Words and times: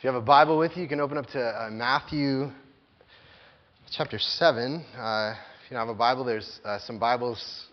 If 0.00 0.04
you 0.04 0.12
have 0.12 0.22
a 0.22 0.24
Bible 0.24 0.56
with 0.56 0.78
you, 0.78 0.82
you 0.84 0.88
can 0.88 0.98
open 0.98 1.18
up 1.18 1.26
to 1.32 1.38
uh, 1.38 1.68
Matthew 1.70 2.50
chapter 3.90 4.18
7. 4.18 4.82
Uh, 4.96 5.34
if 5.62 5.70
you 5.70 5.76
don't 5.76 5.86
have 5.86 5.94
a 5.94 5.98
Bible, 5.98 6.24
there's 6.24 6.58
uh, 6.64 6.78
some 6.78 6.98
Bibles 6.98 7.66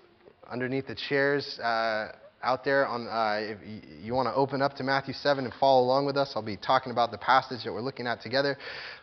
underneath 0.52 0.88
the 0.88 0.96
chairs 1.08 1.58
uh, 1.60 2.12
out 2.44 2.66
there. 2.66 2.86
On, 2.86 3.08
uh, 3.08 3.56
if 3.56 3.60
you 4.04 4.14
want 4.14 4.28
to 4.28 4.34
open 4.34 4.62
up 4.62 4.76
to 4.76 4.84
Matthew 4.84 5.14
7 5.14 5.46
and 5.46 5.54
follow 5.54 5.82
along 5.82 6.06
with 6.06 6.18
us, 6.18 6.34
I'll 6.36 6.42
be 6.42 6.58
talking 6.58 6.92
about 6.92 7.12
the 7.12 7.18
passage 7.18 7.64
that 7.64 7.72
we're 7.72 7.80
looking 7.80 8.08
at 8.08 8.20
together. 8.20 8.58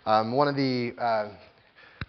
Um, 0.04 0.36
one 0.36 0.46
of 0.46 0.54
the 0.54 0.92
uh, 0.98 1.28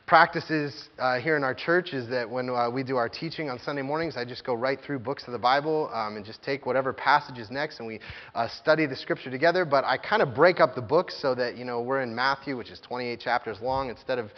practices 0.05 0.89
uh, 0.99 1.19
here 1.19 1.35
in 1.35 1.43
our 1.43 1.55
church 1.55 1.93
is 1.93 2.07
that 2.09 2.29
when 2.29 2.49
uh, 2.49 2.69
we 2.69 2.83
do 2.83 2.95
our 2.95 3.09
teaching 3.09 3.49
on 3.49 3.57
Sunday 3.57 3.81
mornings, 3.81 4.15
I 4.17 4.23
just 4.23 4.43
go 4.43 4.53
right 4.53 4.79
through 4.79 4.99
books 4.99 5.23
of 5.25 5.33
the 5.33 5.39
Bible 5.39 5.89
um, 5.93 6.15
and 6.15 6.23
just 6.23 6.43
take 6.43 6.65
whatever 6.65 6.93
passage 6.93 7.39
is 7.39 7.49
next 7.49 7.79
and 7.79 7.87
we 7.87 7.99
uh, 8.35 8.47
study 8.47 8.85
the 8.85 8.95
scripture 8.95 9.31
together. 9.31 9.65
But 9.65 9.83
I 9.83 9.97
kind 9.97 10.21
of 10.21 10.35
break 10.35 10.59
up 10.59 10.75
the 10.75 10.81
books 10.81 11.19
so 11.19 11.33
that, 11.35 11.57
you 11.57 11.65
know, 11.65 11.81
we're 11.81 12.01
in 12.01 12.13
Matthew, 12.13 12.55
which 12.55 12.69
is 12.69 12.79
28 12.81 13.19
chapters 13.19 13.57
long. 13.61 13.89
Instead 13.89 14.19
of 14.19 14.29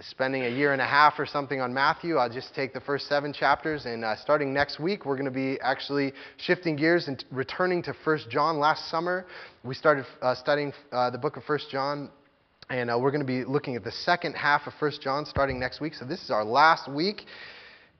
spending 0.00 0.44
a 0.44 0.48
year 0.48 0.72
and 0.72 0.80
a 0.80 0.86
half 0.86 1.18
or 1.18 1.26
something 1.26 1.60
on 1.60 1.74
Matthew, 1.74 2.16
I'll 2.16 2.32
just 2.32 2.54
take 2.54 2.72
the 2.72 2.80
first 2.80 3.06
seven 3.06 3.34
chapters. 3.34 3.84
And 3.84 4.04
uh, 4.04 4.16
starting 4.16 4.54
next 4.54 4.80
week, 4.80 5.04
we're 5.04 5.16
going 5.16 5.26
to 5.26 5.30
be 5.30 5.60
actually 5.60 6.14
shifting 6.38 6.76
gears 6.76 7.08
and 7.08 7.22
returning 7.30 7.82
to 7.82 7.94
First 8.04 8.30
John. 8.30 8.58
Last 8.58 8.90
summer, 8.90 9.26
we 9.64 9.74
started 9.74 10.06
uh, 10.22 10.34
studying 10.34 10.72
uh, 10.92 11.10
the 11.10 11.18
book 11.18 11.36
of 11.36 11.44
First 11.44 11.70
John 11.70 12.10
and 12.70 12.90
uh, 12.90 12.98
we're 12.98 13.10
going 13.10 13.20
to 13.20 13.26
be 13.26 13.44
looking 13.44 13.76
at 13.76 13.84
the 13.84 13.92
second 13.92 14.34
half 14.34 14.66
of 14.66 14.72
1 14.78 14.92
John 15.02 15.26
starting 15.26 15.58
next 15.58 15.80
week. 15.80 15.94
So 15.94 16.04
this 16.04 16.22
is 16.22 16.30
our 16.30 16.44
last 16.44 16.90
week 16.90 17.26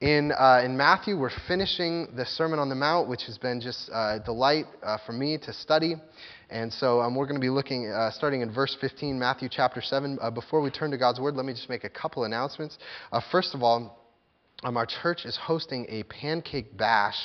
in, 0.00 0.32
uh, 0.32 0.62
in 0.64 0.76
Matthew. 0.76 1.18
We're 1.18 1.30
finishing 1.46 2.08
the 2.16 2.24
Sermon 2.24 2.58
on 2.58 2.68
the 2.68 2.74
Mount, 2.74 3.08
which 3.08 3.24
has 3.24 3.36
been 3.36 3.60
just 3.60 3.90
a 3.92 4.20
delight 4.24 4.66
uh, 4.82 4.98
for 5.04 5.12
me 5.12 5.38
to 5.38 5.52
study. 5.52 5.96
And 6.48 6.72
so 6.72 7.00
um, 7.00 7.14
we're 7.14 7.26
going 7.26 7.40
to 7.40 7.44
be 7.44 7.50
looking, 7.50 7.90
uh, 7.90 8.10
starting 8.10 8.40
in 8.40 8.52
verse 8.52 8.76
15, 8.80 9.18
Matthew 9.18 9.48
chapter 9.50 9.82
7. 9.82 10.18
Uh, 10.20 10.30
before 10.30 10.62
we 10.62 10.70
turn 10.70 10.90
to 10.92 10.98
God's 10.98 11.20
Word, 11.20 11.34
let 11.34 11.44
me 11.44 11.52
just 11.52 11.68
make 11.68 11.84
a 11.84 11.90
couple 11.90 12.24
announcements. 12.24 12.78
Uh, 13.12 13.20
first 13.30 13.54
of 13.54 13.62
all, 13.62 13.98
um, 14.62 14.78
our 14.78 14.86
church 14.86 15.26
is 15.26 15.36
hosting 15.36 15.84
a 15.90 16.04
pancake 16.04 16.74
bash 16.76 17.18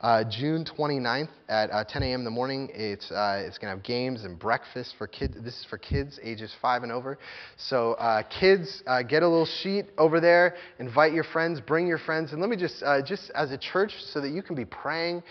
uh, 0.00 0.24
June 0.28 0.64
29th 0.64 1.28
at 1.48 1.70
uh, 1.70 1.84
10 1.84 2.02
a.m. 2.02 2.20
in 2.20 2.24
the 2.24 2.30
morning, 2.30 2.68
it's, 2.72 3.10
uh, 3.10 3.42
it's 3.46 3.58
going 3.58 3.70
to 3.70 3.76
have 3.76 3.84
games 3.84 4.24
and 4.24 4.38
breakfast 4.38 4.94
for 4.98 5.06
kids. 5.06 5.34
This 5.42 5.54
is 5.54 5.66
for 5.68 5.78
kids 5.78 6.18
ages 6.22 6.52
5 6.60 6.82
and 6.82 6.92
over. 6.92 7.18
So, 7.56 7.92
uh, 7.94 8.22
kids, 8.22 8.82
uh, 8.86 9.02
get 9.02 9.22
a 9.22 9.28
little 9.28 9.46
sheet 9.46 9.86
over 9.96 10.20
there, 10.20 10.56
invite 10.78 11.12
your 11.12 11.24
friends, 11.24 11.60
bring 11.60 11.86
your 11.86 11.98
friends. 11.98 12.32
And 12.32 12.40
let 12.40 12.50
me 12.50 12.56
just, 12.56 12.82
uh, 12.82 13.02
just 13.02 13.30
as 13.34 13.50
a 13.52 13.58
church, 13.58 13.92
so 14.12 14.20
that 14.20 14.30
you 14.30 14.42
can 14.42 14.56
be 14.56 14.64
praying 14.64 15.22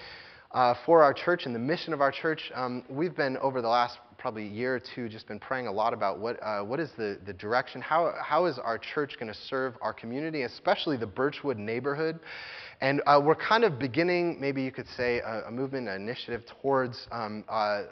for 0.85 1.03
our 1.03 1.13
church 1.13 1.45
and 1.45 1.55
the 1.55 1.59
mission 1.59 1.93
of 1.93 2.01
our 2.01 2.11
church, 2.11 2.51
um, 2.55 2.83
we've 2.89 3.15
been 3.15 3.37
over 3.37 3.61
the 3.61 3.67
last 3.67 3.97
probably 4.17 4.47
year 4.47 4.75
or 4.75 4.81
two 4.95 5.09
just 5.09 5.27
been 5.27 5.39
praying 5.39 5.67
a 5.67 5.71
lot 5.71 5.93
about 5.93 6.19
what, 6.19 6.37
what 6.65 6.79
is 6.79 6.89
the, 6.97 7.19
the 7.25 7.33
direction, 7.33 7.81
how, 7.81 8.13
how 8.23 8.45
is 8.45 8.57
our 8.57 8.77
church 8.77 9.15
going 9.19 9.31
to 9.31 9.37
serve 9.37 9.73
our 9.81 9.91
community, 9.91 10.43
especially 10.43 10.95
the 10.95 11.07
Birchwood 11.07 11.57
neighborhood. 11.57 12.19
And 12.79 13.01
uh, 13.05 13.21
we're 13.23 13.35
kind 13.35 13.63
of 13.63 13.79
beginning, 13.79 14.39
maybe 14.39 14.61
you 14.61 14.71
could 14.71 14.87
say, 14.95 15.19
a, 15.19 15.43
a 15.47 15.51
movement, 15.51 15.89
an 15.89 16.01
initiative 16.01 16.43
towards 16.61 17.07
um, 17.11 17.43
uh, 17.49 17.83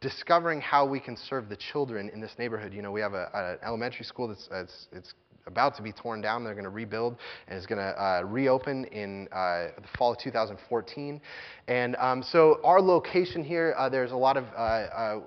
discovering 0.00 0.60
how 0.60 0.86
we 0.86 0.98
can 0.98 1.16
serve 1.16 1.48
the 1.48 1.56
children 1.56 2.10
in 2.12 2.20
this 2.20 2.32
neighborhood. 2.38 2.72
You 2.72 2.82
know, 2.82 2.90
we 2.90 3.00
have 3.00 3.14
an 3.14 3.58
elementary 3.64 4.04
school 4.04 4.28
that's 4.28 4.48
it's, 4.52 4.88
it's 4.92 5.14
about 5.48 5.76
to 5.76 5.82
be 5.82 5.92
torn 5.92 6.20
down. 6.20 6.44
They're 6.44 6.54
going 6.54 6.64
to 6.64 6.70
rebuild 6.70 7.16
and 7.48 7.56
it's 7.56 7.66
going 7.66 7.80
to 7.80 8.00
uh, 8.00 8.22
reopen 8.24 8.84
in 8.86 9.26
uh, 9.32 9.68
the 9.76 9.88
fall 9.98 10.12
of 10.12 10.18
2014. 10.18 11.20
And 11.66 11.96
um, 11.96 12.22
so 12.22 12.60
our 12.62 12.80
location 12.80 13.42
here, 13.42 13.74
uh, 13.76 13.88
there's 13.88 14.12
a 14.12 14.16
lot 14.16 14.36
of 14.36 14.44
uh, 14.56 14.60
uh, 14.60 15.20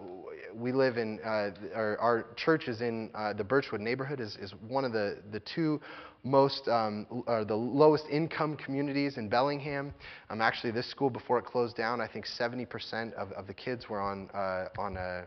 we 0.55 0.71
live 0.71 0.97
in, 0.97 1.19
uh, 1.23 1.51
our, 1.75 1.97
our, 1.97 2.25
church 2.35 2.67
is 2.67 2.81
in 2.81 3.09
uh, 3.15 3.33
the 3.33 3.43
Birchwood 3.43 3.81
neighborhood, 3.81 4.19
is, 4.19 4.37
is 4.37 4.53
one 4.67 4.85
of 4.85 4.91
the, 4.91 5.17
the 5.31 5.39
two 5.39 5.79
most, 6.23 6.67
um, 6.67 7.07
or 7.25 7.45
the 7.45 7.55
lowest 7.55 8.05
income 8.11 8.55
communities 8.57 9.17
in 9.17 9.27
Bellingham. 9.27 9.93
Um, 10.29 10.41
actually, 10.41 10.71
this 10.71 10.89
school, 10.89 11.09
before 11.09 11.39
it 11.39 11.45
closed 11.45 11.75
down, 11.75 12.01
I 12.01 12.07
think 12.07 12.25
70% 12.27 13.13
of, 13.13 13.31
of 13.31 13.47
the 13.47 13.53
kids 13.53 13.89
were 13.89 14.01
on, 14.01 14.29
uh, 14.33 14.67
on 14.77 14.97
a, 14.97 15.23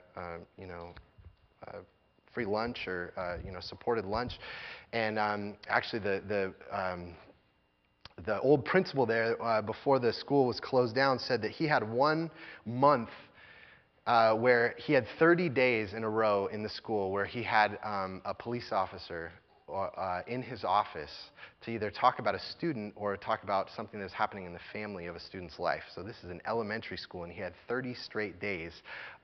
you 0.59 0.67
know, 0.67 0.95
free 2.33 2.45
lunch 2.45 2.87
or, 2.87 3.41
you 3.45 3.53
know, 3.53 3.61
supported 3.61 4.05
lunch. 4.05 4.33
And 4.95 5.19
um, 5.19 5.55
actually, 5.69 5.99
the, 5.99 6.23
the, 6.29 6.55
um, 6.71 7.17
the 8.25 8.41
old 8.41 8.65
principal 8.65 9.07
there, 9.07 9.43
uh, 9.43 9.61
before 9.61 9.99
the 9.99 10.13
school 10.13 10.47
was 10.47 10.61
closed 10.61 10.95
down, 10.95 11.19
said 11.19 11.43
that 11.43 11.51
he 11.51 11.67
had 11.67 11.83
one 11.87 12.31
month 12.65 13.09
uh, 14.07 14.37
where 14.37 14.77
he 14.79 14.93
had 14.93 15.05
30 15.19 15.49
days 15.49 15.95
in 15.95 16.05
a 16.05 16.09
row 16.09 16.47
in 16.47 16.63
the 16.63 16.69
school 16.69 17.11
where 17.11 17.25
he 17.25 17.43
had 17.43 17.77
um, 17.83 18.23
a 18.25 18.33
police 18.33 18.71
officer 18.71 19.33
uh, 19.69 20.21
in 20.29 20.43
his 20.43 20.63
office 20.63 21.11
to 21.65 21.71
either 21.71 21.91
talk 21.91 22.19
about 22.19 22.35
a 22.35 22.41
student 22.41 22.93
or 22.97 23.17
talk 23.17 23.43
about 23.43 23.69
something 23.75 24.01
that's 24.01 24.13
happening 24.13 24.45
in 24.45 24.53
the 24.53 24.61
family 24.73 25.07
of 25.07 25.17
a 25.17 25.21
student's 25.21 25.59
life. 25.59 25.83
So 25.95 26.03
this 26.03 26.17
is 26.25 26.31
an 26.31 26.41
elementary 26.47 26.97
school, 26.97 27.25
and 27.25 27.33
he 27.33 27.41
had 27.41 27.55
30 27.69 27.95
straight 27.95 28.41
days 28.41 28.73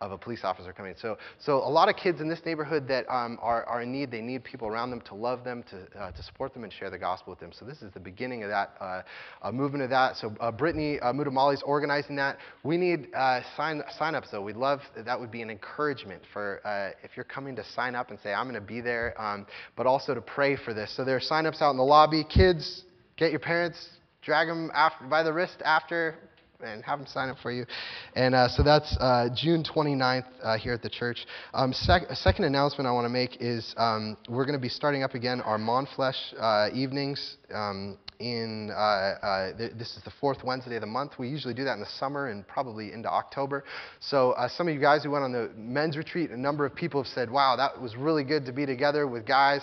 of 0.01 0.13
a 0.13 0.19
police 0.19 0.41
officer 0.45 0.73
coming 0.73 0.93
in. 0.93 0.99
So, 0.99 1.19
so 1.39 1.59
a 1.59 1.69
lot 1.69 1.89
of 1.89 1.97
kids 1.97 2.21
in 2.21 2.29
this 2.29 2.41
neighborhood 2.47 2.89
that 2.89 3.07
um, 3.11 3.39
are, 3.43 3.65
are 3.65 3.83
in 3.83 3.93
need, 3.93 4.11
they 4.11 4.23
need 4.23 4.45
people 4.45 4.67
around 4.67 4.91
them 4.91 5.03
to 5.03 5.15
love 5.15 5.45
them, 5.45 5.63
to, 5.71 6.01
uh, 6.01 6.11
to 6.13 6.23
support 6.23 6.55
them, 6.55 6.65
and 6.65 6.73
share 6.73 6.89
the 6.89 6.99
gospel 6.99 7.33
with 7.33 7.41
them. 7.41 7.51
So 7.53 7.67
this 7.67 7.83
is 7.83 7.93
the 7.93 8.01
beginning 8.01 8.43
of 8.43 8.49
that 8.49 8.75
uh, 8.81 9.53
movement 9.53 9.85
of 9.85 9.91
that. 9.91 10.17
So 10.17 10.35
uh, 10.41 10.51
Brittany 10.51 10.99
uh, 11.01 11.13
Mutamali 11.13 11.55
is 11.55 11.63
organizing 11.63 12.17
that. 12.17 12.39
We 12.63 12.79
need 12.79 13.09
uh, 13.15 13.41
sign 13.57 13.83
sign-ups 13.99 14.29
though. 14.31 14.43
We'd 14.43 14.57
love 14.57 14.81
that 14.97 15.21
would 15.21 15.31
be 15.31 15.43
an 15.43 15.51
encouragement 15.51 16.23
for 16.33 16.61
uh, 16.65 16.97
if 17.05 17.11
you're 17.17 17.25
coming 17.25 17.55
to 17.57 17.65
sign 17.65 17.95
up 17.95 18.11
and 18.11 18.19
say 18.23 18.33
I'm 18.33 18.49
going 18.49 18.55
to 18.55 18.67
be 18.67 18.81
there, 18.81 19.21
um, 19.21 19.47
but 19.77 19.87
also 19.87 20.15
to 20.15 20.23
pray 20.23 20.57
for 20.57 20.73
this. 20.73 20.95
So 20.97 21.05
there 21.05 21.17
are 21.17 21.21
sign-ups 21.21 21.61
out 21.61 21.73
in 21.73 21.77
the 21.77 21.83
lobby. 21.83 22.25
Kids, 22.31 22.85
get 23.17 23.33
your 23.33 23.41
parents, 23.41 23.89
drag 24.23 24.47
them 24.47 24.71
after, 24.73 25.05
by 25.07 25.23
the 25.25 25.33
wrist 25.33 25.57
after, 25.65 26.15
and 26.63 26.85
have 26.85 26.99
them 26.99 27.09
sign 27.09 27.29
up 27.29 27.39
for 27.43 27.51
you. 27.51 27.67
And 28.15 28.35
uh, 28.35 28.49
so 28.49 28.63
that's 28.63 28.97
uh, 29.01 29.29
June 29.35 29.65
29th 29.65 30.25
uh, 30.43 30.57
here 30.59 30.73
at 30.73 30.83
the 30.83 30.91
church. 30.91 31.27
Um, 31.55 31.73
sec- 31.73 32.09
a 32.09 32.15
second 32.15 32.45
announcement 32.45 32.87
I 32.87 32.93
want 32.93 33.07
to 33.07 33.11
make 33.11 33.39
is 33.41 33.75
um, 33.77 34.17
we're 34.29 34.45
going 34.45 34.59
to 34.59 34.63
be 34.63 34.69
starting 34.69 35.03
up 35.03 35.15
again 35.15 35.41
our 35.41 35.59
Monflesh 35.59 36.35
uh, 36.39 36.69
evenings. 36.75 37.37
Um, 37.53 37.99
in 38.21 38.71
uh, 38.71 38.75
uh, 38.75 39.57
th- 39.57 39.73
this 39.79 39.97
is 39.97 40.03
the 40.05 40.13
fourth 40.21 40.45
Wednesday 40.45 40.75
of 40.75 40.83
the 40.83 40.87
month. 40.87 41.13
We 41.19 41.29
usually 41.29 41.55
do 41.55 41.65
that 41.65 41.73
in 41.73 41.81
the 41.81 41.87
summer 41.87 42.29
and 42.29 42.47
probably 42.47 42.93
into 42.93 43.09
October. 43.09 43.65
So 43.99 44.35
some 44.49 44.69
of 44.69 44.75
you 44.75 44.81
guys 44.81 45.03
who 45.03 45.11
went 45.11 45.25
on 45.25 45.33
the 45.33 45.51
men's 45.57 45.97
retreat, 45.97 46.31
a 46.31 46.37
number 46.39 46.67
of 46.67 46.75
people 46.75 47.03
have 47.03 47.11
said, 47.11 47.31
"Wow, 47.31 47.57
that 47.57 47.81
was 47.81 47.97
really 47.97 48.23
good 48.23 48.45
to 48.45 48.53
be 48.53 48.67
together 48.67 49.07
with 49.07 49.27
guys." 49.27 49.63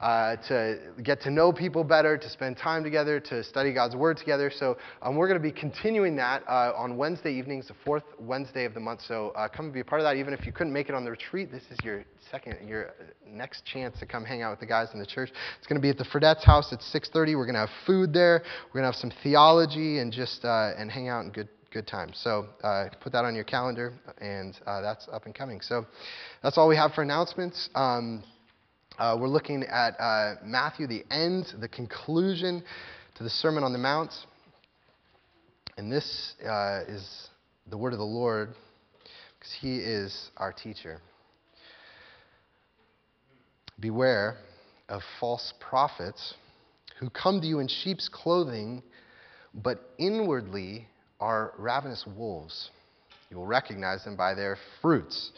Uh, 0.00 0.36
to 0.48 0.78
get 1.02 1.20
to 1.22 1.30
know 1.30 1.52
people 1.52 1.84
better, 1.84 2.16
to 2.16 2.30
spend 2.30 2.56
time 2.56 2.84
together, 2.84 3.18
to 3.20 3.42
study 3.42 3.72
God's 3.72 3.96
Word 3.96 4.16
together. 4.16 4.50
So 4.54 4.76
um, 5.02 5.16
we're 5.16 5.28
going 5.28 5.40
to 5.40 5.46
be 5.46 5.52
continuing 5.52 6.16
that 6.16 6.42
uh, 6.48 6.72
on 6.76 6.96
Wednesday 6.96 7.32
evenings, 7.32 7.68
the 7.68 7.74
fourth 7.84 8.04
Wednesday 8.18 8.64
of 8.64 8.74
the 8.74 8.80
month. 8.80 9.00
So 9.06 9.30
uh, 9.30 9.48
come 9.48 9.66
and 9.66 9.74
be 9.74 9.80
a 9.80 9.84
part 9.84 10.00
of 10.00 10.04
that. 10.04 10.16
Even 10.16 10.32
if 10.32 10.46
you 10.46 10.52
couldn't 10.52 10.72
make 10.72 10.88
it 10.88 10.94
on 10.94 11.04
the 11.04 11.10
retreat, 11.10 11.50
this 11.50 11.64
is 11.70 11.78
your 11.82 12.04
second, 12.30 12.68
your 12.68 12.94
next 13.26 13.64
chance 13.64 13.98
to 13.98 14.06
come 14.06 14.24
hang 14.24 14.42
out 14.42 14.50
with 14.50 14.60
the 14.60 14.66
guys 14.66 14.88
in 14.94 15.00
the 15.00 15.06
church. 15.06 15.30
It's 15.58 15.66
going 15.66 15.80
to 15.80 15.82
be 15.82 15.90
at 15.90 15.98
the 15.98 16.04
Fredette's 16.04 16.44
house 16.44 16.72
at 16.72 16.80
6:30. 16.80 17.36
We're 17.36 17.44
going 17.44 17.54
to 17.54 17.60
have 17.60 17.70
food 17.86 18.12
there. 18.12 18.42
We're 18.66 18.80
going 18.80 18.90
to 18.90 18.92
have 18.92 19.00
some 19.00 19.12
theology 19.22 19.98
and 19.98 20.12
just 20.12 20.44
uh, 20.44 20.72
and 20.76 20.90
hang 20.90 21.08
out 21.08 21.24
and 21.24 21.32
good 21.32 21.48
good 21.72 21.86
time. 21.86 22.12
So 22.14 22.46
uh, 22.62 22.86
put 23.00 23.12
that 23.12 23.24
on 23.24 23.34
your 23.34 23.44
calendar, 23.44 23.92
and 24.20 24.58
uh, 24.66 24.80
that's 24.80 25.06
up 25.12 25.26
and 25.26 25.34
coming. 25.34 25.60
So 25.60 25.86
that's 26.42 26.56
all 26.56 26.68
we 26.68 26.76
have 26.76 26.92
for 26.94 27.02
announcements. 27.02 27.68
Um, 27.74 28.22
uh, 28.98 29.16
we're 29.18 29.28
looking 29.28 29.62
at 29.62 29.90
uh, 30.00 30.34
Matthew, 30.44 30.88
the 30.88 31.04
end, 31.10 31.46
the 31.60 31.68
conclusion 31.68 32.64
to 33.14 33.22
the 33.22 33.30
Sermon 33.30 33.62
on 33.62 33.72
the 33.72 33.78
Mount. 33.78 34.12
And 35.76 35.90
this 35.90 36.34
uh, 36.44 36.80
is 36.88 37.28
the 37.70 37.78
word 37.78 37.92
of 37.92 38.00
the 38.00 38.04
Lord 38.04 38.54
because 39.38 39.54
he 39.60 39.76
is 39.76 40.30
our 40.36 40.52
teacher. 40.52 41.00
Beware 43.78 44.36
of 44.88 45.02
false 45.20 45.54
prophets 45.60 46.34
who 46.98 47.08
come 47.08 47.40
to 47.40 47.46
you 47.46 47.60
in 47.60 47.68
sheep's 47.68 48.08
clothing, 48.08 48.82
but 49.54 49.92
inwardly 49.98 50.88
are 51.20 51.52
ravenous 51.56 52.04
wolves. 52.16 52.70
You 53.30 53.36
will 53.36 53.46
recognize 53.46 54.02
them 54.02 54.16
by 54.16 54.34
their 54.34 54.58
fruits. 54.82 55.30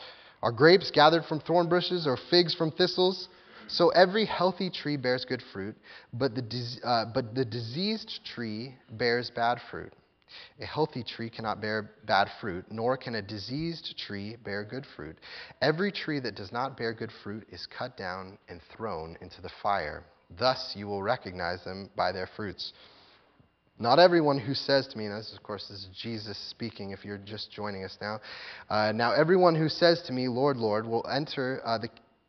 Are 0.43 0.53
grapes 0.53 0.91
gathered 0.91 1.27
from 1.27 1.41
thorn 1.41 1.69
bushes 1.69 2.07
or 2.07 2.17
figs 2.31 2.55
from 2.55 2.71
thistles? 2.71 3.29
So 3.71 3.91
every 3.91 4.25
healthy 4.25 4.69
tree 4.69 4.97
bears 4.97 5.25
good 5.25 5.43
fruit, 5.53 5.77
but 6.13 6.35
the, 6.35 6.43
uh, 6.85 7.05
but 7.15 7.35
the 7.35 7.45
diseased 7.45 8.21
tree 8.25 8.75
bears 8.91 9.31
bad 9.31 9.59
fruit. 9.71 9.93
A 10.61 10.67
healthy 10.67 11.03
tree 11.03 11.31
cannot 11.31 11.61
bear 11.61 11.91
bad 12.07 12.29
fruit, 12.41 12.65
nor 12.71 12.97
can 12.97 13.17
a 13.17 13.23
diseased 13.23 13.97
tree 13.97 14.37
bear 14.45 14.65
good 14.65 14.87
fruit. 14.97 15.17
Every 15.63 15.93
tree 15.93 16.21
that 16.21 16.35
does 16.35 16.53
not 16.53 16.77
bear 16.77 16.93
good 16.93 17.11
fruit 17.23 17.47
is 17.51 17.67
cut 17.67 17.97
down 17.97 18.39
and 18.49 18.61
thrown 18.77 19.17
into 19.21 19.41
the 19.41 19.51
fire. 19.63 20.05
Thus 20.39 20.75
you 20.77 20.87
will 20.87 21.03
recognize 21.03 21.65
them 21.65 21.91
by 21.97 22.13
their 22.13 22.29
fruits. 22.37 22.73
Not 23.81 23.99
everyone 23.99 24.39
who 24.39 24.53
says 24.53 24.87
to 24.89 24.99
me, 24.99 25.07
and 25.07 25.17
this, 25.17 25.33
of 25.35 25.43
course, 25.43 25.67
this 25.69 25.79
is 25.79 25.89
Jesus 26.03 26.37
speaking 26.51 26.91
if 26.91 27.03
you're 27.03 27.17
just 27.17 27.51
joining 27.51 27.83
us 27.83 27.97
now. 27.99 28.21
Uh, 28.69 28.93
now, 28.93 29.13
everyone 29.13 29.55
who 29.55 29.71
says 29.71 30.03
to 30.03 30.13
me, 30.13 30.29
Lord, 30.29 30.59
Lord, 30.59 30.87
will 30.87 31.07
enter 31.11 31.63
uh, 31.65 31.79
the 31.79 31.89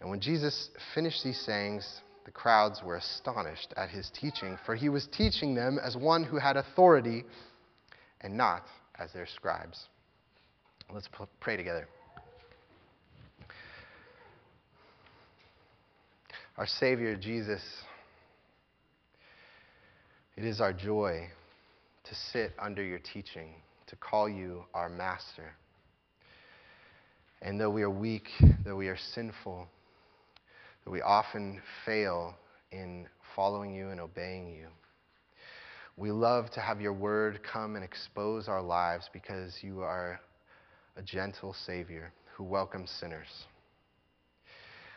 And 0.00 0.10
when 0.10 0.20
Jesus 0.20 0.70
finished 0.94 1.22
these 1.24 1.40
sayings, 1.40 2.00
the 2.24 2.30
crowds 2.30 2.82
were 2.82 2.96
astonished 2.96 3.74
at 3.76 3.90
his 3.90 4.10
teaching, 4.18 4.58
for 4.64 4.74
he 4.74 4.88
was 4.88 5.06
teaching 5.06 5.54
them 5.54 5.78
as 5.82 5.96
one 5.96 6.24
who 6.24 6.38
had 6.38 6.56
authority 6.56 7.24
and 8.20 8.36
not 8.36 8.64
as 8.98 9.12
their 9.12 9.26
scribes. 9.26 9.88
Let's 10.92 11.08
pray 11.40 11.56
together. 11.56 11.88
Our 16.56 16.66
Savior, 16.66 17.16
Jesus, 17.16 17.62
it 20.36 20.44
is 20.44 20.60
our 20.60 20.72
joy 20.72 21.28
to 22.04 22.14
sit 22.14 22.52
under 22.58 22.82
your 22.82 23.00
teaching, 23.00 23.54
to 23.88 23.96
call 23.96 24.28
you 24.28 24.64
our 24.72 24.88
Master. 24.88 25.54
And 27.44 27.60
though 27.60 27.68
we 27.68 27.82
are 27.82 27.90
weak, 27.90 28.28
though 28.64 28.76
we 28.76 28.88
are 28.88 28.96
sinful, 28.96 29.68
though 30.82 30.90
we 30.90 31.02
often 31.02 31.60
fail 31.84 32.34
in 32.72 33.06
following 33.36 33.74
you 33.74 33.90
and 33.90 34.00
obeying 34.00 34.48
you, 34.48 34.68
we 35.98 36.10
love 36.10 36.50
to 36.52 36.60
have 36.60 36.80
your 36.80 36.94
word 36.94 37.40
come 37.42 37.76
and 37.76 37.84
expose 37.84 38.48
our 38.48 38.62
lives 38.62 39.10
because 39.12 39.58
you 39.60 39.82
are 39.82 40.18
a 40.96 41.02
gentle 41.02 41.54
Savior 41.66 42.14
who 42.34 42.44
welcomes 42.44 42.90
sinners. 42.98 43.28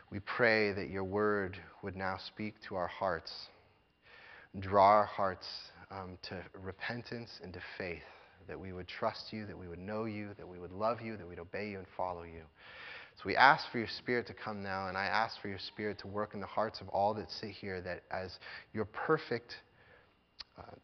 We 0.09 0.19
pray 0.19 0.71
that 0.71 0.89
your 0.89 1.03
word 1.03 1.57
would 1.83 1.97
now 1.97 2.17
speak 2.27 2.55
to 2.69 2.75
our 2.75 2.88
hearts, 2.88 3.33
draw 4.57 4.85
our 4.85 5.05
hearts 5.05 5.47
um, 5.91 6.17
to 6.29 6.41
repentance 6.63 7.41
and 7.44 7.51
to 7.51 7.59
faith, 7.77 8.03
that 8.47 8.59
we 8.59 8.73
would 8.73 8.88
trust 8.88 9.31
you, 9.31 9.45
that 9.45 9.57
we 9.57 9.67
would 9.67 9.79
know 9.79 10.05
you, 10.05 10.29
that 10.38 10.47
we 10.47 10.59
would 10.59 10.71
love 10.71 11.01
you, 11.01 11.17
that 11.17 11.27
we'd 11.27 11.39
obey 11.39 11.69
you 11.69 11.77
and 11.77 11.88
follow 11.95 12.23
you. 12.23 12.41
So 13.17 13.23
we 13.25 13.35
ask 13.35 13.65
for 13.71 13.79
your 13.79 13.88
Spirit 13.88 14.27
to 14.27 14.33
come 14.33 14.61
now, 14.61 14.88
and 14.88 14.97
I 14.97 15.05
ask 15.05 15.41
for 15.41 15.47
your 15.47 15.59
Spirit 15.59 15.97
to 15.99 16.07
work 16.07 16.33
in 16.35 16.39
the 16.39 16.45
hearts 16.45 16.81
of 16.81 16.89
all 16.89 17.15
that 17.15 17.31
sit 17.31 17.49
here, 17.49 17.81
that 17.81 18.03
as 18.11 18.38
your 18.73 18.85
perfect, 18.85 19.55
uh, 20.57 20.75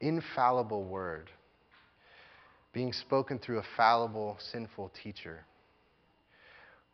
infallible 0.00 0.84
word, 0.84 1.30
being 2.72 2.92
spoken 2.92 3.38
through 3.38 3.58
a 3.58 3.64
fallible, 3.76 4.38
sinful 4.52 4.90
teacher, 5.02 5.44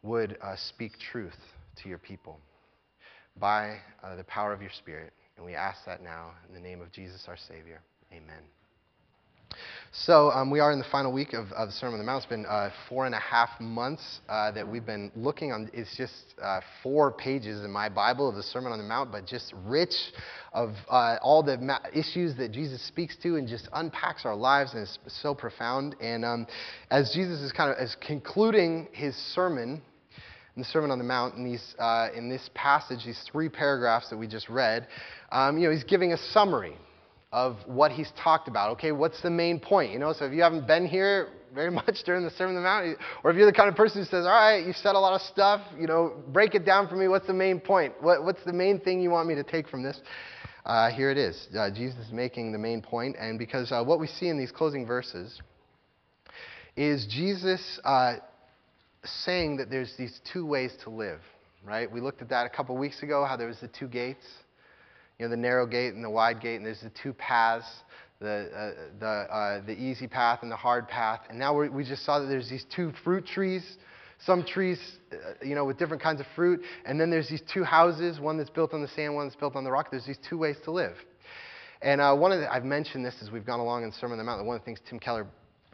would 0.02 0.36
uh, 0.42 0.56
speak 0.56 0.92
truth 1.12 1.38
to 1.76 1.88
your 1.88 1.98
people 1.98 2.40
by 3.36 3.78
uh, 4.02 4.16
the 4.16 4.24
power 4.24 4.52
of 4.52 4.60
your 4.60 4.72
Spirit. 4.78 5.12
And 5.36 5.46
we 5.46 5.54
ask 5.54 5.84
that 5.86 6.02
now 6.02 6.32
in 6.48 6.54
the 6.54 6.60
name 6.60 6.80
of 6.80 6.90
Jesus 6.92 7.24
our 7.28 7.36
Savior. 7.36 7.80
Amen. 8.12 8.42
So, 9.94 10.30
um, 10.30 10.50
we 10.50 10.58
are 10.58 10.72
in 10.72 10.78
the 10.78 10.86
final 10.90 11.12
week 11.12 11.34
of, 11.34 11.52
of, 11.52 11.68
the 11.68 11.72
Sermon 11.74 12.00
on 12.00 12.06
the 12.06 12.10
Mount. 12.10 12.22
It's 12.22 12.30
been 12.30 12.46
uh, 12.46 12.70
four 12.88 13.04
and 13.04 13.14
a 13.14 13.18
half 13.18 13.50
months 13.60 14.20
uh, 14.26 14.50
that 14.52 14.66
we've 14.66 14.86
been 14.86 15.12
looking 15.14 15.52
on. 15.52 15.70
It's 15.74 15.94
just 15.98 16.34
uh, 16.42 16.60
four 16.82 17.12
pages 17.12 17.62
in 17.62 17.70
my 17.70 17.90
Bible 17.90 18.26
of 18.26 18.34
the 18.34 18.42
Sermon 18.42 18.72
on 18.72 18.78
the 18.78 18.84
Mount, 18.84 19.12
but 19.12 19.26
just 19.26 19.52
rich 19.66 19.94
of 20.54 20.70
uh, 20.88 21.18
all 21.20 21.42
the 21.42 21.58
ma- 21.58 21.80
issues 21.94 22.34
that 22.38 22.52
Jesus 22.52 22.80
speaks 22.88 23.18
to 23.22 23.36
and 23.36 23.46
just 23.46 23.68
unpacks 23.74 24.24
our 24.24 24.34
lives, 24.34 24.72
and 24.72 24.80
it's 24.80 24.98
so 25.20 25.34
profound. 25.34 25.94
And 26.00 26.24
um, 26.24 26.46
as 26.90 27.12
Jesus 27.12 27.40
is 27.40 27.52
kind 27.52 27.70
of 27.70 27.76
is 27.76 27.94
concluding 28.00 28.88
his 28.92 29.14
sermon, 29.34 29.82
in 30.56 30.62
the 30.62 30.68
Sermon 30.68 30.90
on 30.90 30.96
the 30.96 31.04
Mount, 31.04 31.34
in, 31.34 31.44
these, 31.44 31.74
uh, 31.78 32.08
in 32.16 32.30
this 32.30 32.48
passage, 32.54 33.04
these 33.04 33.22
three 33.30 33.50
paragraphs 33.50 34.08
that 34.08 34.16
we 34.16 34.26
just 34.26 34.48
read, 34.48 34.88
um, 35.32 35.58
you 35.58 35.66
know, 35.66 35.70
he's 35.74 35.84
giving 35.84 36.14
a 36.14 36.18
summary 36.32 36.78
of 37.32 37.56
what 37.66 37.90
he's 37.90 38.12
talked 38.22 38.46
about. 38.46 38.72
Okay, 38.72 38.92
what's 38.92 39.20
the 39.22 39.30
main 39.30 39.58
point? 39.58 39.92
You 39.92 39.98
know, 39.98 40.12
so 40.12 40.26
if 40.26 40.32
you 40.32 40.42
haven't 40.42 40.66
been 40.66 40.86
here 40.86 41.28
very 41.54 41.70
much 41.82 41.98
during 42.04 42.24
the 42.24 42.30
Sermon 42.30 42.56
on 42.56 42.62
the 42.62 42.68
Mount, 42.68 42.98
or 43.24 43.30
if 43.30 43.36
you're 43.36 43.46
the 43.46 43.52
kind 43.52 43.68
of 43.68 43.74
person 43.74 44.02
who 44.02 44.04
says, 44.04 44.26
all 44.26 44.30
right, 44.30 44.64
you've 44.64 44.76
said 44.76 44.94
a 44.94 44.98
lot 44.98 45.14
of 45.14 45.22
stuff, 45.22 45.60
you 45.78 45.86
know, 45.86 46.12
break 46.28 46.54
it 46.54 46.64
down 46.64 46.88
for 46.88 46.96
me. 46.96 47.08
What's 47.08 47.26
the 47.26 47.32
main 47.32 47.58
point? 47.58 47.94
What, 48.00 48.24
what's 48.24 48.44
the 48.44 48.52
main 48.52 48.80
thing 48.80 49.00
you 49.00 49.10
want 49.10 49.28
me 49.28 49.34
to 49.34 49.44
take 49.44 49.68
from 49.68 49.82
this? 49.82 49.98
Uh, 50.64 50.90
here 50.90 51.10
it 51.10 51.18
is. 51.18 51.48
Uh, 51.56 51.70
Jesus 51.70 52.06
is 52.06 52.12
making 52.12 52.52
the 52.52 52.58
main 52.58 52.82
point, 52.82 53.16
and 53.18 53.38
because 53.38 53.72
uh, 53.72 53.82
what 53.82 53.98
we 53.98 54.06
see 54.06 54.28
in 54.28 54.38
these 54.38 54.52
closing 54.52 54.86
verses 54.86 55.40
is 56.76 57.06
Jesus 57.06 57.80
uh, 57.84 58.16
saying 59.04 59.56
that 59.56 59.70
there's 59.70 59.94
these 59.98 60.20
two 60.32 60.46
ways 60.46 60.72
to 60.84 60.90
live, 60.90 61.20
right? 61.64 61.90
We 61.90 62.00
looked 62.00 62.22
at 62.22 62.28
that 62.28 62.46
a 62.46 62.48
couple 62.48 62.76
weeks 62.76 63.02
ago, 63.02 63.24
how 63.24 63.36
there 63.36 63.48
was 63.48 63.58
the 63.60 63.68
two 63.68 63.88
gates, 63.88 64.24
you 65.22 65.28
know, 65.28 65.36
the 65.36 65.40
narrow 65.40 65.68
gate 65.68 65.94
and 65.94 66.02
the 66.02 66.10
wide 66.10 66.40
gate, 66.40 66.56
and 66.56 66.66
there's 66.66 66.80
the 66.80 66.90
two 67.00 67.12
paths, 67.12 67.84
the, 68.18 68.50
uh, 68.52 68.70
the, 68.98 69.06
uh, 69.06 69.64
the 69.64 69.72
easy 69.72 70.08
path 70.08 70.40
and 70.42 70.50
the 70.50 70.56
hard 70.56 70.88
path. 70.88 71.20
And 71.30 71.38
now 71.38 71.56
we 71.56 71.84
just 71.84 72.04
saw 72.04 72.18
that 72.18 72.26
there's 72.26 72.50
these 72.50 72.66
two 72.74 72.92
fruit 73.04 73.24
trees, 73.24 73.76
some 74.18 74.44
trees, 74.44 74.80
uh, 75.12 75.16
you 75.40 75.54
know, 75.54 75.64
with 75.64 75.78
different 75.78 76.02
kinds 76.02 76.20
of 76.20 76.26
fruit, 76.34 76.62
and 76.84 77.00
then 77.00 77.08
there's 77.08 77.28
these 77.28 77.42
two 77.54 77.62
houses, 77.62 78.18
one 78.18 78.36
that's 78.36 78.50
built 78.50 78.74
on 78.74 78.82
the 78.82 78.88
sand, 78.88 79.14
one 79.14 79.28
that's 79.28 79.38
built 79.38 79.54
on 79.54 79.62
the 79.62 79.70
rock. 79.70 79.92
There's 79.92 80.04
these 80.04 80.18
two 80.28 80.38
ways 80.38 80.56
to 80.64 80.72
live. 80.72 80.96
And 81.82 82.00
uh, 82.00 82.16
one 82.16 82.32
of 82.32 82.40
the, 82.40 82.52
I've 82.52 82.64
mentioned 82.64 83.06
this 83.06 83.14
as 83.22 83.30
we've 83.30 83.46
gone 83.46 83.60
along 83.60 83.84
in 83.84 83.92
Sermon 83.92 84.18
on 84.18 84.18
the 84.18 84.24
Mount. 84.24 84.44
One 84.44 84.56
of 84.56 84.62
the 84.62 84.64
things 84.64 84.80
Tim 84.90 84.98
Keller 84.98 85.28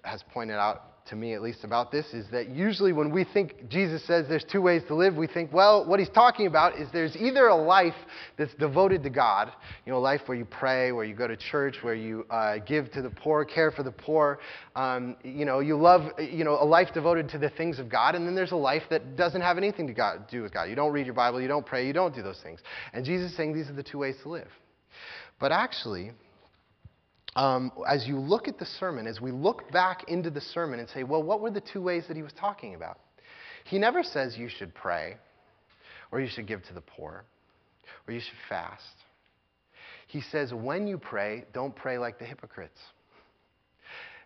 has 0.05 0.23
pointed 0.31 0.57
out 0.57 0.98
to 1.09 1.17
me 1.17 1.35
at 1.35 1.43
least 1.43 1.65
about 1.65 1.91
this 1.91 2.07
is 2.13 2.27
that 2.31 2.51
usually 2.51 2.93
when 2.93 3.11
we 3.11 3.25
think 3.25 3.69
Jesus 3.69 4.07
says 4.07 4.27
there's 4.29 4.45
two 4.45 4.61
ways 4.61 4.83
to 4.89 4.95
live, 4.95 5.17
we 5.17 5.27
think, 5.27 5.53
well, 5.53 5.85
what 5.87 5.99
he's 5.99 6.09
talking 6.09 6.47
about 6.47 6.79
is 6.79 6.89
there's 6.93 7.17
either 7.17 7.49
a 7.49 7.57
life 7.57 7.95
that's 8.37 8.55
devoted 8.55 9.03
to 9.03 9.11
God, 9.11 9.53
you 9.85 9.93
know, 9.93 9.99
a 9.99 10.01
life 10.01 10.21
where 10.27 10.37
you 10.37 10.45
pray, 10.45 10.93
where 10.93 11.05
you 11.05 11.15
go 11.15 11.27
to 11.27 11.37
church, 11.37 11.77
where 11.83 11.95
you 11.95 12.27
uh, 12.31 12.59
give 12.59 12.91
to 12.93 13.03
the 13.03 13.11
poor, 13.11 13.45
care 13.45 13.71
for 13.71 13.83
the 13.83 13.91
poor, 13.91 14.39
um, 14.77 15.17
you 15.25 15.45
know, 15.45 15.61
you 15.61 15.77
love, 15.77 16.03
you 16.19 16.45
know, 16.45 16.55
a 16.61 16.65
life 16.65 16.89
devoted 16.95 17.29
to 17.31 17.39
the 17.39 17.51
things 17.51 17.79
of 17.79 17.89
God, 17.89 18.15
and 18.15 18.27
then 18.27 18.35
there's 18.35 18.53
a 18.53 18.57
life 18.57 18.83
that 18.91 19.17
doesn't 19.17 19.41
have 19.41 19.59
anything 19.59 19.87
to 19.87 19.95
God, 19.95 20.29
do 20.31 20.43
with 20.43 20.53
God. 20.53 20.65
You 20.65 20.77
don't 20.77 20.93
read 20.93 21.07
your 21.07 21.15
Bible, 21.15 21.41
you 21.41 21.49
don't 21.49 21.67
pray, 21.67 21.87
you 21.87 21.93
don't 21.93 22.15
do 22.15 22.23
those 22.23 22.41
things. 22.43 22.61
And 22.93 23.05
Jesus 23.05 23.31
is 23.31 23.37
saying 23.37 23.55
these 23.55 23.69
are 23.69 23.75
the 23.75 23.83
two 23.83 23.99
ways 23.99 24.17
to 24.23 24.29
live. 24.29 24.49
But 25.41 25.53
actually, 25.53 26.13
um, 27.37 27.71
as 27.89 28.07
you 28.07 28.19
look 28.19 28.49
at 28.49 28.59
the 28.59 28.67
sermon, 28.67 29.07
as 29.07 29.21
we 29.21 29.31
look 29.31 29.71
back 29.71 30.05
into 30.09 30.31
the 30.31 30.41
sermon 30.41 30.81
and 30.81 30.89
say, 30.89 31.03
well, 31.03 31.23
what 31.23 31.41
were 31.41 31.51
the 31.51 31.61
two 31.61 31.83
ways 31.83 32.05
that 32.09 32.17
he 32.17 32.23
was 32.23 32.33
talking 32.33 32.75
about? 32.75 32.99
He 33.65 33.79
never 33.79 34.03
says 34.03 34.37
you 34.37 34.49
should 34.49 34.75
pray, 34.75 35.17
or 36.11 36.21
you 36.21 36.29
should 36.29 36.47
give 36.47 36.63
to 36.65 36.75
the 36.75 36.81
poor, 36.81 37.25
or 38.07 38.15
you 38.15 38.21
should 38.21 38.39
fast. 38.49 38.83
He 40.07 40.23
says, 40.23 40.55
when 40.55 40.87
you 40.87 40.97
pray, 40.97 41.45
don't 41.53 41.77
pray 41.77 41.99
like 41.99 42.19
the 42.19 42.25
hypocrites. 42.25 42.81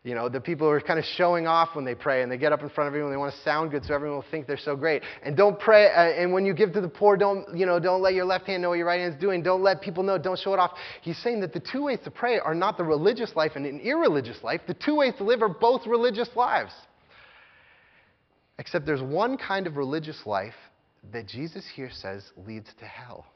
You 0.05 0.17
know, 0.17 0.29
the 0.29 0.41
people 0.41 0.67
who 0.67 0.73
are 0.73 0.81
kind 0.81 0.99
of 0.99 1.05
showing 1.05 1.47
off 1.47 1.77
when 1.77 1.85
they 1.85 1.95
pray 1.95 2.23
and 2.23 2.33
they 2.33 2.37
get 2.37 2.53
up 2.53 2.61
in 2.63 2.69
front 2.71 2.89
of 2.89 2.93
everyone, 2.93 3.13
they 3.13 3.17
want 3.17 3.33
to 3.33 3.41
sound 3.43 3.71
good 3.71 3.85
so 3.85 3.95
everyone 3.95 4.17
will 4.17 4.25
think 4.33 4.49
they're 4.49 4.59
so 4.59 4.75
great. 4.75 5.03
And 5.23 5.37
don't 5.37 5.57
pray, 5.61 5.93
uh, 5.93 6.21
and 6.21 6.33
when 6.33 6.45
you 6.45 6.55
give 6.55 6.73
to 6.73 6.81
the 6.81 6.89
poor, 6.89 7.17
don't, 7.17 7.57
you 7.57 7.67
know, 7.67 7.79
don't 7.79 8.03
let 8.03 8.15
your 8.15 8.25
left 8.25 8.47
hand 8.47 8.63
know 8.63 8.71
what 8.71 8.79
your 8.79 8.87
right 8.89 8.99
hand 8.99 9.15
is 9.15 9.21
doing. 9.21 9.45
Don't 9.45 9.63
let 9.63 9.81
people 9.81 10.03
know, 10.03 10.19
don't 10.19 10.39
show 10.39 10.55
it 10.55 10.59
off. 10.59 10.73
He's 11.03 11.19
saying 11.23 11.39
that 11.43 11.53
the 11.53 11.61
two 11.61 11.85
ways 11.85 12.01
to 12.03 12.11
pray 12.11 12.41
are 12.41 12.55
not 12.55 12.77
the 12.79 12.83
religious 12.83 13.37
life 13.37 13.53
and 13.55 13.65
an 13.65 13.79
irreligious 13.79 14.43
life. 14.43 14.63
The 14.67 14.75
two 14.75 14.97
ways 14.97 15.15
to 15.19 15.25
live 15.25 15.41
are 15.41 15.49
both 15.49 15.87
religious 15.87 16.31
lives. 16.35 16.73
Except 18.59 18.85
there's 18.85 19.03
one 19.03 19.39
kind 19.39 19.69
of 19.69 19.77
religious 19.77 20.21
life 20.27 20.55
that 21.13 21.29
Jesus 21.29 21.65
here 21.77 21.91
says 21.93 22.25
leads 22.37 22.71
to 22.81 22.87
hell, 22.87 23.27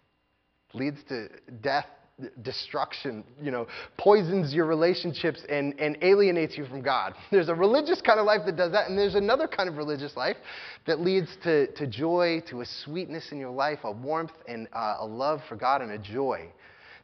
leads 0.72 0.98
to 1.08 1.28
death, 1.60 1.86
destruction, 2.42 3.24
you 3.40 3.50
know, 3.50 3.66
poisons 3.98 4.52
your 4.52 4.66
relationships 4.66 5.42
and, 5.48 5.78
and 5.78 5.98
alienates 6.02 6.56
you 6.56 6.66
from 6.66 6.82
God. 6.82 7.14
There's 7.30 7.48
a 7.48 7.54
religious 7.54 8.00
kind 8.00 8.20
of 8.20 8.26
life 8.26 8.40
that 8.46 8.56
does 8.56 8.72
that, 8.72 8.88
and 8.88 8.98
there's 8.98 9.14
another 9.14 9.46
kind 9.46 9.68
of 9.68 9.76
religious 9.76 10.16
life 10.16 10.36
that 10.86 11.00
leads 11.00 11.28
to, 11.44 11.66
to 11.74 11.86
joy, 11.86 12.42
to 12.50 12.60
a 12.60 12.66
sweetness 12.84 13.32
in 13.32 13.38
your 13.38 13.50
life, 13.50 13.80
a 13.84 13.92
warmth 13.92 14.32
and 14.48 14.68
uh, 14.72 14.96
a 15.00 15.06
love 15.06 15.40
for 15.48 15.56
God 15.56 15.82
and 15.82 15.92
a 15.92 15.98
joy. 15.98 16.48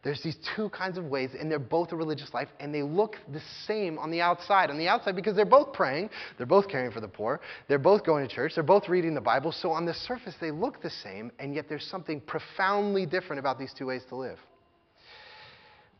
There's 0.06 0.22
these 0.22 0.36
two 0.54 0.68
kinds 0.68 0.98
of 0.98 1.06
ways, 1.06 1.30
and 1.36 1.50
they're 1.50 1.58
both 1.58 1.90
a 1.90 1.96
religious 1.96 2.32
life, 2.32 2.46
and 2.60 2.72
they 2.72 2.84
look 2.84 3.16
the 3.32 3.40
same 3.66 3.98
on 3.98 4.12
the 4.12 4.20
outside. 4.20 4.70
On 4.70 4.78
the 4.78 4.86
outside, 4.86 5.16
because 5.16 5.34
they're 5.34 5.44
both 5.44 5.72
praying, 5.72 6.10
they're 6.36 6.46
both 6.46 6.68
caring 6.68 6.92
for 6.92 7.00
the 7.00 7.08
poor, 7.08 7.40
they're 7.66 7.80
both 7.80 8.04
going 8.06 8.28
to 8.28 8.32
church, 8.32 8.52
they're 8.54 8.62
both 8.62 8.88
reading 8.88 9.14
the 9.14 9.20
Bible. 9.20 9.50
So 9.50 9.72
on 9.72 9.84
the 9.84 9.94
surface, 9.94 10.36
they 10.40 10.52
look 10.52 10.80
the 10.80 10.90
same, 10.90 11.32
and 11.40 11.56
yet 11.56 11.68
there's 11.68 11.88
something 11.90 12.20
profoundly 12.20 13.04
different 13.04 13.40
about 13.40 13.58
these 13.58 13.74
two 13.76 13.86
ways 13.86 14.02
to 14.10 14.14
live. 14.14 14.38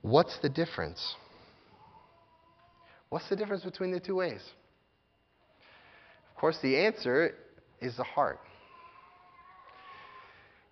What's 0.07 0.39
the 0.39 0.49
difference? 0.49 1.17
What's 3.09 3.29
the 3.29 3.35
difference 3.35 3.65
between 3.65 3.91
the 3.91 3.99
two 3.99 4.15
ways? 4.15 4.41
Of 6.31 6.41
course, 6.41 6.57
the 6.63 6.77
answer 6.77 7.35
is 7.81 7.97
the 7.97 8.05
heart. 8.05 8.39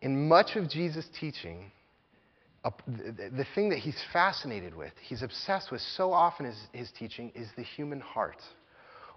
In 0.03 0.29
much 0.29 0.55
of 0.55 0.71
Jesus' 0.71 1.09
teaching, 1.19 1.73
the, 2.87 3.45
thing 3.57 3.71
that 3.71 3.81
he's 3.81 4.01
fascinated 4.13 4.73
with, 4.73 4.93
he's 5.03 5.23
obsessed 5.23 5.73
with 5.73 5.81
so 5.81 6.13
often 6.13 6.47
his, 6.47 6.61
his 6.71 6.93
teaching, 6.97 7.33
is 7.35 7.49
the 7.57 7.65
human 7.65 7.99
heart. 7.99 8.41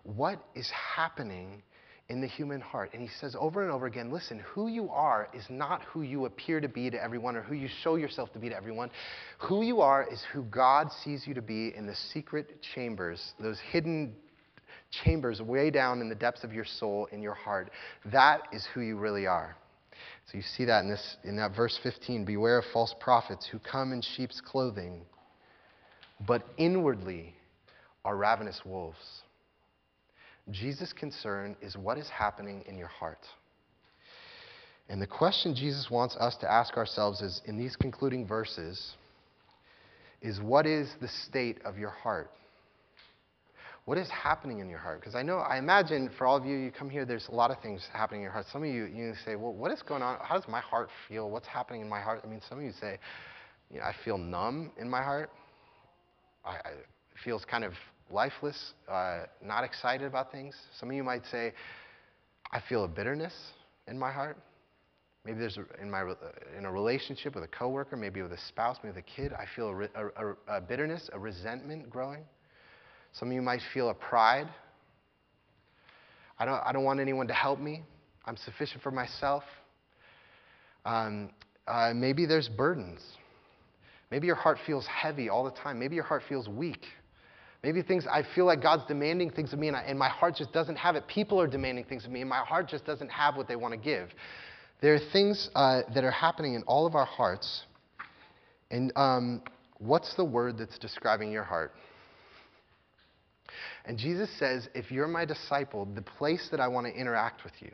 What 0.02 0.44
is 0.56 0.68
happening 0.96 1.62
in 2.10 2.22
the 2.22 2.28
human 2.28 2.62
heart? 2.62 2.92
And 2.94 3.02
he 3.02 3.10
says 3.20 3.36
over 3.40 3.64
and 3.64 3.72
over 3.72 3.86
again 3.86 4.12
listen, 4.12 4.40
who 4.40 4.68
you 4.68 4.90
are 4.90 5.30
is 5.34 5.46
not 5.50 5.82
who 5.84 6.02
you 6.02 6.26
appear 6.26 6.60
to 6.60 6.68
be 6.68 6.90
to 6.90 7.02
everyone 7.02 7.36
or 7.36 7.42
who 7.42 7.56
you 7.56 7.68
show 7.84 7.96
yourself 7.96 8.32
to 8.34 8.40
be 8.40 8.50
to 8.50 8.56
everyone. 8.56 8.90
Who 9.40 9.64
you 9.64 9.82
are 9.82 10.08
is 10.12 10.24
who 10.34 10.44
God 10.44 10.92
sees 11.04 11.28
you 11.28 11.34
to 11.34 11.42
be 11.42 11.74
in 11.76 11.86
the 11.86 11.96
secret 11.96 12.62
chambers, 12.74 13.34
those 13.40 13.60
hidden 13.72 14.16
chambers 15.04 15.42
way 15.42 15.70
down 15.70 16.02
in 16.02 16.10
the 16.10 16.16
depths 16.16 16.44
of 16.44 16.54
your 16.54 16.66
soul, 16.66 17.08
in 17.12 17.22
your 17.22 17.34
heart. 17.34 17.72
That 18.12 18.42
is 18.52 18.68
who 18.74 18.82
you 18.82 18.98
really 18.98 19.28
are. 19.28 19.56
So 20.32 20.38
you 20.38 20.44
see 20.44 20.66
that 20.66 20.84
in, 20.84 20.90
this, 20.90 21.18
in 21.24 21.38
that 21.38 21.56
verse 21.56 21.80
15 21.82 22.26
Beware 22.26 22.60
of 22.60 22.66
false 22.74 22.94
prophets 23.00 23.48
who 23.52 23.60
come 23.60 23.94
in 23.94 24.02
sheep's 24.02 24.42
clothing, 24.42 25.02
but 26.26 26.44
inwardly 26.58 27.36
are 28.04 28.16
ravenous 28.16 28.62
wolves. 28.66 29.22
Jesus' 30.52 30.94
concern 30.94 31.56
is 31.62 31.76
what 31.78 31.98
is 31.98 32.10
happening 32.10 32.64
in 32.68 32.78
your 32.78 32.88
heart. 32.88 33.26
And 34.90 35.02
the 35.02 35.08
question 35.08 35.54
Jesus 35.54 35.90
wants 35.92 36.16
us 36.16 36.38
to 36.38 36.52
ask 36.52 36.78
ourselves 36.78 37.22
is 37.22 37.42
in 37.46 37.58
these 37.58 37.76
concluding 37.76 38.26
verses 38.26 38.94
is 40.22 40.40
what 40.40 40.66
is 40.66 40.90
the 41.02 41.08
state 41.08 41.60
of 41.66 41.78
your 41.78 41.90
heart? 41.90 42.32
What 43.86 43.98
is 43.98 44.10
happening 44.10 44.60
in 44.60 44.70
your 44.70 44.80
heart? 44.80 45.00
Because 45.00 45.16
I 45.16 45.24
know, 45.24 45.38
I 45.38 45.58
imagine 45.58 46.10
for 46.18 46.28
all 46.28 46.36
of 46.36 46.46
you, 46.46 46.58
you 46.58 46.72
come 46.72 46.90
here, 46.90 47.06
there's 47.06 47.28
a 47.30 47.36
lot 47.36 47.52
of 47.52 47.62
things 47.62 47.88
happening 47.94 48.22
in 48.22 48.24
your 48.24 48.32
heart. 48.32 48.46
Some 48.52 48.64
of 48.64 48.70
you, 48.70 48.86
you 48.86 49.14
say, 49.26 49.36
well, 49.36 49.54
what 49.54 49.72
is 49.72 49.82
going 49.82 50.02
on? 50.02 50.18
How 50.22 50.36
does 50.36 50.48
my 50.48 50.60
heart 50.60 50.90
feel? 51.08 51.30
What's 51.30 51.48
happening 51.48 51.82
in 51.82 51.90
my 51.90 52.02
heart? 52.02 52.22
I 52.24 52.28
mean, 52.28 52.42
some 52.50 52.58
of 52.58 52.64
you 52.64 52.74
say, 52.82 53.00
you 53.72 53.80
know, 53.80 53.86
I 53.86 53.94
feel 54.04 54.18
numb 54.18 54.72
in 54.78 54.90
my 54.90 55.02
heart. 55.02 55.30
I, 56.44 56.50
I, 56.50 56.72
feels 57.24 57.46
kind 57.46 57.64
of 57.64 57.74
lifeless, 58.12 58.74
uh, 58.90 59.24
not 59.44 59.64
excited 59.64 60.08
about 60.08 60.32
things. 60.32 60.56
Some 60.80 60.90
of 60.90 60.96
you 60.96 61.04
might 61.04 61.26
say, 61.32 61.54
I 62.52 62.62
feel 62.68 62.84
a 62.84 62.88
bitterness 62.88 63.34
in 63.88 63.98
my 63.98 64.12
heart. 64.12 64.38
Maybe 65.26 65.40
there's 65.40 65.58
a, 65.58 65.82
in 65.82 65.92
my 65.92 66.04
in 66.58 66.66
a 66.66 66.72
relationship 66.72 67.36
with 67.36 67.44
a 67.44 67.48
coworker, 67.48 67.98
maybe 67.98 68.22
with 68.22 68.32
a 68.32 68.38
spouse, 68.48 68.78
maybe 68.82 68.96
with 68.96 69.04
a 69.04 69.22
kid. 69.22 69.34
I 69.34 69.46
feel 69.56 69.70
a, 69.70 70.26
a, 70.26 70.58
a 70.58 70.62
bitterness, 70.62 71.10
a 71.12 71.20
resentment 71.20 71.90
growing. 71.90 72.24
Some 73.12 73.30
of 73.30 73.34
you 73.34 73.42
might 73.42 73.62
feel 73.74 73.90
a 73.90 73.94
pride. 73.94 74.48
I 76.40 76.46
don't, 76.46 76.62
I 76.66 76.72
don't 76.72 76.84
want 76.84 77.00
anyone 77.00 77.28
to 77.28 77.34
help 77.34 77.60
me. 77.60 77.84
I'm 78.26 78.38
sufficient 78.38 78.82
for 78.84 78.92
myself. 78.92 79.44
Um, 80.86 81.32
uh, 81.68 81.92
maybe 81.94 82.26
there's 82.26 82.48
burdens. 82.48 83.02
Maybe 84.12 84.28
your 84.28 84.36
heart 84.36 84.60
feels 84.66 84.86
heavy 84.86 85.28
all 85.28 85.44
the 85.44 85.52
time. 85.52 85.78
Maybe 85.80 85.96
your 85.96 86.06
heart 86.06 86.24
feels 86.30 86.48
weak. 86.48 86.86
Maybe 87.64 87.82
things, 87.82 88.06
I 88.06 88.24
feel 88.36 88.46
like 88.46 88.62
God's 88.62 88.86
demanding 88.88 89.32
things 89.32 89.52
of 89.52 89.60
me 89.60 89.68
and, 89.68 89.76
I, 89.76 89.82
and 89.82 89.98
my 89.98 90.10
heart 90.10 90.36
just 90.36 90.54
doesn't 90.54 90.76
have 90.76 90.96
it. 90.96 91.08
People 91.08 91.42
are 91.42 91.48
demanding 91.48 91.86
things 91.86 92.06
of 92.06 92.12
me 92.12 92.22
and 92.22 92.30
my 92.30 92.40
heart 92.40 92.70
just 92.70 92.86
doesn't 92.86 93.10
have 93.10 93.36
what 93.36 93.48
they 93.48 93.56
want 93.56 93.74
to 93.74 93.80
give. 93.80 94.10
There 94.82 94.94
are 94.94 95.00
things 95.12 95.50
uh, 95.56 95.82
that 95.94 96.04
are 96.04 96.12
happening 96.12 96.54
in 96.54 96.64
all 96.64 96.86
of 96.86 96.94
our 96.94 97.06
hearts. 97.06 97.64
And 98.70 98.94
um, 98.96 99.42
what's 99.80 100.16
the 100.16 100.26
word 100.26 100.60
that's 100.60 100.78
describing 100.78 101.32
your 101.32 101.44
heart? 101.44 101.74
And 103.86 103.98
Jesus 103.98 104.30
says, 104.38 104.68
if 104.76 104.92
you're 104.92 105.08
my 105.08 105.26
disciple, 105.26 105.86
the 105.86 106.02
place 106.02 106.50
that 106.52 106.60
I 106.60 106.68
want 106.68 106.86
to 106.86 106.94
interact 106.94 107.44
with 107.44 107.54
you, 107.60 107.72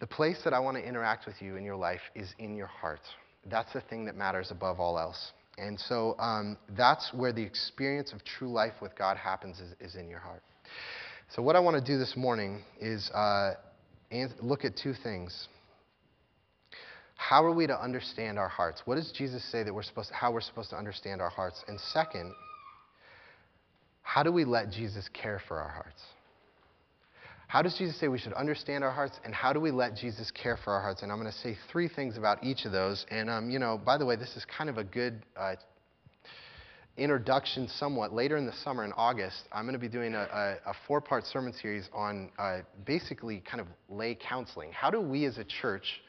the 0.00 0.06
place 0.06 0.40
that 0.44 0.52
I 0.52 0.58
want 0.58 0.76
to 0.76 0.86
interact 0.86 1.26
with 1.26 1.40
you 1.40 1.56
in 1.56 1.64
your 1.64 1.76
life 1.76 2.00
is 2.14 2.34
in 2.38 2.56
your 2.56 2.66
heart. 2.66 3.00
That's 3.48 3.72
the 3.72 3.80
thing 3.80 4.04
that 4.06 4.16
matters 4.16 4.50
above 4.50 4.80
all 4.80 4.98
else. 4.98 5.32
And 5.58 5.80
so 5.80 6.16
um, 6.18 6.58
that's 6.76 7.12
where 7.14 7.32
the 7.32 7.42
experience 7.42 8.12
of 8.12 8.22
true 8.24 8.52
life 8.52 8.74
with 8.82 8.96
God 8.96 9.16
happens, 9.16 9.58
is, 9.60 9.72
is 9.80 9.96
in 9.96 10.08
your 10.08 10.18
heart. 10.18 10.42
So, 11.34 11.42
what 11.42 11.56
I 11.56 11.60
want 11.60 11.82
to 11.82 11.92
do 11.92 11.98
this 11.98 12.14
morning 12.16 12.62
is 12.80 13.10
uh, 13.10 13.54
look 14.40 14.64
at 14.64 14.76
two 14.76 14.92
things. 15.02 15.48
How 17.16 17.44
are 17.44 17.52
we 17.52 17.66
to 17.66 17.82
understand 17.82 18.38
our 18.38 18.48
hearts? 18.48 18.82
What 18.84 18.96
does 18.96 19.10
Jesus 19.10 19.42
say 19.50 19.62
that 19.62 19.74
we're 19.74 19.82
supposed 19.82 20.10
to, 20.10 20.14
how 20.14 20.30
we're 20.30 20.42
supposed 20.42 20.70
to 20.70 20.76
understand 20.76 21.22
our 21.22 21.30
hearts? 21.30 21.64
And 21.66 21.80
second, 21.80 22.34
how 24.02 24.22
do 24.22 24.30
we 24.30 24.44
let 24.44 24.70
Jesus 24.70 25.08
care 25.12 25.40
for 25.48 25.58
our 25.58 25.70
hearts? 25.70 26.02
How 27.48 27.62
does 27.62 27.76
Jesus 27.76 27.98
say 27.98 28.08
we 28.08 28.18
should 28.18 28.32
understand 28.32 28.82
our 28.82 28.90
hearts, 28.90 29.20
and 29.24 29.32
how 29.32 29.52
do 29.52 29.60
we 29.60 29.70
let 29.70 29.94
Jesus 29.94 30.32
care 30.32 30.56
for 30.56 30.72
our 30.72 30.82
hearts? 30.82 31.02
And 31.02 31.12
I'm 31.12 31.20
going 31.20 31.30
to 31.32 31.38
say 31.38 31.56
three 31.70 31.88
things 31.88 32.16
about 32.16 32.42
each 32.42 32.64
of 32.64 32.72
those. 32.72 33.06
And, 33.10 33.30
um, 33.30 33.50
you 33.50 33.60
know, 33.60 33.80
by 33.82 33.96
the 33.98 34.04
way, 34.04 34.16
this 34.16 34.36
is 34.36 34.44
kind 34.44 34.68
of 34.68 34.78
a 34.78 34.84
good 34.84 35.22
uh, 35.36 35.54
introduction 36.96 37.68
somewhat. 37.68 38.12
Later 38.12 38.36
in 38.36 38.46
the 38.46 38.52
summer, 38.64 38.84
in 38.84 38.92
August, 38.92 39.44
I'm 39.52 39.64
going 39.64 39.74
to 39.74 39.78
be 39.78 39.88
doing 39.88 40.14
a, 40.14 40.22
a, 40.66 40.70
a 40.70 40.74
four 40.88 41.00
part 41.00 41.24
sermon 41.24 41.52
series 41.52 41.88
on 41.94 42.30
uh, 42.36 42.58
basically 42.84 43.44
kind 43.48 43.60
of 43.60 43.68
lay 43.88 44.16
counseling. 44.16 44.72
How 44.72 44.90
do 44.90 45.00
we 45.00 45.24
as 45.24 45.38
a 45.38 45.44
church 45.44 46.00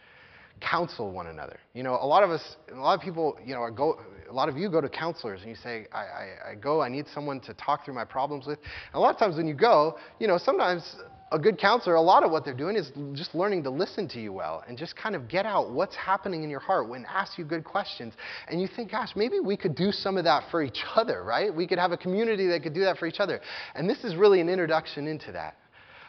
counsel 0.60 1.12
one 1.12 1.27
another. 1.27 1.60
You 1.74 1.84
know, 1.84 1.98
a 2.01 2.06
lot 2.06 2.24
of 2.24 2.32
us, 2.32 2.56
a 2.72 2.75
lot 2.75 2.96
of 2.96 3.01
people, 3.01 3.38
you 3.46 3.53
know, 3.53 3.70
go, 3.70 4.00
a 4.29 4.34
lot 4.34 4.50
of 4.50 4.58
you 4.58 4.70
go 4.70 4.82
to 4.82 4.89
counselors 4.89 5.41
and 5.41 5.50
you 5.50 5.56
say, 5.56 5.86
I, 5.94 6.00
I, 6.00 6.51
I 6.51 6.56
go, 6.56 6.82
I 6.82 6.89
need 6.89 7.06
someone 7.13 7.39
to 7.41 7.53
talk 7.53 7.86
through 7.86 7.94
my 7.94 8.06
problems 8.06 8.46
with. 8.48 8.58
And 8.58 8.96
a 8.96 9.00
lot 9.00 9.13
of 9.13 9.20
times 9.20 9.36
when 9.36 9.48
you 9.48 9.53
go, 9.53 9.98
you 10.20 10.27
know, 10.27 10.38
sometimes 10.38 10.96
a 11.31 11.39
good 11.39 11.57
counselor, 11.57 11.96
a 11.96 12.01
lot 12.01 12.24
of 12.24 12.31
what 12.31 12.46
they're 12.46 12.53
doing 12.53 12.75
is 12.77 12.91
just 13.13 13.36
learning 13.36 13.63
to 13.63 13.69
listen 13.69 14.07
to 14.10 14.19
you 14.19 14.31
well 14.31 14.63
and 14.67 14.77
just 14.77 14.96
kind 14.96 15.15
of 15.15 15.27
get 15.27 15.46
out 15.46 15.72
what's 15.72 15.96
happening 15.96 16.43
in 16.43 16.50
your 16.50 16.60
heart 16.60 16.88
when 16.88 17.05
ask 17.05 17.38
you 17.38 17.43
good 17.43 17.65
questions. 17.65 18.13
And 18.48 18.62
you 18.62 18.67
think, 18.67 18.91
gosh, 18.91 19.10
maybe 19.15 19.39
we 19.39 19.57
could 19.57 19.75
do 19.75 19.91
some 19.91 20.17
of 20.17 20.24
that 20.24 20.50
for 20.50 20.63
each 20.63 20.84
other, 20.96 21.24
right? 21.24 21.53
We 21.53 21.67
could 21.67 21.79
have 21.79 21.91
a 21.91 21.98
community 21.98 22.48
that 22.48 22.63
could 22.63 22.74
do 22.74 22.81
that 22.81 22.98
for 22.98 23.07
each 23.07 23.19
other. 23.19 23.41
And 23.75 23.89
this 23.89 24.03
is 24.03 24.15
really 24.15 24.39
an 24.39 24.48
introduction 24.48 25.07
into 25.07 25.34
that 25.34 25.57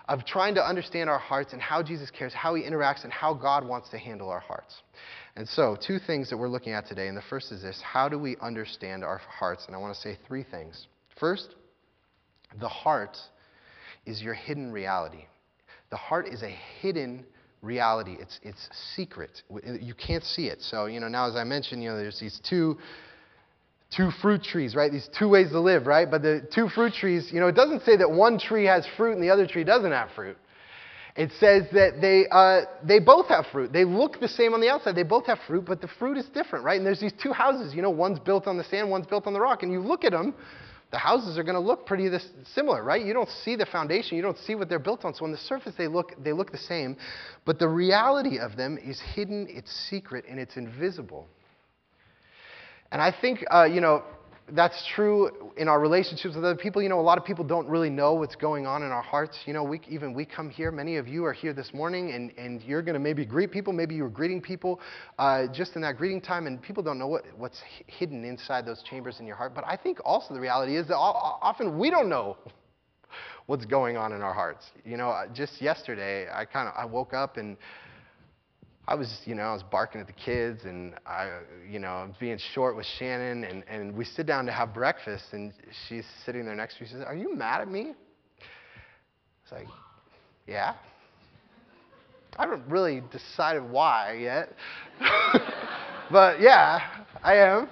of 0.09 0.25
trying 0.25 0.55
to 0.55 0.65
understand 0.65 1.11
our 1.11 1.19
hearts 1.19 1.53
and 1.53 1.61
how 1.61 1.83
Jesus 1.83 2.11
cares, 2.11 2.33
how 2.33 2.55
he 2.55 2.63
interacts, 2.63 3.05
and 3.05 3.13
how 3.13 3.35
God 3.35 3.67
wants 3.67 3.91
to 3.91 3.99
handle 3.99 4.31
our 4.31 4.41
hearts. 4.41 4.75
And 5.37 5.47
so, 5.47 5.77
two 5.87 5.99
things 5.99 6.31
that 6.31 6.37
we're 6.39 6.49
looking 6.49 6.73
at 6.73 6.87
today. 6.87 7.09
And 7.09 7.17
the 7.17 7.23
first 7.29 7.53
is 7.53 7.61
this 7.63 7.81
how 7.83 8.09
do 8.09 8.19
we 8.19 8.37
understand 8.41 9.05
our 9.05 9.19
hearts? 9.19 9.65
And 9.67 9.77
I 9.77 9.79
want 9.79 9.95
to 9.95 10.01
say 10.01 10.17
three 10.27 10.45
things. 10.45 10.87
First, 11.21 11.55
the 12.59 12.69
heart 12.69 13.19
is 14.09 14.23
your 14.23 14.35
hidden 14.35 14.73
reality. 14.73 15.25
The 15.91 15.97
heart 15.97 16.29
is 16.29 16.43
a 16.43 16.55
hidden 16.81 17.25
reality. 17.63 18.17
It's, 18.19 18.41
it's 18.43 18.69
secret. 18.97 19.43
You 19.81 19.95
can't 19.95 20.25
see 20.25 20.47
it. 20.47 20.61
So, 20.63 20.87
you 20.87 21.01
know, 21.01 21.09
now 21.09 21.29
as 21.29 21.37
I 21.37 21.45
mentioned, 21.45 21.83
you 21.83 21.91
know, 21.91 21.97
there's 21.97 22.19
these 22.19 22.41
two 22.49 22.79
two 23.97 24.11
fruit 24.21 24.43
trees, 24.43 24.75
right? 24.75 24.93
These 24.93 25.09
two 25.19 25.31
ways 25.31 25.51
to 25.51 25.61
live, 25.61 25.87
right? 25.87 26.11
But 26.11 26.21
the 26.21 26.47
two 26.55 26.69
fruit 26.69 26.93
trees, 26.93 27.31
you 27.33 27.41
know, 27.41 27.49
it 27.49 27.55
doesn't 27.55 27.85
say 27.85 27.97
that 27.97 28.11
one 28.11 28.39
tree 28.39 28.67
has 28.67 28.87
fruit 28.97 29.15
and 29.15 29.23
the 29.23 29.31
other 29.31 29.47
tree 29.47 29.65
doesn't 29.65 29.91
have 29.91 30.11
fruit. 30.15 30.37
It 31.17 31.31
says 31.41 31.65
that 31.73 32.01
they, 32.01 32.27
uh, 32.31 32.67
they 32.87 33.01
both 33.01 33.29
have 33.29 33.47
fruit. 33.51 33.73
They 33.73 33.85
look 33.85 34.21
the 34.21 34.29
same 34.29 34.55
on 34.55 34.61
the 34.61 34.69
outside. 34.69 34.95
They 34.95 35.03
both 35.03 35.27
have 35.27 35.39
fruit, 35.49 35.65
but 35.65 35.81
the 35.81 35.89
fruit 35.99 36.17
is 36.17 36.27
different, 36.27 36.65
right? 36.65 36.77
And 36.77 36.87
there's 36.87 37.01
these 37.01 37.15
two 37.21 37.33
houses. 37.33 37.75
You 37.75 37.83
know, 37.83 37.91
one's 37.91 38.21
built 38.21 38.47
on 38.47 38.57
the 38.57 38.65
sand, 38.65 38.91
one's 38.91 39.07
built 39.07 39.27
on 39.27 39.33
the 39.33 39.41
rock. 39.41 39.63
And 39.63 39.73
you 39.73 39.81
look 39.81 40.05
at 40.05 40.13
them, 40.13 40.35
the 40.91 40.99
houses 40.99 41.37
are 41.37 41.43
going 41.43 41.55
to 41.55 41.61
look 41.61 41.87
pretty 41.87 42.09
this, 42.09 42.27
similar, 42.55 42.83
right? 42.83 43.05
You 43.05 43.13
don't 43.13 43.29
see 43.45 43.57
the 43.57 43.67
foundation, 43.67 44.17
you 44.17 44.23
don't 44.23 44.39
see 44.39 44.55
what 44.55 44.69
they're 44.69 44.79
built 44.79 45.05
on. 45.05 45.15
So 45.15 45.25
on 45.25 45.33
the 45.33 45.39
surface, 45.39 45.75
they 45.77 45.87
look, 45.87 46.15
they 46.23 46.33
look 46.33 46.51
the 46.51 46.59
same. 46.59 46.97
But 47.45 47.59
the 47.59 47.69
reality 47.69 48.39
of 48.39 48.57
them 48.57 48.79
is 48.83 49.01
hidden, 49.15 49.47
it's 49.51 49.71
secret, 49.91 50.25
and 50.29 50.41
it's 50.41 50.57
invisible. 50.57 51.27
And 52.91 53.03
I 53.03 53.15
think, 53.21 53.45
uh, 53.53 53.65
you 53.65 53.83
know, 53.83 54.03
that's 54.53 54.87
true 54.95 55.53
in 55.57 55.69
our 55.69 55.81
relationships 55.81 56.35
with 56.35 56.45
other 56.45 56.57
people. 56.57 56.83
You 56.83 56.89
know, 56.89 57.01
a 57.01 57.03
lot 57.03 57.19
of 57.19 57.25
people 57.25 57.45
don't 57.45 57.69
really 57.69 57.91
know 57.91 58.15
what's 58.15 58.37
going 58.37 58.67
on 58.67 58.83
in 58.83 58.91
our 58.91 59.03
hearts. 59.03 59.39
You 59.47 59.53
know, 59.53 59.63
we, 59.63 59.81
even 59.89 60.15
we 60.15 60.25
come 60.25 60.49
here, 60.51 60.71
many 60.71 60.97
of 60.97 61.07
you 61.07 61.25
are 61.25 61.33
here 61.33 61.53
this 61.53 61.75
morning, 61.75 62.13
and, 62.13 62.33
and 62.39 62.63
you're 62.63 62.83
going 62.83 62.95
to 62.95 63.01
maybe 63.01 63.25
greet 63.25 63.51
people. 63.51 63.73
Maybe 63.73 63.95
you 63.95 64.05
were 64.05 64.09
greeting 64.09 64.41
people 64.41 64.81
uh, 65.19 65.47
just 65.53 65.77
in 65.77 65.83
that 65.83 65.97
greeting 65.97 66.21
time, 66.21 66.47
and 66.47 66.61
people 66.61 66.83
don't 66.83 66.99
know 66.99 67.09
what, 67.09 67.25
what's 67.37 67.61
hidden 67.87 68.25
inside 68.25 68.65
those 68.65 68.83
chambers 68.83 69.21
in 69.21 69.27
your 69.27 69.37
heart. 69.37 69.55
But 69.55 69.65
I 69.67 69.77
think 69.77 69.99
also 70.05 70.35
the 70.35 70.41
reality 70.41 70.77
is 70.77 70.89
that 70.89 70.97
often 70.97 71.79
we 71.79 71.91
don't 71.91 72.09
know 72.09 72.37
what's 73.47 73.67
going 73.67 73.97
on 73.97 74.13
in 74.13 74.23
our 74.23 74.35
hearts. 74.35 74.71
You 74.85 74.97
know, 74.97 75.11
uh, 75.11 75.27
just 75.35 75.61
yesterday, 75.61 76.27
I 76.33 76.45
kind 76.45 76.69
of 76.69 76.75
I 76.77 76.85
woke 76.85 77.13
up 77.13 77.37
and 77.37 77.57
I 78.89 78.95
was, 78.95 79.21
you 79.27 79.35
know, 79.35 79.43
I 79.43 79.53
was 79.53 79.63
barking 79.63 80.01
at 80.01 80.07
the 80.07 80.15
kids 80.15 80.65
and 80.65 80.95
I, 81.07 81.41
you 81.71 81.79
know, 81.79 82.09
being 82.19 82.39
short 82.55 82.75
with 82.75 82.87
Shannon 82.99 83.45
and, 83.45 83.63
and 83.69 83.95
we 83.95 84.07
sit 84.07 84.25
down 84.25 84.47
to 84.47 84.53
have 84.53 84.73
breakfast 84.73 85.27
and 85.33 85.53
she's 85.87 86.07
sitting 86.25 86.47
there 86.47 86.55
next 86.55 86.79
to 86.79 86.83
me. 86.83 86.89
She 86.89 86.95
says, 86.95 87.05
Are 87.07 87.15
you 87.15 87.37
mad 87.37 87.61
at 87.61 87.71
me? 87.71 87.93
It's 89.43 89.53
like, 89.53 89.67
Yeah. 90.47 90.73
I 92.39 92.43
haven't 92.45 92.67
really 92.67 93.03
decided 93.13 93.63
why 93.63 94.15
yet. 94.15 94.55
but 96.11 96.41
yeah, 96.41 96.81
I 97.23 97.35
am. 97.35 97.69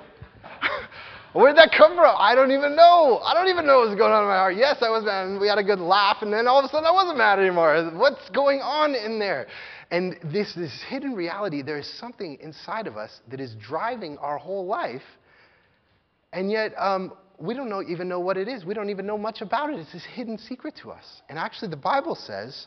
Where 1.33 1.49
did 1.51 1.57
that 1.57 1.73
come 1.77 1.95
from? 1.95 2.15
I 2.19 2.35
don't 2.35 2.51
even 2.51 2.77
know. 2.77 3.21
I 3.25 3.33
don't 3.33 3.49
even 3.49 3.67
know 3.67 3.81
what's 3.81 3.97
going 3.97 4.13
on 4.13 4.23
in 4.23 4.29
my 4.29 4.37
heart. 4.37 4.57
Yes, 4.57 4.79
I 4.83 4.91
was 4.91 5.05
mad, 5.05 5.29
and 5.29 5.41
we 5.41 5.49
had 5.49 5.59
a 5.59 5.65
good 5.65 5.81
laugh, 5.81 6.19
and 6.23 6.33
then 6.33 6.47
all 6.47 6.59
of 6.59 6.65
a 6.65 6.69
sudden 6.69 6.87
I 6.87 6.91
wasn't 6.91 7.19
mad 7.19 7.39
anymore. 7.39 7.91
What's 7.95 8.29
going 8.31 8.61
on 8.61 8.95
in 8.95 9.19
there? 9.19 9.47
And 9.90 10.16
this, 10.33 10.52
this 10.55 10.83
hidden 10.88 11.14
reality, 11.14 11.62
there 11.62 11.78
is 11.78 11.88
something 11.99 12.38
inside 12.40 12.87
of 12.87 12.97
us 12.97 13.21
that 13.31 13.40
is 13.40 13.55
driving 13.61 14.19
our 14.19 14.38
whole 14.38 14.66
life, 14.66 15.02
and 16.33 16.50
yet 16.50 16.73
um, 16.76 17.12
we 17.38 17.55
don't 17.55 17.69
know, 17.69 17.83
even 17.83 18.09
know 18.09 18.21
what 18.21 18.37
it 18.37 18.49
is. 18.49 18.64
We 18.64 18.75
don't 18.75 18.90
even 18.90 19.07
know 19.07 19.19
much 19.19 19.43
about 19.43 19.71
it. 19.73 19.78
It's 19.78 19.93
this 19.93 20.07
hidden 20.14 20.38
secret 20.38 20.75
to 20.83 20.90
us. 20.90 21.05
And 21.28 21.38
actually, 21.38 21.71
the 21.71 21.76
Bible 21.76 22.14
says 22.14 22.66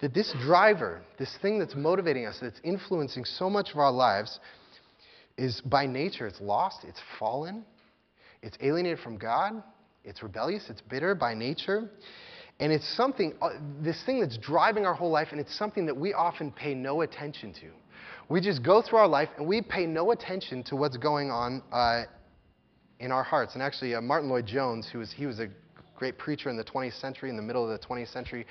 that 0.00 0.12
this 0.12 0.32
driver, 0.42 1.02
this 1.18 1.34
thing 1.40 1.58
that's 1.58 1.74
motivating 1.74 2.26
us, 2.26 2.38
that's 2.40 2.60
influencing 2.62 3.24
so 3.24 3.48
much 3.48 3.70
of 3.72 3.78
our 3.78 3.90
lives, 3.90 4.38
is 5.38 5.60
by 5.62 5.86
nature, 5.86 6.26
it's 6.26 6.40
lost, 6.40 6.78
it's 6.86 7.00
fallen, 7.18 7.64
it's 8.42 8.56
alienated 8.60 8.98
from 9.00 9.16
God, 9.16 9.62
it's 10.04 10.22
rebellious, 10.22 10.64
it's 10.68 10.80
bitter 10.82 11.14
by 11.14 11.34
nature. 11.34 11.90
And 12.58 12.72
it's 12.72 12.88
something, 12.96 13.34
uh, 13.42 13.50
this 13.82 14.02
thing 14.04 14.20
that's 14.20 14.38
driving 14.38 14.86
our 14.86 14.94
whole 14.94 15.10
life, 15.10 15.28
and 15.32 15.40
it's 15.40 15.56
something 15.56 15.84
that 15.86 15.96
we 15.96 16.14
often 16.14 16.50
pay 16.50 16.74
no 16.74 17.02
attention 17.02 17.52
to. 17.54 17.70
We 18.28 18.40
just 18.40 18.62
go 18.62 18.82
through 18.82 18.98
our 18.98 19.08
life 19.08 19.28
and 19.36 19.46
we 19.46 19.62
pay 19.62 19.86
no 19.86 20.10
attention 20.10 20.62
to 20.64 20.76
what's 20.76 20.96
going 20.96 21.30
on 21.30 21.62
uh, 21.70 22.04
in 22.98 23.12
our 23.12 23.22
hearts. 23.22 23.54
And 23.54 23.62
actually, 23.62 23.94
uh, 23.94 24.00
Martyn 24.00 24.30
Lloyd-Jones, 24.30 24.88
who 24.90 24.98
was, 25.00 25.12
he 25.12 25.26
was 25.26 25.38
a 25.38 25.48
great 25.96 26.18
preacher 26.18 26.48
in 26.48 26.56
the 26.56 26.64
20th 26.64 26.98
century, 27.00 27.30
in 27.30 27.36
the 27.36 27.42
middle 27.42 27.70
of 27.70 27.78
the 27.78 27.86
20th 27.86 28.12
century, 28.12 28.46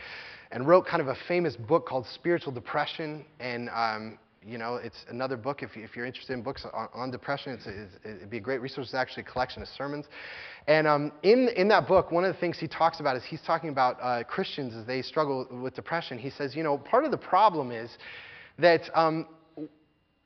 and 0.51 0.67
wrote 0.67 0.85
kind 0.85 1.01
of 1.01 1.07
a 1.07 1.15
famous 1.27 1.55
book 1.55 1.88
called 1.88 2.05
Spiritual 2.13 2.53
Depression. 2.53 3.25
And 3.39 3.69
um, 3.69 4.19
you 4.47 4.57
know, 4.57 4.75
it's 4.75 5.05
another 5.09 5.37
book. 5.37 5.63
If, 5.63 5.75
you, 5.75 5.87
are 6.01 6.05
interested 6.05 6.33
in 6.33 6.43
books 6.43 6.65
on, 6.71 6.87
on 6.93 7.11
depression, 7.11 7.53
it's, 7.53 7.65
it's, 7.65 8.05
it'd 8.05 8.29
be 8.29 8.37
a 8.37 8.41
great 8.41 8.61
resource. 8.61 8.87
It's 8.87 8.93
actually 8.93 9.23
a 9.23 9.31
collection 9.31 9.61
of 9.61 9.67
sermons. 9.69 10.05
And 10.67 10.85
um, 10.85 11.11
in, 11.23 11.49
in 11.55 11.67
that 11.69 11.87
book, 11.87 12.11
one 12.11 12.23
of 12.23 12.33
the 12.33 12.39
things 12.39 12.59
he 12.59 12.67
talks 12.67 12.99
about 12.99 13.15
is 13.15 13.23
he's 13.23 13.41
talking 13.41 13.69
about 13.69 13.97
uh, 14.01 14.23
Christians 14.23 14.75
as 14.75 14.85
they 14.85 15.01
struggle 15.01 15.47
with 15.63 15.73
depression. 15.73 16.19
He 16.19 16.29
says, 16.29 16.55
you 16.55 16.63
know, 16.63 16.77
part 16.77 17.05
of 17.05 17.11
the 17.11 17.17
problem 17.17 17.71
is 17.71 17.89
that 18.59 18.81
um, 18.93 19.27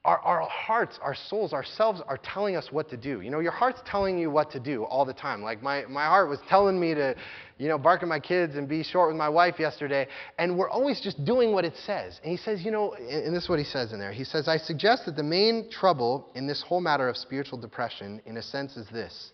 our, 0.10 0.18
our 0.22 0.50
hearts, 0.50 0.98
our 1.04 1.14
souls, 1.14 1.54
ourselves 1.54 2.02
are 2.08 2.18
telling 2.18 2.56
us 2.56 2.70
what 2.72 2.90
to 2.90 2.98
do. 2.98 3.22
You 3.22 3.30
know, 3.30 3.42
your 3.42 3.52
heart's 3.52 3.80
telling 3.86 4.18
you 4.18 4.32
what 4.32 4.50
to 4.52 4.60
do 4.60 4.84
all 4.86 5.06
the 5.06 5.14
time. 5.14 5.44
Like 5.44 5.62
my, 5.62 5.86
my 5.86 6.06
heart 6.06 6.30
was 6.30 6.40
telling 6.50 6.80
me 6.80 6.96
to, 6.96 7.16
you 7.60 7.68
know, 7.68 7.78
bark 7.78 8.02
at 8.02 8.10
my 8.10 8.20
kids 8.20 8.56
and 8.56 8.68
be 8.68 8.82
short 8.82 9.10
with 9.10 9.18
my 9.18 9.30
wife 9.30 9.60
yesterday. 9.60 10.08
And 10.40 10.58
we're 10.58 10.70
always 10.70 11.00
just 11.00 11.24
doing 11.26 11.52
what 11.52 11.64
it 11.64 11.76
says. 11.86 12.20
And 12.24 12.32
he 12.32 12.38
says, 12.38 12.66
you 12.66 12.72
know, 12.72 12.94
and 12.94 13.36
this 13.36 13.44
is 13.44 13.50
what 13.50 13.60
he 13.60 13.66
says 13.66 13.94
in 13.94 14.00
there. 14.00 14.12
He 14.12 14.24
says, 14.24 14.48
I 14.48 14.58
suggest 14.58 15.06
that 15.06 15.16
the 15.16 15.22
main 15.22 15.70
trouble 15.70 16.32
in 16.34 16.48
this 16.48 16.64
whole 16.68 16.82
matter 16.82 17.08
of 17.08 17.16
spiritual 17.16 17.60
depression, 17.60 18.20
in 18.26 18.38
a 18.38 18.42
sense, 18.42 18.78
is 18.78 18.88
this 18.92 19.32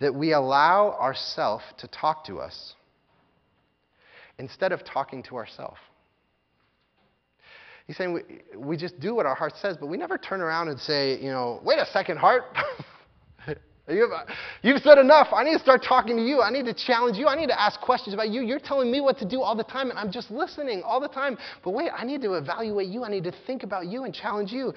that 0.00 0.14
we 0.14 0.32
allow 0.32 0.98
ourself 1.00 1.62
to 1.78 1.86
talk 1.86 2.26
to 2.26 2.40
us 2.40 2.74
instead 4.36 4.72
of 4.72 4.84
talking 4.84 5.22
to 5.22 5.36
ourselves. 5.36 5.78
He's 7.86 7.96
saying 7.96 8.12
we, 8.12 8.22
we 8.56 8.76
just 8.76 8.98
do 9.00 9.14
what 9.14 9.26
our 9.26 9.34
heart 9.34 9.54
says, 9.60 9.76
but 9.78 9.86
we 9.86 9.96
never 9.96 10.16
turn 10.16 10.40
around 10.40 10.68
and 10.68 10.78
say, 10.78 11.20
you 11.20 11.30
know, 11.30 11.60
wait 11.64 11.78
a 11.78 11.86
second, 11.86 12.18
heart. 12.18 12.44
You've, 13.88 14.10
you've 14.62 14.80
said 14.82 14.98
enough. 14.98 15.28
I 15.32 15.42
need 15.42 15.54
to 15.54 15.58
start 15.58 15.84
talking 15.86 16.16
to 16.16 16.22
you. 16.22 16.40
I 16.40 16.50
need 16.50 16.66
to 16.66 16.74
challenge 16.74 17.16
you. 17.16 17.26
I 17.26 17.34
need 17.34 17.48
to 17.48 17.60
ask 17.60 17.80
questions 17.80 18.14
about 18.14 18.28
you. 18.28 18.42
You're 18.42 18.60
telling 18.60 18.92
me 18.92 19.00
what 19.00 19.18
to 19.18 19.28
do 19.28 19.42
all 19.42 19.56
the 19.56 19.64
time, 19.64 19.90
and 19.90 19.98
I'm 19.98 20.12
just 20.12 20.30
listening 20.30 20.82
all 20.84 21.00
the 21.00 21.08
time. 21.08 21.36
But 21.64 21.70
wait, 21.72 21.90
I 21.94 22.04
need 22.04 22.22
to 22.22 22.34
evaluate 22.34 22.86
you. 22.86 23.04
I 23.04 23.10
need 23.10 23.24
to 23.24 23.32
think 23.46 23.64
about 23.64 23.86
you 23.86 24.04
and 24.04 24.14
challenge 24.14 24.52
you. 24.52 24.72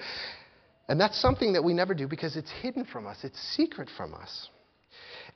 And 0.88 1.00
that's 1.00 1.20
something 1.20 1.52
that 1.52 1.62
we 1.62 1.72
never 1.72 1.94
do 1.94 2.08
because 2.08 2.36
it's 2.36 2.50
hidden 2.62 2.84
from 2.84 3.06
us, 3.06 3.18
it's 3.22 3.40
secret 3.56 3.88
from 3.96 4.12
us. 4.14 4.48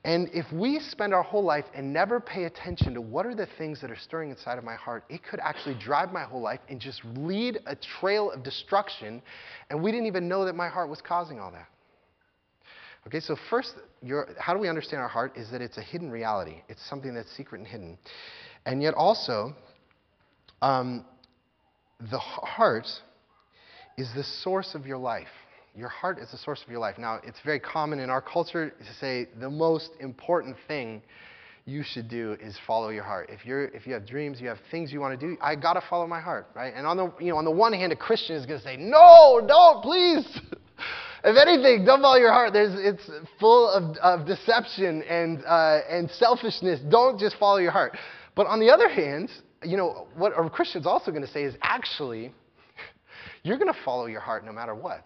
And 0.03 0.31
if 0.33 0.51
we 0.51 0.81
spend 0.81 1.13
our 1.13 1.23
whole 1.23 1.45
life 1.45 1.67
and 1.75 1.93
never 1.93 2.21
pay 2.21 2.45
attention 2.45 2.95
to 2.95 3.03
what 3.03 3.27
are 3.27 3.35
the 3.35 3.49
things 3.59 3.83
that 3.83 3.91
are 3.91 3.99
stirring 3.99 4.31
inside 4.31 4.57
of 4.57 4.65
my 4.65 4.75
heart, 4.75 5.05
it 5.11 5.23
could 5.23 5.41
actually 5.41 5.75
drive 5.75 6.11
my 6.11 6.25
whole 6.25 6.41
life 6.41 6.61
and 6.71 6.81
just 6.81 7.05
lead 7.17 7.59
a 7.67 7.77
trail 7.77 8.31
of 8.31 8.43
destruction, 8.43 9.21
and 9.69 9.83
we 9.83 9.91
didn't 9.91 10.07
even 10.07 10.27
know 10.27 10.47
that 10.47 10.55
my 10.55 10.69
heart 10.69 10.89
was 10.89 11.03
causing 11.03 11.39
all 11.39 11.53
that. 11.53 11.69
Okay, 13.07 13.21
so 13.21 13.37
first, 13.51 13.75
how 14.39 14.55
do 14.55 14.61
we 14.61 14.69
understand 14.69 15.03
our 15.03 15.09
heart? 15.09 15.37
Is 15.37 15.51
that 15.51 15.61
it's 15.61 15.79
a 15.79 15.83
hidden 15.83 16.11
reality. 16.11 16.63
It's 16.69 16.87
something 16.89 17.15
that's 17.15 17.31
secret 17.37 17.59
and 17.59 17.67
hidden. 17.67 17.99
And 18.67 18.83
yet 18.83 18.95
also, 18.95 19.55
um, 20.61 21.05
the 22.11 22.19
heart 22.19 22.87
is 23.97 24.09
the 24.15 24.25
source 24.25 24.75
of 24.75 24.87
your 24.87 24.99
life. 24.99 25.29
Your 25.75 25.89
heart 25.89 26.19
is 26.19 26.31
the 26.31 26.39
source 26.39 26.63
of 26.63 26.71
your 26.71 26.81
life. 26.81 26.99
Now, 26.99 27.21
it's 27.23 27.39
very 27.45 27.61
common 27.61 28.01
in 28.01 28.11
our 28.11 28.21
culture 28.21 28.71
to 28.71 28.95
say 29.01 29.29
the 29.39 29.51
most 29.51 29.91
important 30.01 30.57
thing 30.67 31.03
you 31.65 31.83
should 31.85 32.09
do 32.09 32.37
is 32.41 32.59
follow 32.67 32.89
your 32.89 33.05
heart. 33.05 33.31
If 33.31 33.47
you're 33.47 33.67
if 33.67 33.87
you 33.87 33.93
have 33.93 34.07
dreams, 34.07 34.41
you 34.41 34.49
have 34.49 34.59
things 34.71 34.93
you 34.93 35.01
want 35.01 35.19
to 35.19 35.27
do, 35.27 35.37
I 35.41 35.55
got 35.55 35.75
to 35.75 35.83
follow 35.89 36.07
my 36.07 36.21
heart, 36.21 36.49
right? 36.55 36.73
And 36.75 36.87
on 36.87 36.97
the 36.97 37.13
you 37.21 37.29
know, 37.29 37.37
on 37.37 37.45
the 37.45 37.51
one 37.51 37.73
hand 37.73 37.93
a 37.93 37.97
Christian 37.97 38.37
is 38.37 38.47
going 38.47 38.59
to 38.59 38.65
say, 38.65 38.77
"No, 38.77 39.41
don't, 39.47 39.83
please." 39.83 40.41
if 41.25 41.37
anything, 41.37 41.85
don't 41.85 42.01
follow 42.01 42.17
your 42.17 42.33
heart. 42.33 42.53
There's, 42.53 42.73
it's 42.75 43.11
full 43.39 43.69
of, 43.69 43.97
of 43.99 44.27
deception 44.27 45.03
and, 45.03 45.45
uh, 45.45 45.81
and 45.89 46.11
selfishness. 46.11 46.81
Don't 46.89 47.19
just 47.19 47.37
follow 47.37 47.59
your 47.59 47.73
heart. 47.73 47.97
But 48.35 48.47
on 48.47 48.61
the 48.61 48.71
other 48.71 48.89
hand, 48.89 49.31
you 49.63 49.77
know, 49.77 50.09
what 50.17 50.33
a 50.39 50.49
Christian's 50.49 50.87
also 50.87 51.11
going 51.11 51.25
to 51.25 51.31
say 51.31 51.45
is 51.45 51.55
actually, 51.63 52.33
you're 53.43 53.59
going 53.59 53.73
to 53.73 53.79
follow 53.85 54.07
your 54.07 54.21
heart 54.21 54.45
no 54.45 54.53
matter 54.53 54.75
what. 54.75 55.05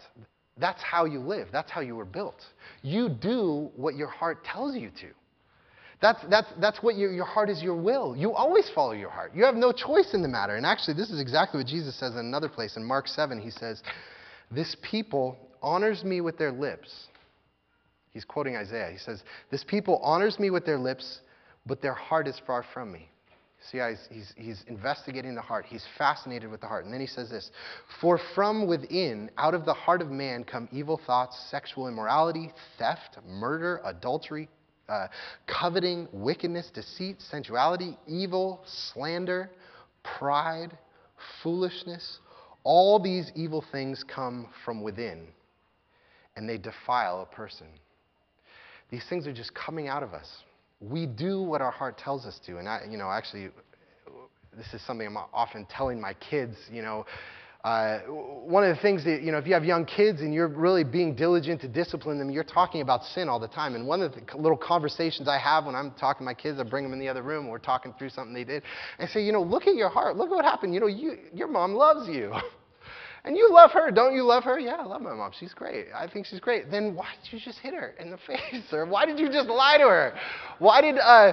That's 0.59 0.83
how 0.83 1.05
you 1.05 1.19
live. 1.19 1.49
That's 1.53 1.71
how 1.71 1.81
you 1.81 1.97
were 1.97 2.05
built. 2.05 2.41
You 2.83 3.09
do 3.09 3.71
what 3.77 3.97
your 3.97 4.09
heart 4.09 4.45
tells 4.45 4.77
you 4.77 4.91
to. 5.01 5.09
That's, 6.01 6.21
that's, 6.29 6.49
that's 6.61 6.83
what 6.83 6.97
your, 6.97 7.13
your 7.13 7.25
heart 7.25 7.49
is 7.49 7.63
your 7.63 7.77
will. 7.77 8.15
You 8.15 8.33
always 8.33 8.71
follow 8.75 8.93
your 8.93 9.11
heart. 9.11 9.33
You 9.35 9.45
have 9.45 9.55
no 9.55 9.73
choice 9.73 10.13
in 10.13 10.23
the 10.23 10.29
matter. 10.29 10.57
And 10.57 10.67
actually, 10.67 10.95
this 10.95 11.11
is 11.11 11.21
exactly 11.21 11.59
what 11.59 11.67
Jesus 11.67 11.99
says 11.99 12.13
in 12.13 12.19
another 12.19 12.49
place. 12.49 12.77
In 12.77 12.85
Mark 12.85 13.09
7, 13.09 13.41
he 13.41 13.51
says, 13.51 13.83
This 14.51 14.77
people 14.83 15.39
honors 15.63 16.05
me 16.05 16.21
with 16.21 16.37
their 16.37 16.53
lips. 16.53 17.07
He's 18.11 18.25
quoting 18.25 18.55
Isaiah. 18.55 18.91
He 18.93 18.99
says, 18.99 19.23
This 19.51 19.65
people 19.65 19.99
honors 20.03 20.39
me 20.39 20.51
with 20.51 20.67
their 20.67 20.79
lips, 20.79 21.21
but 21.67 21.81
their 21.81 21.95
heart 21.95 22.29
is 22.29 22.41
far 22.47 22.65
from 22.75 22.93
me. 22.93 23.09
See 23.71 23.79
how 23.79 23.89
he's, 23.89 24.07
he's, 24.11 24.35
he's, 24.37 24.65
investigating 24.67 25.35
the 25.35 25.41
heart. 25.41 25.65
He's 25.67 25.85
fascinated 25.97 26.51
with 26.51 26.61
the 26.61 26.67
heart. 26.67 26.85
And 26.85 26.93
then 26.93 27.01
he 27.01 27.07
says 27.07 27.31
this 27.31 27.51
For 28.01 28.21
from 28.35 28.67
within, 28.67 29.31
out 29.39 29.55
of 29.55 29.65
the 29.65 29.73
heart 29.73 30.03
of 30.03 30.11
man, 30.11 30.45
come 30.45 30.69
evil 30.71 31.01
thoughts, 31.07 31.39
sexual 31.51 31.89
immorality, 31.89 32.53
theft, 32.79 33.19
murder, 33.27 33.81
adultery, 33.85 34.49
uh, 34.89 35.07
coveting, 35.47 36.09
wickedness, 36.13 36.71
deceit, 36.75 37.23
sensuality, 37.23 37.97
evil, 38.07 38.63
slander, 38.67 39.51
pride, 40.19 40.77
foolishness. 41.43 42.19
All 42.65 42.99
these 42.99 43.33
evil 43.35 43.65
things 43.73 44.05
come 44.05 44.49
from 44.65 44.83
within, 44.83 45.27
and 46.37 46.49
they 46.49 46.59
defile 46.59 47.23
a 47.23 47.35
person. 47.35 47.69
These 48.91 49.05
things 49.09 49.27
are 49.27 49.33
just 49.33 49.55
coming 49.55 49.89
out 49.89 50.03
of 50.03 50.13
us 50.13 50.29
we 50.81 51.07
do 51.07 51.43
what 51.43 51.61
our 51.61 51.71
heart 51.71 51.99
tells 51.99 52.27
us 52.27 52.39
to. 52.47 52.59
And 52.59 52.69
I, 52.69 52.83
you 52.89 52.99
know, 52.99 53.11
actually, 53.11 53.49
this 54.57 54.73
is 54.73 54.85
something 54.87 55.07
I'm 55.07 55.17
often 55.17 55.67
telling 55.67 56.01
my 56.01 56.15
kids, 56.15 56.57
you 56.71 56.83
know. 56.83 57.07
Uh, 57.65 58.01
one 58.01 58.63
of 58.63 58.77
the 58.77 58.83
things 58.83 59.03
that, 59.05 59.23
you 59.23 59.33
know, 59.33 59.39
if 59.39 59.47
you 59.47 59.55
have 59.55 59.65
young 59.65 59.87
kids 59.87 60.21
and 60.21 60.35
you're 60.35 60.49
really 60.49 60.85
being 60.85 61.15
diligent 61.15 61.63
to 61.63 61.69
discipline 61.69 62.19
them, 62.19 62.29
you're 62.29 62.45
talking 62.45 62.83
about 62.83 63.03
sin 63.03 63.27
all 63.27 63.41
the 63.41 63.49
time. 63.49 63.75
And 63.75 63.87
one 63.87 64.03
of 64.03 64.13
the 64.13 64.37
little 64.37 64.59
conversations 64.59 65.29
I 65.29 65.39
have 65.39 65.65
when 65.65 65.75
I'm 65.75 65.93
talking 65.93 66.19
to 66.19 66.25
my 66.25 66.35
kids, 66.35 66.61
I 66.61 66.65
bring 66.65 66.85
them 66.85 66.93
in 66.93 66.99
the 66.99 67.09
other 67.09 67.23
room 67.23 67.49
we're 67.49 67.59
talking 67.59 67.95
through 67.99 68.11
something 68.11 68.35
they 68.35 68.45
did. 68.45 68.63
I 68.99 69.07
say, 69.07 69.25
you 69.25 69.33
know, 69.33 69.43
look 69.43 69.67
at 69.67 69.77
your 69.77 69.89
heart. 69.89 70.19
Look 70.19 70.29
at 70.29 70.35
what 70.35 70.45
happened. 70.45 70.75
You 70.75 70.81
know, 70.81 70.89
you, 70.89 71.17
your 71.33 71.49
mom 71.49 71.73
loves 71.73 72.07
you. 72.07 72.35
and 73.25 73.37
you 73.37 73.51
love 73.51 73.71
her, 73.71 73.91
don't 73.91 74.15
you 74.15 74.23
love 74.23 74.45
her? 74.45 74.59
Yeah, 74.59 74.77
I 74.81 74.85
love 74.85 75.01
my 75.01 75.15
mom. 75.15 75.33
She's 75.39 75.55
great. 75.55 75.87
I 75.95 76.07
think 76.07 76.27
she's 76.27 76.41
great. 76.41 76.71
Then 76.71 76.95
why 76.95 77.09
did 77.23 77.33
you 77.33 77.41
just 77.41 77.59
hit 77.59 77.73
her 77.73 77.95
in 77.99 78.11
the 78.11 78.19
face? 78.27 78.73
Or 78.73 78.87
why 78.87 79.07
did 79.07 79.19
you 79.19 79.29
just 79.29 79.49
lie 79.49 79.79
to 79.79 79.85
her? 79.85 80.15
Why 80.59 80.83
did, 80.83 80.99
uh, 80.99 81.33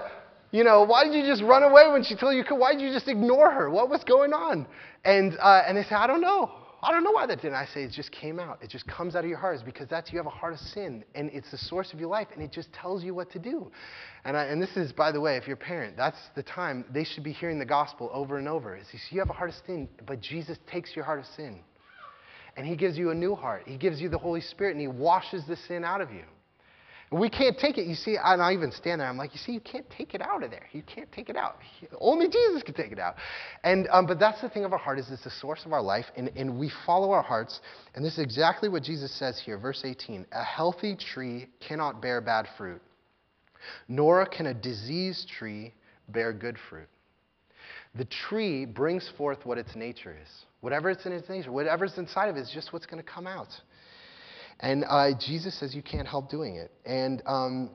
you 0.52 0.64
know, 0.64 0.84
why 0.84 1.04
did 1.04 1.14
you 1.14 1.24
just 1.24 1.44
run 1.44 1.64
away 1.64 1.90
when 1.92 2.04
she 2.04 2.16
told 2.16 2.36
you? 2.36 2.44
Why 2.56 2.74
did 2.74 2.82
you 2.82 2.92
just 2.94 3.08
ignore 3.08 3.52
her? 3.52 3.70
What 3.70 3.90
was 3.90 4.04
going 4.06 4.32
on? 4.32 4.68
And, 5.04 5.38
uh, 5.40 5.64
and 5.68 5.78
they 5.78 5.84
say, 5.84 5.96
I 5.96 6.08
don't 6.08 6.22
know. 6.22 6.52
I 6.84 6.92
don't 6.92 7.04
know 7.04 7.12
why 7.12 7.28
that 7.28 7.42
didn't. 7.42 7.56
I 7.56 7.68
say 7.68 7.84
it 7.84 7.92
just 7.92 8.12
came 8.12 8.40
out. 8.40 8.58
It 8.64 8.70
just 8.72 8.88
comes 8.88 9.16
out 9.16 9.24
of 9.24 9.30
your 9.30 9.38
heart. 9.38 9.56
It's 9.56 9.64
because 9.64 9.88
that's 9.88 10.12
you 10.12 10.18
have 10.18 10.26
a 10.26 10.32
heart 10.32 10.54
of 10.54 10.60
sin, 10.60 11.04
and 11.14 11.30
it's 11.32 11.52
the 11.52 11.58
source 11.58 11.94
of 11.94 12.00
your 12.00 12.10
life, 12.10 12.28
and 12.34 12.42
it 12.42 12.52
just 12.52 12.74
tells 12.74 13.04
you 13.04 13.14
what 13.14 13.30
to 13.32 13.40
do. 13.40 13.72
And, 14.26 14.36
I, 14.36 14.46
and 14.46 14.60
this 14.60 14.76
is, 14.76 14.92
by 14.92 15.12
the 15.12 15.22
way, 15.22 15.38
if 15.38 15.46
you're 15.46 15.58
a 15.58 15.60
parent, 15.60 15.96
that's 15.96 16.18
the 16.36 16.42
time 16.42 16.86
they 16.92 17.04
should 17.04 17.24
be 17.24 17.34
hearing 17.34 17.60
the 17.60 17.66
gospel 17.66 18.10
over 18.12 18.40
and 18.40 18.48
over. 18.48 18.76
Is 18.76 18.88
you 19.12 19.20
have 19.20 19.30
a 19.30 19.34
heart 19.34 19.52
of 19.52 19.56
sin, 19.68 19.90
but 20.08 20.22
Jesus 20.22 20.58
takes 20.72 20.96
your 20.96 21.06
heart 21.06 21.20
of 21.20 21.26
sin, 21.36 21.60
and 22.58 22.66
He 22.66 22.76
gives 22.76 22.98
you 22.98 23.12
a 23.12 23.16
new 23.16 23.36
heart. 23.36 23.64
He 23.66 23.78
gives 23.78 24.02
you 24.02 24.10
the 24.10 24.18
Holy 24.18 24.42
Spirit, 24.42 24.72
and 24.72 24.82
He 24.82 24.88
washes 24.88 25.44
the 25.48 25.56
sin 25.56 25.84
out 25.84 26.02
of 26.02 26.12
you. 26.12 26.24
We 27.12 27.30
can't 27.30 27.58
take 27.60 27.78
it. 27.78 27.88
You 27.88 27.96
see, 27.96 28.18
and 28.24 28.42
I 28.42 28.54
even 28.54 28.72
stand 28.72 29.02
there. 29.02 29.08
I'm 29.08 29.18
like, 29.18 29.34
you 29.34 29.40
see, 29.40 29.52
you 29.52 29.60
can't 29.60 29.86
take 29.90 30.14
it 30.14 30.22
out 30.22 30.44
of 30.44 30.50
there. 30.50 30.68
You 30.72 30.82
can't 30.82 31.12
take 31.12 31.28
it 31.28 31.36
out. 31.36 31.58
Only 32.00 32.30
Jesus 32.30 32.64
can 32.64 32.74
take 32.74 32.94
it 32.94 33.00
out. 33.00 33.16
And 33.66 33.90
um, 33.92 34.06
but 34.06 34.18
that's 34.18 34.40
the 34.40 34.48
thing 34.48 34.64
of 34.64 34.72
our 34.72 34.80
heart 34.80 34.98
is 34.98 35.10
it's 35.12 35.26
the 35.26 35.30
source 35.30 35.66
of 35.66 35.74
our 35.74 35.82
life, 35.82 36.06
and, 36.16 36.32
and 36.38 36.58
we 36.58 36.72
follow 36.86 37.12
our 37.12 37.22
hearts. 37.22 37.60
And 37.96 38.06
this 38.06 38.14
is 38.14 38.20
exactly 38.20 38.70
what 38.70 38.84
Jesus 38.84 39.14
says 39.20 39.42
here, 39.44 39.58
verse 39.58 39.82
18. 39.84 40.26
A 40.32 40.44
healthy 40.44 40.96
tree 40.96 41.50
cannot 41.60 42.02
bear 42.02 42.22
bad 42.22 42.48
fruit, 42.58 42.82
nor 43.90 44.26
can 44.26 44.46
a 44.46 44.54
diseased 44.54 45.28
tree 45.28 45.74
bear 46.08 46.32
good 46.32 46.56
fruit. 46.70 46.88
The 47.96 48.06
tree 48.06 48.66
brings 48.66 49.10
forth 49.18 49.46
what 49.46 49.58
its 49.58 49.76
nature 49.76 50.16
is. 50.22 50.46
Whatever 50.62 50.90
it's 50.90 51.06
in 51.06 51.12
its 51.12 51.28
nature, 51.30 51.52
whatever's 51.52 51.98
inside 51.98 52.30
of 52.30 52.38
it 52.38 52.42
is 52.42 52.52
just 52.54 52.72
what's 52.72 52.86
going 52.86 53.04
to 53.04 53.10
come 53.10 53.28
out. 53.28 53.50
And 54.60 54.86
uh, 54.88 55.10
Jesus 55.20 55.60
says 55.60 55.76
you 55.76 55.82
can't 55.82 56.08
help 56.08 56.30
doing 56.30 56.56
it. 56.56 56.72
And 56.86 57.22
um, 57.26 57.72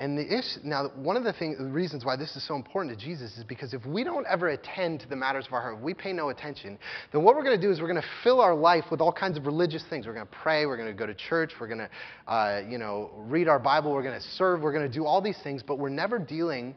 and 0.00 0.16
the 0.16 0.24
issue, 0.24 0.60
now, 0.64 0.88
one 0.94 1.18
of 1.18 1.24
the, 1.24 1.32
thing, 1.34 1.56
the 1.58 1.64
reasons 1.66 2.06
why 2.06 2.16
this 2.16 2.34
is 2.34 2.48
so 2.48 2.54
important 2.54 2.98
to 2.98 3.04
Jesus 3.04 3.36
is 3.36 3.44
because 3.44 3.74
if 3.74 3.84
we 3.84 4.02
don't 4.02 4.26
ever 4.26 4.48
attend 4.48 5.00
to 5.00 5.06
the 5.06 5.14
matters 5.14 5.46
of 5.46 5.52
our 5.52 5.60
heart, 5.60 5.76
if 5.76 5.82
we 5.82 5.92
pay 5.92 6.14
no 6.14 6.30
attention, 6.30 6.78
then 7.12 7.22
what 7.22 7.36
we're 7.36 7.44
going 7.44 7.60
to 7.60 7.60
do 7.60 7.70
is 7.70 7.82
we're 7.82 7.86
going 7.86 8.00
to 8.00 8.08
fill 8.24 8.40
our 8.40 8.54
life 8.54 8.84
with 8.90 9.02
all 9.02 9.12
kinds 9.12 9.36
of 9.36 9.44
religious 9.44 9.84
things. 9.90 10.06
We're 10.06 10.14
going 10.14 10.26
to 10.26 10.36
pray, 10.42 10.64
we're 10.64 10.78
going 10.78 10.88
to 10.88 10.94
go 10.94 11.04
to 11.04 11.12
church, 11.12 11.52
we're 11.60 11.66
going 11.66 11.80
to, 11.80 12.32
uh, 12.32 12.62
you 12.66 12.78
know, 12.78 13.10
read 13.14 13.46
our 13.46 13.58
Bible, 13.58 13.92
we're 13.92 14.02
going 14.02 14.18
to 14.18 14.26
serve, 14.38 14.62
we're 14.62 14.72
going 14.72 14.90
to 14.90 14.92
do 14.92 15.04
all 15.04 15.20
these 15.20 15.38
things, 15.44 15.62
but 15.62 15.78
we're 15.78 15.90
never 15.90 16.18
dealing 16.18 16.74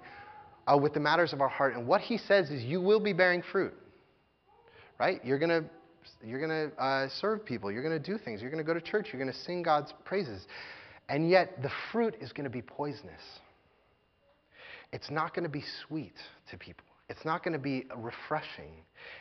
uh, 0.67 0.77
with 0.77 0.93
the 0.93 0.99
matters 0.99 1.31
of 1.31 1.39
our 1.39 1.47
heart. 1.47 1.77
And 1.77 1.87
what 1.87 2.01
he 2.01 2.17
says 2.17 2.49
is, 2.49 2.61
you 2.61 2.81
will 2.81 2.99
be 2.99 3.13
bearing 3.13 3.41
fruit, 3.53 3.73
right? 4.99 5.19
You're 5.23 5.39
going 5.39 5.63
to 5.63 5.69
you're 6.23 6.45
going 6.45 6.69
to 6.69 6.83
uh, 6.83 7.07
serve 7.21 7.45
people. 7.45 7.71
You're 7.71 7.83
going 7.83 8.01
to 8.01 8.11
do 8.11 8.17
things. 8.17 8.41
You're 8.41 8.51
going 8.51 8.63
to 8.63 8.67
go 8.67 8.73
to 8.73 8.81
church. 8.81 9.07
You're 9.11 9.21
going 9.21 9.33
to 9.33 9.39
sing 9.41 9.63
God's 9.63 9.93
praises. 10.05 10.45
And 11.09 11.29
yet, 11.29 11.61
the 11.61 11.71
fruit 11.91 12.15
is 12.21 12.31
going 12.31 12.45
to 12.45 12.49
be 12.49 12.61
poisonous. 12.61 13.21
It's 14.91 15.09
not 15.09 15.33
going 15.33 15.43
to 15.43 15.49
be 15.49 15.63
sweet 15.87 16.13
to 16.51 16.57
people. 16.57 16.85
It's 17.09 17.25
not 17.25 17.43
going 17.43 17.53
to 17.53 17.59
be 17.59 17.85
refreshing. 17.95 18.71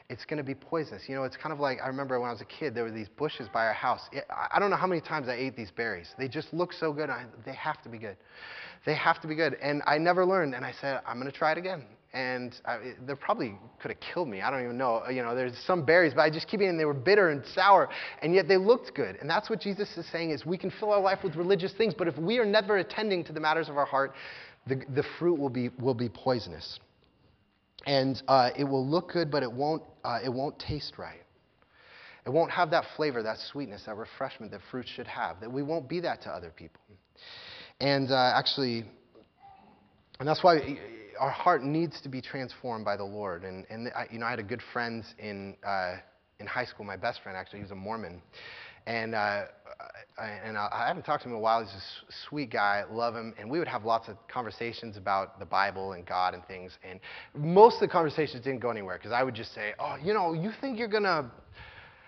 It's 0.08 0.24
going 0.24 0.38
to 0.38 0.44
be 0.44 0.54
poisonous. 0.54 1.02
You 1.08 1.16
know, 1.16 1.24
it's 1.24 1.36
kind 1.36 1.52
of 1.52 1.58
like 1.58 1.78
I 1.82 1.88
remember 1.88 2.18
when 2.20 2.28
I 2.28 2.32
was 2.32 2.40
a 2.40 2.44
kid, 2.44 2.74
there 2.74 2.84
were 2.84 2.92
these 2.92 3.08
bushes 3.08 3.48
by 3.52 3.66
our 3.66 3.72
house. 3.72 4.00
I 4.52 4.58
don't 4.60 4.70
know 4.70 4.76
how 4.76 4.86
many 4.86 5.00
times 5.00 5.28
I 5.28 5.34
ate 5.34 5.56
these 5.56 5.72
berries. 5.72 6.08
They 6.16 6.28
just 6.28 6.52
look 6.52 6.72
so 6.72 6.92
good. 6.92 7.10
I, 7.10 7.24
they 7.44 7.54
have 7.54 7.82
to 7.82 7.88
be 7.88 7.98
good. 7.98 8.16
They 8.86 8.94
have 8.94 9.20
to 9.22 9.28
be 9.28 9.34
good. 9.34 9.54
And 9.60 9.82
I 9.86 9.98
never 9.98 10.24
learned. 10.24 10.54
And 10.54 10.64
I 10.64 10.72
said, 10.80 11.00
I'm 11.06 11.18
going 11.18 11.30
to 11.30 11.36
try 11.36 11.52
it 11.52 11.58
again 11.58 11.84
and 12.14 12.54
I, 12.66 12.92
they 13.06 13.14
probably 13.14 13.58
could 13.80 13.90
have 13.90 14.00
killed 14.00 14.28
me. 14.28 14.42
I 14.42 14.50
don't 14.50 14.62
even 14.62 14.76
know. 14.76 15.02
You 15.08 15.22
know, 15.22 15.34
there's 15.34 15.56
some 15.66 15.84
berries, 15.84 16.12
but 16.14 16.22
I 16.22 16.30
just 16.30 16.46
keep 16.46 16.60
eating. 16.60 16.76
They 16.76 16.84
were 16.84 16.92
bitter 16.92 17.30
and 17.30 17.42
sour, 17.54 17.88
and 18.20 18.34
yet 18.34 18.48
they 18.48 18.58
looked 18.58 18.94
good. 18.94 19.16
And 19.16 19.28
that's 19.28 19.48
what 19.48 19.60
Jesus 19.60 19.96
is 19.96 20.06
saying: 20.12 20.30
is 20.30 20.44
we 20.44 20.58
can 20.58 20.70
fill 20.78 20.92
our 20.92 21.00
life 21.00 21.20
with 21.24 21.36
religious 21.36 21.72
things, 21.72 21.94
but 21.96 22.08
if 22.08 22.16
we 22.18 22.38
are 22.38 22.44
never 22.44 22.76
attending 22.78 23.24
to 23.24 23.32
the 23.32 23.40
matters 23.40 23.68
of 23.68 23.76
our 23.78 23.86
heart, 23.86 24.12
the, 24.66 24.76
the 24.94 25.04
fruit 25.18 25.38
will 25.38 25.48
be 25.48 25.70
will 25.80 25.94
be 25.94 26.08
poisonous, 26.08 26.78
and 27.86 28.22
uh, 28.28 28.50
it 28.58 28.64
will 28.64 28.86
look 28.86 29.12
good, 29.12 29.30
but 29.30 29.42
it 29.42 29.50
won't 29.50 29.82
uh, 30.04 30.18
it 30.22 30.32
won't 30.32 30.58
taste 30.58 30.94
right. 30.98 31.20
It 32.24 32.30
won't 32.30 32.52
have 32.52 32.70
that 32.70 32.84
flavor, 32.96 33.22
that 33.22 33.38
sweetness, 33.50 33.84
that 33.86 33.96
refreshment 33.96 34.52
that 34.52 34.60
fruit 34.70 34.86
should 34.94 35.08
have. 35.08 35.40
That 35.40 35.50
we 35.50 35.62
won't 35.62 35.88
be 35.88 36.00
that 36.00 36.22
to 36.22 36.30
other 36.30 36.50
people. 36.54 36.80
And 37.80 38.12
uh, 38.12 38.32
actually, 38.36 38.84
and 40.20 40.28
that's 40.28 40.44
why 40.44 40.78
our 41.22 41.30
heart 41.30 41.62
needs 41.62 42.00
to 42.00 42.08
be 42.08 42.20
transformed 42.20 42.84
by 42.84 42.96
the 42.96 43.04
Lord. 43.04 43.44
And, 43.44 43.64
and 43.70 43.92
I, 43.94 44.08
you 44.10 44.18
know, 44.18 44.26
I 44.26 44.30
had 44.30 44.40
a 44.40 44.42
good 44.42 44.60
friend 44.72 45.04
in, 45.20 45.54
uh, 45.64 45.98
in 46.40 46.48
high 46.48 46.64
school, 46.64 46.84
my 46.84 46.96
best 46.96 47.22
friend 47.22 47.38
actually, 47.38 47.60
he 47.60 47.62
was 47.62 47.70
a 47.70 47.76
Mormon. 47.76 48.20
And, 48.88 49.14
uh, 49.14 49.44
I, 50.18 50.26
and 50.44 50.58
I 50.58 50.88
haven't 50.88 51.04
talked 51.04 51.22
to 51.22 51.28
him 51.28 51.34
in 51.34 51.38
a 51.38 51.40
while. 51.40 51.60
He's 51.60 51.70
a 51.70 52.12
sweet 52.28 52.50
guy, 52.50 52.82
love 52.90 53.14
him. 53.14 53.34
And 53.38 53.48
we 53.48 53.60
would 53.60 53.68
have 53.68 53.84
lots 53.84 54.08
of 54.08 54.16
conversations 54.26 54.96
about 54.96 55.38
the 55.38 55.46
Bible 55.46 55.92
and 55.92 56.04
God 56.04 56.34
and 56.34 56.44
things. 56.46 56.72
And 56.82 56.98
most 57.36 57.74
of 57.74 57.82
the 57.82 57.88
conversations 57.88 58.42
didn't 58.42 58.58
go 58.58 58.70
anywhere 58.70 58.98
because 58.98 59.12
I 59.12 59.22
would 59.22 59.36
just 59.36 59.54
say, 59.54 59.74
oh, 59.78 59.94
you 60.02 60.14
know, 60.14 60.32
you 60.32 60.50
think 60.60 60.76
you're 60.76 60.88
going 60.88 61.04
to 61.04 61.30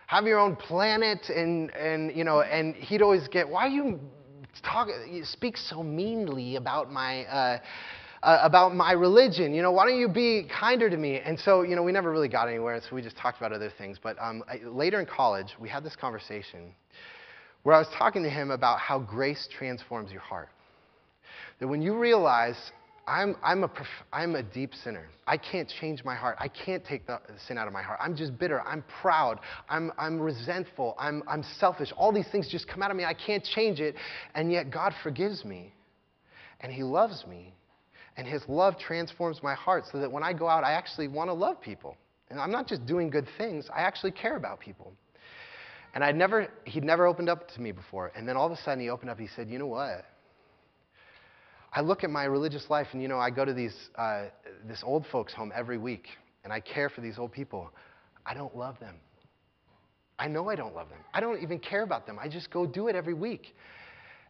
have 0.08 0.24
your 0.24 0.40
own 0.40 0.56
planet? 0.56 1.28
And, 1.28 1.70
and, 1.76 2.16
you 2.16 2.24
know, 2.24 2.40
and 2.40 2.74
he'd 2.74 3.00
always 3.00 3.28
get, 3.28 3.48
why 3.48 3.68
you 3.68 4.00
talk, 4.64 4.88
you 5.08 5.24
speak 5.24 5.56
so 5.56 5.84
meanly 5.84 6.56
about 6.56 6.90
my, 6.90 7.24
uh, 7.26 7.58
uh, 8.24 8.38
about 8.42 8.74
my 8.74 8.92
religion. 8.92 9.54
You 9.54 9.62
know, 9.62 9.70
why 9.70 9.86
don't 9.86 9.98
you 9.98 10.08
be 10.08 10.48
kinder 10.58 10.88
to 10.88 10.96
me? 10.96 11.20
And 11.20 11.38
so, 11.38 11.62
you 11.62 11.76
know, 11.76 11.82
we 11.82 11.92
never 11.92 12.10
really 12.10 12.28
got 12.28 12.48
anywhere, 12.48 12.80
so 12.80 12.94
we 12.96 13.02
just 13.02 13.16
talked 13.16 13.38
about 13.38 13.52
other 13.52 13.70
things. 13.76 13.98
But 14.02 14.16
um, 14.20 14.42
I, 14.48 14.66
later 14.66 14.98
in 14.98 15.06
college, 15.06 15.48
we 15.60 15.68
had 15.68 15.84
this 15.84 15.94
conversation 15.94 16.74
where 17.62 17.74
I 17.74 17.78
was 17.78 17.88
talking 17.96 18.22
to 18.22 18.30
him 18.30 18.50
about 18.50 18.78
how 18.78 18.98
grace 18.98 19.48
transforms 19.56 20.10
your 20.10 20.20
heart. 20.22 20.48
That 21.60 21.68
when 21.68 21.82
you 21.82 21.98
realize 21.98 22.56
I'm, 23.06 23.36
I'm, 23.42 23.64
a, 23.64 23.70
I'm 24.12 24.34
a 24.34 24.42
deep 24.42 24.74
sinner. 24.74 25.06
I 25.26 25.36
can't 25.36 25.70
change 25.80 26.04
my 26.04 26.14
heart. 26.14 26.36
I 26.40 26.48
can't 26.48 26.84
take 26.84 27.06
the 27.06 27.20
sin 27.46 27.58
out 27.58 27.66
of 27.66 27.72
my 27.72 27.82
heart. 27.82 27.98
I'm 28.02 28.16
just 28.16 28.38
bitter. 28.38 28.62
I'm 28.62 28.82
proud. 29.02 29.40
I'm, 29.68 29.92
I'm 29.98 30.18
resentful. 30.18 30.96
I'm, 30.98 31.22
I'm 31.28 31.44
selfish. 31.58 31.92
All 31.96 32.12
these 32.12 32.28
things 32.32 32.48
just 32.50 32.66
come 32.66 32.82
out 32.82 32.90
of 32.90 32.96
me. 32.96 33.04
I 33.04 33.14
can't 33.14 33.44
change 33.44 33.80
it. 33.80 33.94
And 34.34 34.50
yet 34.50 34.70
God 34.70 34.94
forgives 35.02 35.44
me. 35.44 35.74
And 36.60 36.72
He 36.72 36.82
loves 36.82 37.24
me. 37.28 37.52
And 38.16 38.26
his 38.26 38.42
love 38.48 38.78
transforms 38.78 39.42
my 39.42 39.54
heart 39.54 39.84
so 39.90 39.98
that 39.98 40.10
when 40.10 40.22
I 40.22 40.32
go 40.32 40.48
out, 40.48 40.64
I 40.64 40.72
actually 40.72 41.08
want 41.08 41.28
to 41.28 41.34
love 41.34 41.60
people. 41.60 41.96
And 42.30 42.40
I'm 42.40 42.50
not 42.50 42.68
just 42.68 42.86
doing 42.86 43.10
good 43.10 43.28
things, 43.38 43.66
I 43.74 43.80
actually 43.80 44.12
care 44.12 44.36
about 44.36 44.60
people. 44.60 44.92
And 45.94 46.02
I'd 46.02 46.16
never, 46.16 46.48
he'd 46.64 46.84
never 46.84 47.06
opened 47.06 47.28
up 47.28 47.48
to 47.52 47.60
me 47.60 47.70
before. 47.70 48.10
And 48.16 48.28
then 48.28 48.36
all 48.36 48.46
of 48.46 48.52
a 48.52 48.56
sudden 48.62 48.80
he 48.80 48.90
opened 48.90 49.10
up, 49.10 49.18
he 49.18 49.28
said, 49.28 49.48
You 49.48 49.58
know 49.58 49.66
what? 49.66 50.04
I 51.72 51.80
look 51.80 52.04
at 52.04 52.10
my 52.10 52.24
religious 52.24 52.70
life, 52.70 52.88
and 52.92 53.02
you 53.02 53.08
know, 53.08 53.18
I 53.18 53.30
go 53.30 53.44
to 53.44 53.52
these, 53.52 53.74
uh, 53.96 54.26
this 54.66 54.82
old 54.84 55.06
folks' 55.10 55.32
home 55.32 55.52
every 55.54 55.78
week, 55.78 56.06
and 56.44 56.52
I 56.52 56.60
care 56.60 56.88
for 56.88 57.00
these 57.00 57.18
old 57.18 57.32
people. 57.32 57.70
I 58.24 58.32
don't 58.32 58.56
love 58.56 58.78
them. 58.78 58.94
I 60.18 60.28
know 60.28 60.48
I 60.48 60.54
don't 60.54 60.74
love 60.74 60.88
them. 60.88 61.00
I 61.12 61.20
don't 61.20 61.42
even 61.42 61.58
care 61.58 61.82
about 61.82 62.06
them. 62.06 62.18
I 62.20 62.28
just 62.28 62.50
go 62.52 62.64
do 62.64 62.86
it 62.86 62.94
every 62.94 63.14
week. 63.14 63.56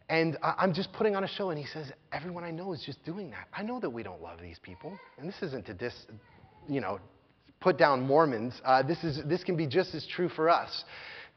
And 0.07 0.37
I'm 0.43 0.73
just 0.73 0.93
putting 0.93 1.15
on 1.15 1.23
a 1.23 1.27
show, 1.27 1.49
and 1.49 1.59
he 1.59 1.65
says, 1.65 1.91
Everyone 2.11 2.43
I 2.43 2.51
know 2.51 2.73
is 2.73 2.83
just 2.85 3.03
doing 3.03 3.31
that. 3.31 3.47
I 3.53 3.63
know 3.63 3.79
that 3.79 3.89
we 3.89 4.03
don't 4.03 4.21
love 4.21 4.39
these 4.39 4.59
people. 4.61 4.97
And 5.17 5.27
this 5.27 5.41
isn't 5.41 5.65
to 5.65 5.73
dis, 5.73 5.93
you 6.69 6.79
know, 6.79 6.99
put 7.59 7.77
down 7.77 8.05
Mormons. 8.05 8.61
Uh, 8.63 8.83
this, 8.83 9.03
is, 9.03 9.21
this 9.25 9.43
can 9.43 9.57
be 9.57 9.65
just 9.65 9.95
as 9.95 10.05
true 10.05 10.29
for 10.29 10.49
us 10.49 10.83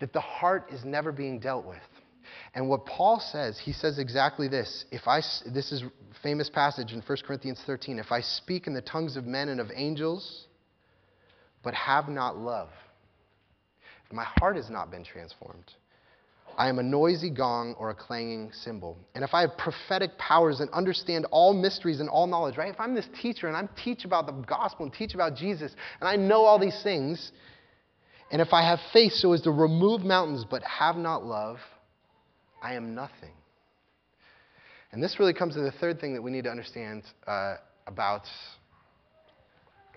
that 0.00 0.12
the 0.12 0.20
heart 0.20 0.66
is 0.70 0.84
never 0.84 1.12
being 1.12 1.40
dealt 1.40 1.64
with. 1.64 1.78
And 2.54 2.68
what 2.68 2.84
Paul 2.84 3.20
says, 3.20 3.58
he 3.58 3.72
says 3.72 3.98
exactly 3.98 4.48
this. 4.48 4.84
If 4.90 5.08
I, 5.08 5.22
this 5.46 5.72
is 5.72 5.82
famous 6.22 6.48
passage 6.48 6.92
in 6.92 7.00
1 7.00 7.18
Corinthians 7.26 7.60
13. 7.66 7.98
If 7.98 8.12
I 8.12 8.20
speak 8.20 8.66
in 8.66 8.74
the 8.74 8.82
tongues 8.82 9.16
of 9.16 9.24
men 9.24 9.48
and 9.48 9.60
of 9.60 9.70
angels, 9.74 10.46
but 11.62 11.74
have 11.74 12.08
not 12.08 12.36
love, 12.36 12.68
if 14.06 14.12
my 14.12 14.24
heart 14.24 14.56
has 14.56 14.70
not 14.70 14.90
been 14.90 15.04
transformed, 15.04 15.72
I 16.58 16.68
am 16.68 16.80
a 16.80 16.82
noisy 16.82 17.30
gong 17.30 17.76
or 17.78 17.90
a 17.90 17.94
clanging 17.94 18.50
cymbal. 18.52 18.98
And 19.14 19.22
if 19.22 19.32
I 19.32 19.42
have 19.42 19.56
prophetic 19.56 20.18
powers 20.18 20.58
and 20.58 20.68
understand 20.70 21.24
all 21.30 21.54
mysteries 21.54 22.00
and 22.00 22.08
all 22.08 22.26
knowledge, 22.26 22.56
right? 22.56 22.74
If 22.74 22.80
I'm 22.80 22.96
this 22.96 23.06
teacher 23.22 23.46
and 23.46 23.56
I'm 23.56 23.68
teach 23.82 24.04
about 24.04 24.26
the 24.26 24.32
gospel 24.32 24.84
and 24.84 24.92
teach 24.92 25.14
about 25.14 25.36
Jesus 25.36 25.72
and 26.00 26.08
I 26.08 26.16
know 26.16 26.42
all 26.42 26.58
these 26.58 26.78
things, 26.82 27.30
and 28.32 28.42
if 28.42 28.52
I 28.52 28.68
have 28.68 28.80
faith 28.92 29.12
so 29.12 29.32
as 29.34 29.42
to 29.42 29.52
remove 29.52 30.00
mountains 30.02 30.44
but 30.50 30.64
have 30.64 30.96
not 30.96 31.24
love, 31.24 31.58
I 32.60 32.74
am 32.74 32.92
nothing. 32.92 33.32
And 34.90 35.00
this 35.00 35.20
really 35.20 35.34
comes 35.34 35.54
to 35.54 35.60
the 35.60 35.70
third 35.70 36.00
thing 36.00 36.14
that 36.14 36.22
we 36.22 36.32
need 36.32 36.44
to 36.44 36.50
understand 36.50 37.04
uh, 37.24 37.58
about 37.86 38.22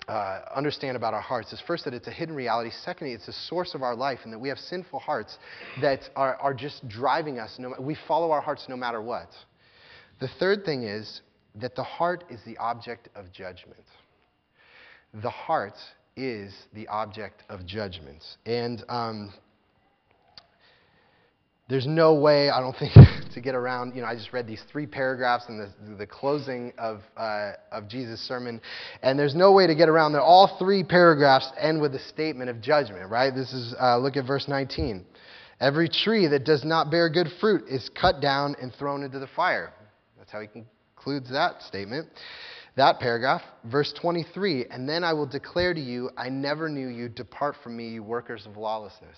uh, 0.07 0.41
understand 0.55 0.97
about 0.97 1.13
our 1.13 1.21
hearts 1.21 1.53
is 1.53 1.61
first 1.65 1.85
that 1.85 1.93
it's 1.93 2.07
a 2.07 2.11
hidden 2.11 2.35
reality. 2.35 2.71
Secondly, 2.83 3.13
it's 3.13 3.27
the 3.27 3.33
source 3.33 3.75
of 3.75 3.81
our 3.83 3.95
life, 3.95 4.19
and 4.23 4.33
that 4.33 4.39
we 4.39 4.49
have 4.49 4.57
sinful 4.57 4.99
hearts 4.99 5.37
that 5.81 6.01
are, 6.15 6.35
are 6.37 6.53
just 6.53 6.87
driving 6.87 7.39
us. 7.39 7.55
No, 7.59 7.73
we 7.79 7.95
follow 8.07 8.31
our 8.31 8.41
hearts 8.41 8.65
no 8.67 8.75
matter 8.75 9.01
what. 9.01 9.29
The 10.19 10.27
third 10.39 10.65
thing 10.65 10.83
is 10.83 11.21
that 11.55 11.75
the 11.75 11.83
heart 11.83 12.23
is 12.29 12.39
the 12.45 12.57
object 12.57 13.09
of 13.15 13.31
judgment. 13.31 13.83
The 15.13 15.29
heart 15.29 15.77
is 16.15 16.53
the 16.73 16.87
object 16.87 17.43
of 17.49 17.65
judgment. 17.65 18.23
And 18.45 18.83
um, 18.89 19.33
there's 21.71 21.87
no 21.87 22.13
way, 22.13 22.49
I 22.49 22.59
don't 22.59 22.75
think, 22.79 22.93
to 23.33 23.41
get 23.41 23.55
around. 23.55 23.95
You 23.95 24.01
know, 24.01 24.07
I 24.07 24.15
just 24.15 24.33
read 24.33 24.45
these 24.45 24.61
three 24.71 24.85
paragraphs 24.85 25.45
in 25.47 25.57
the, 25.57 25.95
the 25.95 26.05
closing 26.05 26.73
of, 26.77 26.99
uh, 27.15 27.53
of 27.71 27.87
Jesus' 27.87 28.19
sermon, 28.19 28.59
and 29.01 29.17
there's 29.17 29.35
no 29.35 29.53
way 29.53 29.67
to 29.67 29.75
get 29.75 29.87
around 29.87 30.13
that. 30.13 30.21
All 30.21 30.57
three 30.59 30.83
paragraphs 30.83 31.49
end 31.57 31.81
with 31.81 31.95
a 31.95 31.99
statement 31.99 32.49
of 32.49 32.61
judgment, 32.61 33.09
right? 33.09 33.33
This 33.33 33.53
is, 33.53 33.73
uh, 33.79 33.97
look 33.97 34.17
at 34.17 34.27
verse 34.27 34.47
19. 34.47 35.05
Every 35.61 35.87
tree 35.87 36.27
that 36.27 36.43
does 36.43 36.65
not 36.65 36.91
bear 36.91 37.09
good 37.09 37.27
fruit 37.39 37.65
is 37.69 37.89
cut 37.89 38.19
down 38.19 38.55
and 38.61 38.73
thrown 38.73 39.03
into 39.03 39.19
the 39.19 39.27
fire. 39.27 39.71
That's 40.17 40.31
how 40.31 40.41
he 40.41 40.47
concludes 40.47 41.31
that 41.31 41.61
statement. 41.61 42.09
That 42.77 42.99
paragraph, 42.99 43.41
verse 43.65 43.93
23, 44.01 44.65
and 44.71 44.89
then 44.89 45.03
I 45.03 45.13
will 45.13 45.27
declare 45.27 45.73
to 45.73 45.79
you, 45.79 46.09
I 46.17 46.29
never 46.29 46.67
knew 46.67 46.87
you. 46.87 47.09
Depart 47.09 47.55
from 47.63 47.77
me, 47.77 47.89
you 47.89 48.03
workers 48.03 48.45
of 48.45 48.57
lawlessness. 48.57 49.17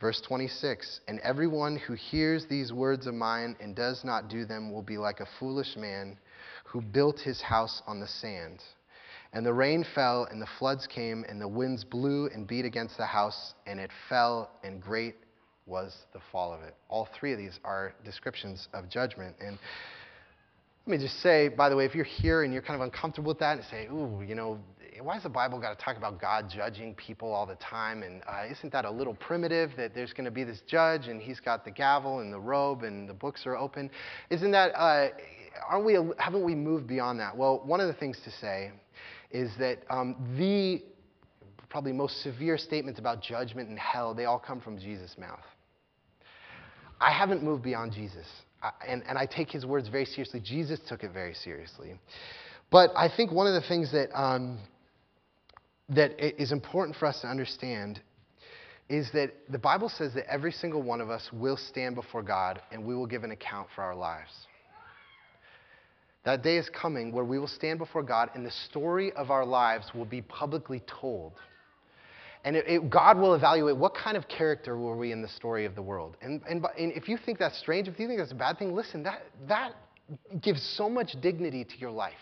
Verse 0.00 0.20
26 0.20 1.00
And 1.08 1.20
everyone 1.20 1.76
who 1.76 1.94
hears 1.94 2.46
these 2.46 2.72
words 2.72 3.06
of 3.06 3.14
mine 3.14 3.56
and 3.60 3.74
does 3.74 4.04
not 4.04 4.28
do 4.28 4.44
them 4.44 4.72
will 4.72 4.82
be 4.82 4.98
like 4.98 5.20
a 5.20 5.28
foolish 5.38 5.76
man 5.76 6.18
who 6.64 6.80
built 6.80 7.18
his 7.20 7.40
house 7.40 7.82
on 7.86 8.00
the 8.00 8.06
sand. 8.06 8.62
And 9.32 9.44
the 9.44 9.52
rain 9.52 9.84
fell, 9.94 10.26
and 10.30 10.40
the 10.40 10.48
floods 10.58 10.86
came, 10.86 11.24
and 11.28 11.40
the 11.40 11.48
winds 11.48 11.84
blew 11.84 12.28
and 12.28 12.46
beat 12.46 12.64
against 12.64 12.96
the 12.96 13.06
house, 13.06 13.54
and 13.66 13.80
it 13.80 13.90
fell, 14.08 14.50
and 14.62 14.80
great 14.80 15.16
was 15.66 15.96
the 16.12 16.20
fall 16.30 16.54
of 16.54 16.62
it. 16.62 16.74
All 16.88 17.08
three 17.18 17.32
of 17.32 17.38
these 17.38 17.58
are 17.64 17.92
descriptions 18.04 18.68
of 18.72 18.88
judgment. 18.88 19.34
And 19.40 19.58
let 20.86 20.98
me 21.00 21.04
just 21.04 21.20
say, 21.20 21.48
by 21.48 21.68
the 21.68 21.76
way, 21.76 21.84
if 21.84 21.94
you're 21.94 22.04
here 22.04 22.44
and 22.44 22.52
you're 22.52 22.62
kind 22.62 22.80
of 22.80 22.84
uncomfortable 22.84 23.28
with 23.28 23.40
that 23.40 23.58
and 23.58 23.66
say, 23.68 23.86
ooh, 23.86 24.22
you 24.26 24.36
know, 24.36 24.58
why 25.02 25.14
has 25.14 25.22
the 25.22 25.28
Bible 25.28 25.60
got 25.60 25.76
to 25.78 25.84
talk 25.84 25.96
about 25.96 26.20
God 26.20 26.50
judging 26.54 26.94
people 26.94 27.32
all 27.32 27.46
the 27.46 27.56
time? 27.56 28.02
And 28.02 28.22
uh, 28.26 28.44
isn't 28.50 28.72
that 28.72 28.84
a 28.84 28.90
little 28.90 29.14
primitive 29.14 29.70
that 29.76 29.94
there's 29.94 30.12
going 30.12 30.24
to 30.24 30.30
be 30.30 30.44
this 30.44 30.62
judge 30.66 31.08
and 31.08 31.20
he's 31.20 31.40
got 31.40 31.64
the 31.64 31.70
gavel 31.70 32.20
and 32.20 32.32
the 32.32 32.38
robe 32.38 32.82
and 32.82 33.08
the 33.08 33.14
books 33.14 33.46
are 33.46 33.56
open? 33.56 33.90
Isn't 34.30 34.50
that, 34.52 34.68
uh, 34.74 35.08
aren't 35.68 35.84
we, 35.84 35.98
haven't 36.18 36.44
we 36.44 36.54
moved 36.54 36.86
beyond 36.86 37.20
that? 37.20 37.36
Well, 37.36 37.62
one 37.64 37.80
of 37.80 37.88
the 37.88 37.94
things 37.94 38.18
to 38.24 38.30
say 38.30 38.72
is 39.30 39.50
that 39.58 39.78
um, 39.90 40.16
the 40.38 40.82
probably 41.68 41.92
most 41.92 42.22
severe 42.22 42.56
statements 42.56 42.98
about 42.98 43.22
judgment 43.22 43.68
and 43.68 43.78
hell, 43.78 44.14
they 44.14 44.24
all 44.24 44.38
come 44.38 44.60
from 44.60 44.78
Jesus' 44.78 45.16
mouth. 45.18 45.44
I 47.00 47.12
haven't 47.12 47.42
moved 47.42 47.62
beyond 47.62 47.92
Jesus. 47.92 48.26
I, 48.62 48.70
and, 48.86 49.02
and 49.06 49.18
I 49.18 49.26
take 49.26 49.50
his 49.50 49.66
words 49.66 49.88
very 49.88 50.06
seriously. 50.06 50.40
Jesus 50.40 50.80
took 50.88 51.02
it 51.04 51.12
very 51.12 51.34
seriously. 51.34 51.98
But 52.70 52.90
I 52.96 53.08
think 53.14 53.30
one 53.30 53.46
of 53.46 53.60
the 53.60 53.68
things 53.68 53.92
that 53.92 54.08
um, 54.18 54.58
that 55.90 56.42
is 56.42 56.52
important 56.52 56.96
for 56.96 57.06
us 57.06 57.20
to 57.20 57.28
understand 57.28 58.00
is 58.88 59.10
that 59.12 59.32
the 59.50 59.58
Bible 59.58 59.88
says 59.88 60.14
that 60.14 60.30
every 60.30 60.52
single 60.52 60.82
one 60.82 61.00
of 61.00 61.10
us 61.10 61.28
will 61.32 61.56
stand 61.56 61.94
before 61.94 62.22
God 62.22 62.60
and 62.70 62.84
we 62.84 62.94
will 62.94 63.06
give 63.06 63.24
an 63.24 63.32
account 63.32 63.68
for 63.74 63.82
our 63.82 63.96
lives. 63.96 64.30
That 66.24 66.42
day 66.42 66.56
is 66.56 66.68
coming 66.70 67.12
where 67.12 67.24
we 67.24 67.38
will 67.38 67.46
stand 67.46 67.78
before 67.78 68.02
God 68.02 68.30
and 68.34 68.44
the 68.44 68.50
story 68.68 69.12
of 69.12 69.30
our 69.30 69.44
lives 69.44 69.86
will 69.94 70.04
be 70.04 70.22
publicly 70.22 70.82
told. 70.86 71.34
And 72.44 72.54
it, 72.56 72.64
it, 72.68 72.90
God 72.90 73.18
will 73.18 73.34
evaluate 73.34 73.76
what 73.76 73.94
kind 73.94 74.16
of 74.16 74.28
character 74.28 74.76
were 74.78 74.96
we 74.96 75.10
in 75.10 75.20
the 75.20 75.28
story 75.28 75.64
of 75.64 75.74
the 75.74 75.82
world. 75.82 76.16
And, 76.22 76.42
and, 76.48 76.64
and 76.78 76.92
if 76.92 77.08
you 77.08 77.16
think 77.16 77.38
that's 77.38 77.58
strange, 77.58 77.88
if 77.88 77.98
you 77.98 78.06
think 78.06 78.18
that's 78.20 78.32
a 78.32 78.36
bad 78.36 78.58
thing, 78.58 78.72
listen, 78.72 79.02
that, 79.02 79.22
that 79.48 79.72
gives 80.40 80.62
so 80.76 80.88
much 80.88 81.16
dignity 81.20 81.64
to 81.64 81.78
your 81.78 81.90
life. 81.90 82.14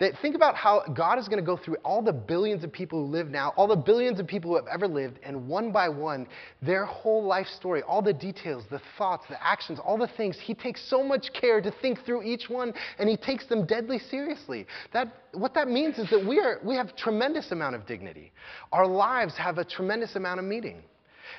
That 0.00 0.14
think 0.22 0.34
about 0.34 0.56
how 0.56 0.82
God 0.94 1.18
is 1.18 1.28
going 1.28 1.38
to 1.38 1.44
go 1.44 1.58
through 1.58 1.76
all 1.84 2.00
the 2.00 2.12
billions 2.12 2.64
of 2.64 2.72
people 2.72 3.04
who 3.04 3.12
live 3.12 3.28
now, 3.28 3.52
all 3.54 3.68
the 3.68 3.76
billions 3.76 4.18
of 4.18 4.26
people 4.26 4.50
who 4.50 4.56
have 4.56 4.66
ever 4.66 4.88
lived, 4.88 5.18
and 5.22 5.46
one 5.46 5.72
by 5.72 5.90
one, 5.90 6.26
their 6.62 6.86
whole 6.86 7.22
life 7.22 7.46
story, 7.46 7.82
all 7.82 8.00
the 8.00 8.14
details, 8.14 8.64
the 8.70 8.80
thoughts, 8.96 9.24
the 9.28 9.36
actions, 9.46 9.78
all 9.78 9.98
the 9.98 10.08
things. 10.16 10.38
He 10.42 10.54
takes 10.54 10.88
so 10.88 11.04
much 11.04 11.34
care 11.38 11.60
to 11.60 11.70
think 11.82 11.98
through 12.06 12.22
each 12.22 12.48
one, 12.48 12.72
and 12.98 13.10
he 13.10 13.16
takes 13.18 13.46
them 13.46 13.66
deadly 13.66 13.98
seriously. 13.98 14.66
That, 14.94 15.12
what 15.32 15.52
that 15.52 15.68
means 15.68 15.98
is 15.98 16.08
that 16.08 16.26
we, 16.26 16.40
are, 16.40 16.60
we 16.64 16.76
have 16.76 16.96
tremendous 16.96 17.52
amount 17.52 17.74
of 17.74 17.86
dignity. 17.86 18.32
Our 18.72 18.86
lives 18.86 19.36
have 19.36 19.58
a 19.58 19.64
tremendous 19.66 20.16
amount 20.16 20.40
of 20.40 20.46
meaning. 20.46 20.82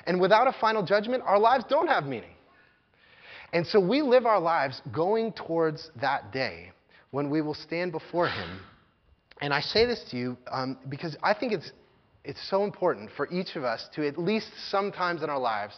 And 0.06 0.20
without 0.20 0.46
a 0.46 0.52
final 0.60 0.84
judgment, 0.84 1.24
our 1.26 1.38
lives 1.38 1.64
don't 1.68 1.88
have 1.88 2.04
meaning. 2.04 2.30
And 3.52 3.66
so 3.66 3.80
we 3.80 4.02
live 4.02 4.24
our 4.24 4.40
lives 4.40 4.80
going 4.92 5.32
towards 5.32 5.90
that 6.00 6.32
day 6.32 6.70
when 7.12 7.30
we 7.30 7.40
will 7.40 7.54
stand 7.54 7.92
before 7.92 8.26
Him. 8.26 8.58
And 9.40 9.54
I 9.54 9.60
say 9.60 9.86
this 9.86 10.04
to 10.10 10.16
you 10.16 10.36
um, 10.50 10.76
because 10.88 11.16
I 11.22 11.34
think 11.34 11.52
it's, 11.52 11.70
it's 12.24 12.40
so 12.50 12.64
important 12.64 13.10
for 13.16 13.28
each 13.30 13.54
of 13.54 13.62
us 13.62 13.86
to, 13.94 14.06
at 14.06 14.18
least 14.18 14.48
sometimes 14.70 15.22
in 15.22 15.30
our 15.30 15.38
lives, 15.38 15.74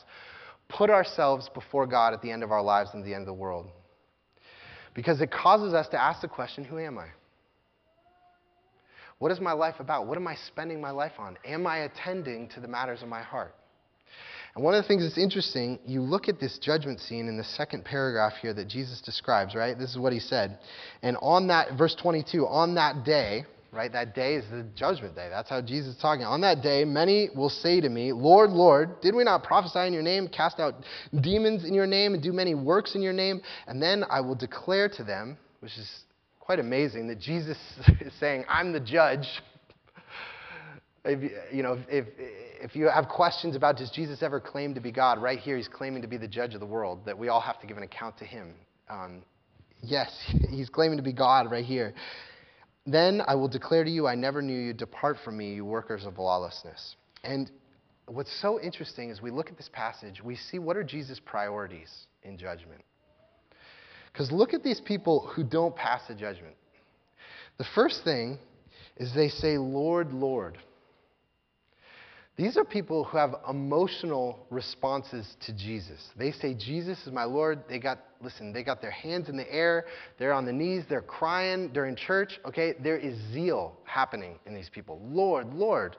put 0.68 0.88
ourselves 0.88 1.50
before 1.52 1.86
God 1.86 2.14
at 2.14 2.22
the 2.22 2.30
end 2.30 2.42
of 2.42 2.50
our 2.50 2.62
lives 2.62 2.90
and 2.94 3.04
the 3.04 3.12
end 3.12 3.22
of 3.22 3.26
the 3.26 3.34
world. 3.34 3.66
Because 4.94 5.20
it 5.20 5.30
causes 5.30 5.74
us 5.74 5.88
to 5.88 6.00
ask 6.00 6.22
the 6.22 6.28
question 6.28 6.64
who 6.64 6.78
am 6.78 6.98
I? 6.98 7.08
What 9.18 9.32
is 9.32 9.40
my 9.40 9.52
life 9.52 9.76
about? 9.80 10.06
What 10.06 10.16
am 10.16 10.26
I 10.26 10.36
spending 10.46 10.80
my 10.80 10.90
life 10.90 11.12
on? 11.18 11.36
Am 11.44 11.66
I 11.66 11.78
attending 11.78 12.48
to 12.50 12.60
the 12.60 12.68
matters 12.68 13.02
of 13.02 13.08
my 13.08 13.22
heart? 13.22 13.54
And 14.54 14.64
one 14.64 14.74
of 14.74 14.82
the 14.82 14.88
things 14.88 15.02
that's 15.02 15.18
interesting, 15.18 15.80
you 15.84 16.00
look 16.00 16.28
at 16.28 16.38
this 16.38 16.58
judgment 16.58 17.00
scene 17.00 17.28
in 17.28 17.36
the 17.36 17.44
second 17.44 17.84
paragraph 17.84 18.34
here 18.40 18.54
that 18.54 18.68
Jesus 18.68 19.00
describes, 19.00 19.54
right? 19.54 19.76
This 19.76 19.90
is 19.90 19.98
what 19.98 20.12
he 20.12 20.20
said. 20.20 20.58
And 21.02 21.16
on 21.20 21.48
that, 21.48 21.76
verse 21.76 21.96
22, 22.00 22.46
on 22.46 22.76
that 22.76 23.04
day, 23.04 23.44
right? 23.72 23.92
That 23.92 24.14
day 24.14 24.34
is 24.34 24.44
the 24.50 24.64
judgment 24.76 25.16
day. 25.16 25.28
That's 25.28 25.50
how 25.50 25.60
Jesus 25.60 25.96
is 25.96 26.00
talking. 26.00 26.24
On 26.24 26.40
that 26.42 26.62
day, 26.62 26.84
many 26.84 27.30
will 27.34 27.48
say 27.48 27.80
to 27.80 27.88
me, 27.88 28.12
Lord, 28.12 28.50
Lord, 28.50 29.00
did 29.00 29.14
we 29.14 29.24
not 29.24 29.42
prophesy 29.42 29.80
in 29.80 29.92
your 29.92 30.02
name, 30.02 30.28
cast 30.28 30.60
out 30.60 30.74
demons 31.20 31.64
in 31.64 31.74
your 31.74 31.86
name, 31.86 32.14
and 32.14 32.22
do 32.22 32.32
many 32.32 32.54
works 32.54 32.94
in 32.94 33.02
your 33.02 33.12
name? 33.12 33.42
And 33.66 33.82
then 33.82 34.04
I 34.08 34.20
will 34.20 34.36
declare 34.36 34.88
to 34.90 35.02
them, 35.02 35.36
which 35.58 35.76
is 35.76 36.04
quite 36.38 36.60
amazing, 36.60 37.08
that 37.08 37.18
Jesus 37.18 37.58
is 38.00 38.12
saying, 38.20 38.44
I'm 38.48 38.72
the 38.72 38.80
judge. 38.80 39.26
If, 41.04 41.32
you 41.52 41.62
know, 41.62 41.78
if, 41.88 42.06
if 42.18 42.74
you 42.74 42.88
have 42.88 43.08
questions 43.08 43.56
about 43.56 43.76
does 43.76 43.90
Jesus 43.90 44.22
ever 44.22 44.40
claim 44.40 44.74
to 44.74 44.80
be 44.80 44.90
God, 44.90 45.20
right 45.20 45.38
here 45.38 45.56
he's 45.56 45.68
claiming 45.68 46.02
to 46.02 46.08
be 46.08 46.16
the 46.16 46.28
judge 46.28 46.54
of 46.54 46.60
the 46.60 46.66
world, 46.66 47.04
that 47.04 47.18
we 47.18 47.28
all 47.28 47.40
have 47.40 47.60
to 47.60 47.66
give 47.66 47.76
an 47.76 47.82
account 47.82 48.16
to 48.18 48.24
him. 48.24 48.54
Um, 48.88 49.22
yes, 49.82 50.10
he's 50.50 50.68
claiming 50.68 50.96
to 50.96 51.02
be 51.02 51.12
God 51.12 51.50
right 51.50 51.64
here. 51.64 51.94
Then 52.86 53.22
I 53.26 53.34
will 53.34 53.48
declare 53.48 53.84
to 53.84 53.90
you, 53.90 54.06
I 54.06 54.14
never 54.14 54.42
knew 54.42 54.58
you. 54.58 54.72
Depart 54.72 55.16
from 55.24 55.36
me, 55.36 55.54
you 55.54 55.64
workers 55.64 56.04
of 56.04 56.18
lawlessness. 56.18 56.96
And 57.22 57.50
what's 58.06 58.32
so 58.40 58.60
interesting 58.60 59.10
is 59.10 59.22
we 59.22 59.30
look 59.30 59.48
at 59.48 59.56
this 59.56 59.70
passage, 59.72 60.22
we 60.22 60.36
see 60.36 60.58
what 60.58 60.76
are 60.76 60.84
Jesus' 60.84 61.20
priorities 61.24 61.90
in 62.22 62.36
judgment. 62.36 62.82
Because 64.12 64.30
look 64.30 64.54
at 64.54 64.62
these 64.62 64.80
people 64.80 65.30
who 65.34 65.42
don't 65.42 65.74
pass 65.74 66.02
the 66.08 66.14
judgment. 66.14 66.54
The 67.58 67.64
first 67.74 68.04
thing 68.04 68.38
is 68.96 69.14
they 69.14 69.28
say, 69.28 69.58
Lord, 69.58 70.12
Lord. 70.12 70.58
These 72.36 72.56
are 72.56 72.64
people 72.64 73.04
who 73.04 73.16
have 73.16 73.36
emotional 73.48 74.44
responses 74.50 75.36
to 75.46 75.52
Jesus. 75.52 76.00
They 76.16 76.32
say, 76.32 76.52
Jesus 76.54 76.98
is 77.06 77.12
my 77.12 77.22
Lord. 77.22 77.62
They 77.68 77.78
got, 77.78 78.00
listen, 78.20 78.52
they 78.52 78.64
got 78.64 78.82
their 78.82 78.90
hands 78.90 79.28
in 79.28 79.36
the 79.36 79.52
air. 79.52 79.86
They're 80.18 80.32
on 80.32 80.44
the 80.44 80.52
knees. 80.52 80.82
They're 80.88 81.00
crying 81.00 81.68
during 81.72 81.94
church. 81.94 82.40
Okay? 82.44 82.74
There 82.82 82.98
is 82.98 83.16
zeal 83.32 83.76
happening 83.84 84.40
in 84.46 84.54
these 84.54 84.68
people. 84.68 85.00
Lord, 85.04 85.54
Lord. 85.54 85.96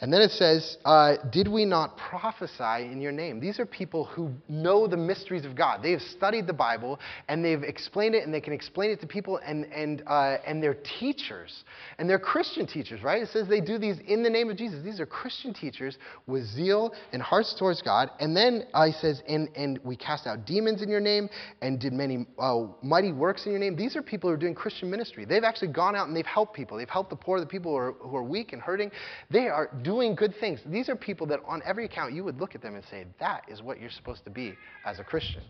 And 0.00 0.12
then 0.12 0.20
it 0.20 0.30
says, 0.30 0.78
uh, 0.84 1.16
Did 1.30 1.48
we 1.48 1.64
not 1.64 1.96
prophesy 1.96 2.84
in 2.84 3.00
your 3.00 3.10
name? 3.10 3.40
These 3.40 3.58
are 3.58 3.66
people 3.66 4.04
who 4.04 4.30
know 4.48 4.86
the 4.86 4.96
mysteries 4.96 5.44
of 5.44 5.56
God. 5.56 5.82
They 5.82 5.90
have 5.90 6.02
studied 6.02 6.46
the 6.46 6.52
Bible 6.52 7.00
and 7.26 7.44
they've 7.44 7.64
explained 7.64 8.14
it 8.14 8.22
and 8.22 8.32
they 8.32 8.40
can 8.40 8.52
explain 8.52 8.92
it 8.92 9.00
to 9.00 9.08
people 9.08 9.40
and, 9.44 9.64
and, 9.72 10.04
uh, 10.06 10.36
and 10.46 10.62
they're 10.62 10.78
teachers. 11.00 11.64
And 11.98 12.08
they're 12.08 12.20
Christian 12.20 12.64
teachers, 12.64 13.02
right? 13.02 13.22
It 13.22 13.28
says 13.30 13.48
they 13.48 13.60
do 13.60 13.76
these 13.76 13.96
in 14.06 14.22
the 14.22 14.30
name 14.30 14.50
of 14.50 14.56
Jesus. 14.56 14.84
These 14.84 15.00
are 15.00 15.06
Christian 15.06 15.52
teachers 15.52 15.98
with 16.28 16.44
zeal 16.44 16.94
and 17.12 17.20
hearts 17.20 17.56
towards 17.58 17.82
God. 17.82 18.10
And 18.20 18.36
then 18.36 18.68
uh, 18.74 18.86
he 18.86 18.92
says, 18.92 19.20
and, 19.26 19.48
and 19.56 19.80
we 19.82 19.96
cast 19.96 20.28
out 20.28 20.46
demons 20.46 20.80
in 20.80 20.88
your 20.88 21.00
name 21.00 21.28
and 21.60 21.80
did 21.80 21.92
many 21.92 22.24
uh, 22.38 22.66
mighty 22.82 23.10
works 23.10 23.46
in 23.46 23.50
your 23.50 23.60
name. 23.60 23.74
These 23.74 23.96
are 23.96 24.02
people 24.02 24.30
who 24.30 24.34
are 24.34 24.38
doing 24.38 24.54
Christian 24.54 24.88
ministry. 24.88 25.24
They've 25.24 25.42
actually 25.42 25.68
gone 25.68 25.96
out 25.96 26.06
and 26.06 26.16
they've 26.16 26.24
helped 26.24 26.54
people. 26.54 26.78
They've 26.78 26.88
helped 26.88 27.10
the 27.10 27.16
poor, 27.16 27.40
the 27.40 27.46
people 27.46 27.72
who 27.72 27.78
are, 27.78 27.92
who 27.94 28.16
are 28.16 28.22
weak 28.22 28.52
and 28.52 28.62
hurting. 28.62 28.92
They 29.28 29.48
are 29.48 29.68
doing 29.88 30.14
good 30.14 30.34
things. 30.38 30.60
These 30.66 30.90
are 30.90 30.96
people 30.96 31.26
that, 31.28 31.40
on 31.46 31.62
every 31.64 31.86
account, 31.86 32.12
you 32.12 32.22
would 32.22 32.38
look 32.38 32.54
at 32.54 32.60
them 32.60 32.74
and 32.74 32.84
say, 32.90 33.06
that 33.20 33.44
is 33.48 33.62
what 33.62 33.80
you're 33.80 33.88
supposed 33.88 34.22
to 34.24 34.30
be 34.30 34.52
as 34.84 34.98
a 34.98 35.02
Christian. 35.02 35.40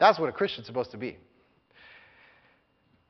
That's 0.00 0.18
what 0.18 0.30
a 0.30 0.32
Christian's 0.32 0.66
supposed 0.66 0.90
to 0.92 0.96
be. 0.96 1.18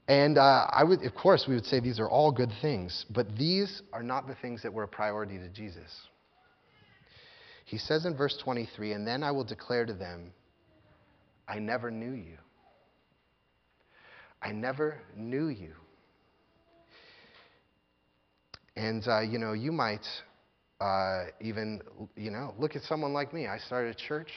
And 0.09 0.37
uh, 0.37 0.67
I 0.69 0.83
would, 0.83 1.05
of 1.05 1.15
course, 1.15 1.45
we 1.47 1.55
would 1.55 1.65
say 1.65 1.79
these 1.79 2.01
are 2.01 2.09
all 2.09 2.33
good 2.33 2.51
things, 2.61 3.07
but 3.09 3.37
these 3.39 3.83
are 3.93 4.03
not 4.03 4.27
the 4.27 4.35
things 4.43 4.65
that 4.65 4.73
were 4.73 4.83
a 4.83 4.89
priority 4.89 5.39
to 5.39 5.49
Jesus. 5.49 6.09
He 7.67 7.79
says 7.79 8.05
in 8.05 8.17
verse 8.17 8.37
23, 8.43 8.95
and 8.95 9.07
then 9.07 9.23
I 9.23 9.31
will 9.31 9.45
declare 9.45 9.87
to 9.87 9.95
them, 9.95 10.33
I 11.47 11.61
never 11.61 11.93
knew 11.93 12.15
you. 12.15 12.39
I 14.43 14.51
never 14.51 15.01
knew 15.17 15.47
you. 15.47 15.75
And, 18.75 19.07
uh, 19.07 19.21
you 19.21 19.39
know, 19.39 19.53
you 19.53 19.71
might 19.71 20.05
uh, 20.85 21.31
even, 21.41 21.81
you 22.15 22.31
know, 22.31 22.55
look 22.59 22.77
at 22.77 22.83
someone 22.83 23.15
like 23.15 23.33
me. 23.33 23.47
I 23.47 23.57
started 23.57 23.97
a 23.97 24.07
church. 24.07 24.29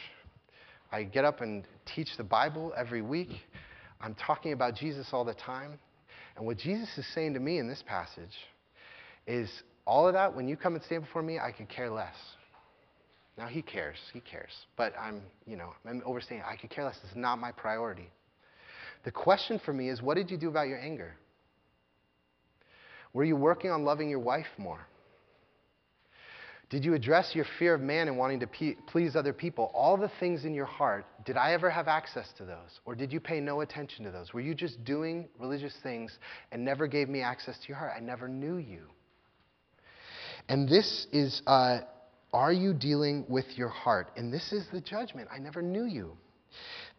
I 0.93 1.03
get 1.03 1.25
up 1.25 1.41
and 1.41 1.65
teach 1.93 2.07
the 2.15 2.23
Bible 2.23 2.73
every 2.77 3.01
week. 3.01 3.31
I'm 3.99 4.15
talking 4.15 4.53
about 4.53 4.75
Jesus 4.75 5.07
all 5.11 5.25
the 5.25 5.33
time. 5.33 5.77
And 6.37 6.45
what 6.45 6.57
Jesus 6.57 6.87
is 6.97 7.05
saying 7.13 7.33
to 7.33 7.41
me 7.41 7.57
in 7.57 7.67
this 7.67 7.83
passage 7.85 8.33
is 9.25 9.49
all 9.85 10.07
of 10.07 10.13
that, 10.13 10.33
when 10.33 10.47
you 10.47 10.55
come 10.55 10.75
and 10.75 10.83
stand 10.85 11.03
before 11.03 11.21
me, 11.21 11.37
I 11.37 11.51
could 11.51 11.67
care 11.67 11.89
less. 11.89 12.15
Now, 13.37 13.47
he 13.47 13.61
cares. 13.61 13.97
He 14.13 14.21
cares. 14.21 14.51
But 14.77 14.93
I'm, 14.97 15.21
you 15.45 15.57
know, 15.57 15.73
I'm 15.85 16.01
overstaying. 16.05 16.43
I 16.49 16.55
could 16.55 16.69
care 16.69 16.85
less. 16.85 16.97
It's 17.03 17.15
not 17.15 17.39
my 17.39 17.51
priority. 17.51 18.09
The 19.03 19.11
question 19.11 19.59
for 19.65 19.73
me 19.73 19.89
is 19.89 20.01
what 20.01 20.15
did 20.15 20.31
you 20.31 20.37
do 20.37 20.47
about 20.47 20.69
your 20.69 20.79
anger? 20.79 21.13
Were 23.11 23.25
you 23.25 23.35
working 23.35 23.69
on 23.69 23.83
loving 23.83 24.09
your 24.09 24.19
wife 24.19 24.47
more? 24.57 24.87
Did 26.69 26.83
you 26.83 26.95
address 26.95 27.33
your 27.33 27.45
fear 27.57 27.75
of 27.75 27.81
man 27.81 28.09
and 28.09 28.17
wanting 28.17 28.41
to 28.41 28.47
pe- 28.47 28.75
please 28.87 29.15
other 29.15 29.31
people? 29.31 29.71
All 29.73 29.95
the 29.95 30.11
things 30.19 30.43
in 30.43 30.53
your 30.53 30.65
heart, 30.65 31.05
did 31.25 31.37
I 31.37 31.53
ever 31.53 31.69
have 31.69 31.87
access 31.87 32.33
to 32.37 32.45
those? 32.45 32.81
Or 32.83 32.93
did 32.93 33.13
you 33.13 33.21
pay 33.21 33.39
no 33.39 33.61
attention 33.61 34.03
to 34.03 34.11
those? 34.11 34.33
Were 34.33 34.41
you 34.41 34.53
just 34.53 34.83
doing 34.83 35.29
religious 35.39 35.73
things 35.81 36.17
and 36.51 36.65
never 36.65 36.85
gave 36.85 37.07
me 37.07 37.21
access 37.21 37.57
to 37.59 37.67
your 37.69 37.77
heart? 37.77 37.93
I 37.95 38.01
never 38.01 38.27
knew 38.27 38.57
you. 38.57 38.81
And 40.49 40.67
this 40.67 41.07
is, 41.13 41.41
uh, 41.47 41.79
are 42.33 42.53
you 42.53 42.73
dealing 42.73 43.25
with 43.29 43.45
your 43.57 43.69
heart? 43.69 44.11
And 44.17 44.33
this 44.33 44.51
is 44.51 44.67
the 44.71 44.81
judgment. 44.81 45.29
I 45.31 45.39
never 45.39 45.61
knew 45.61 45.85
you. 45.85 46.17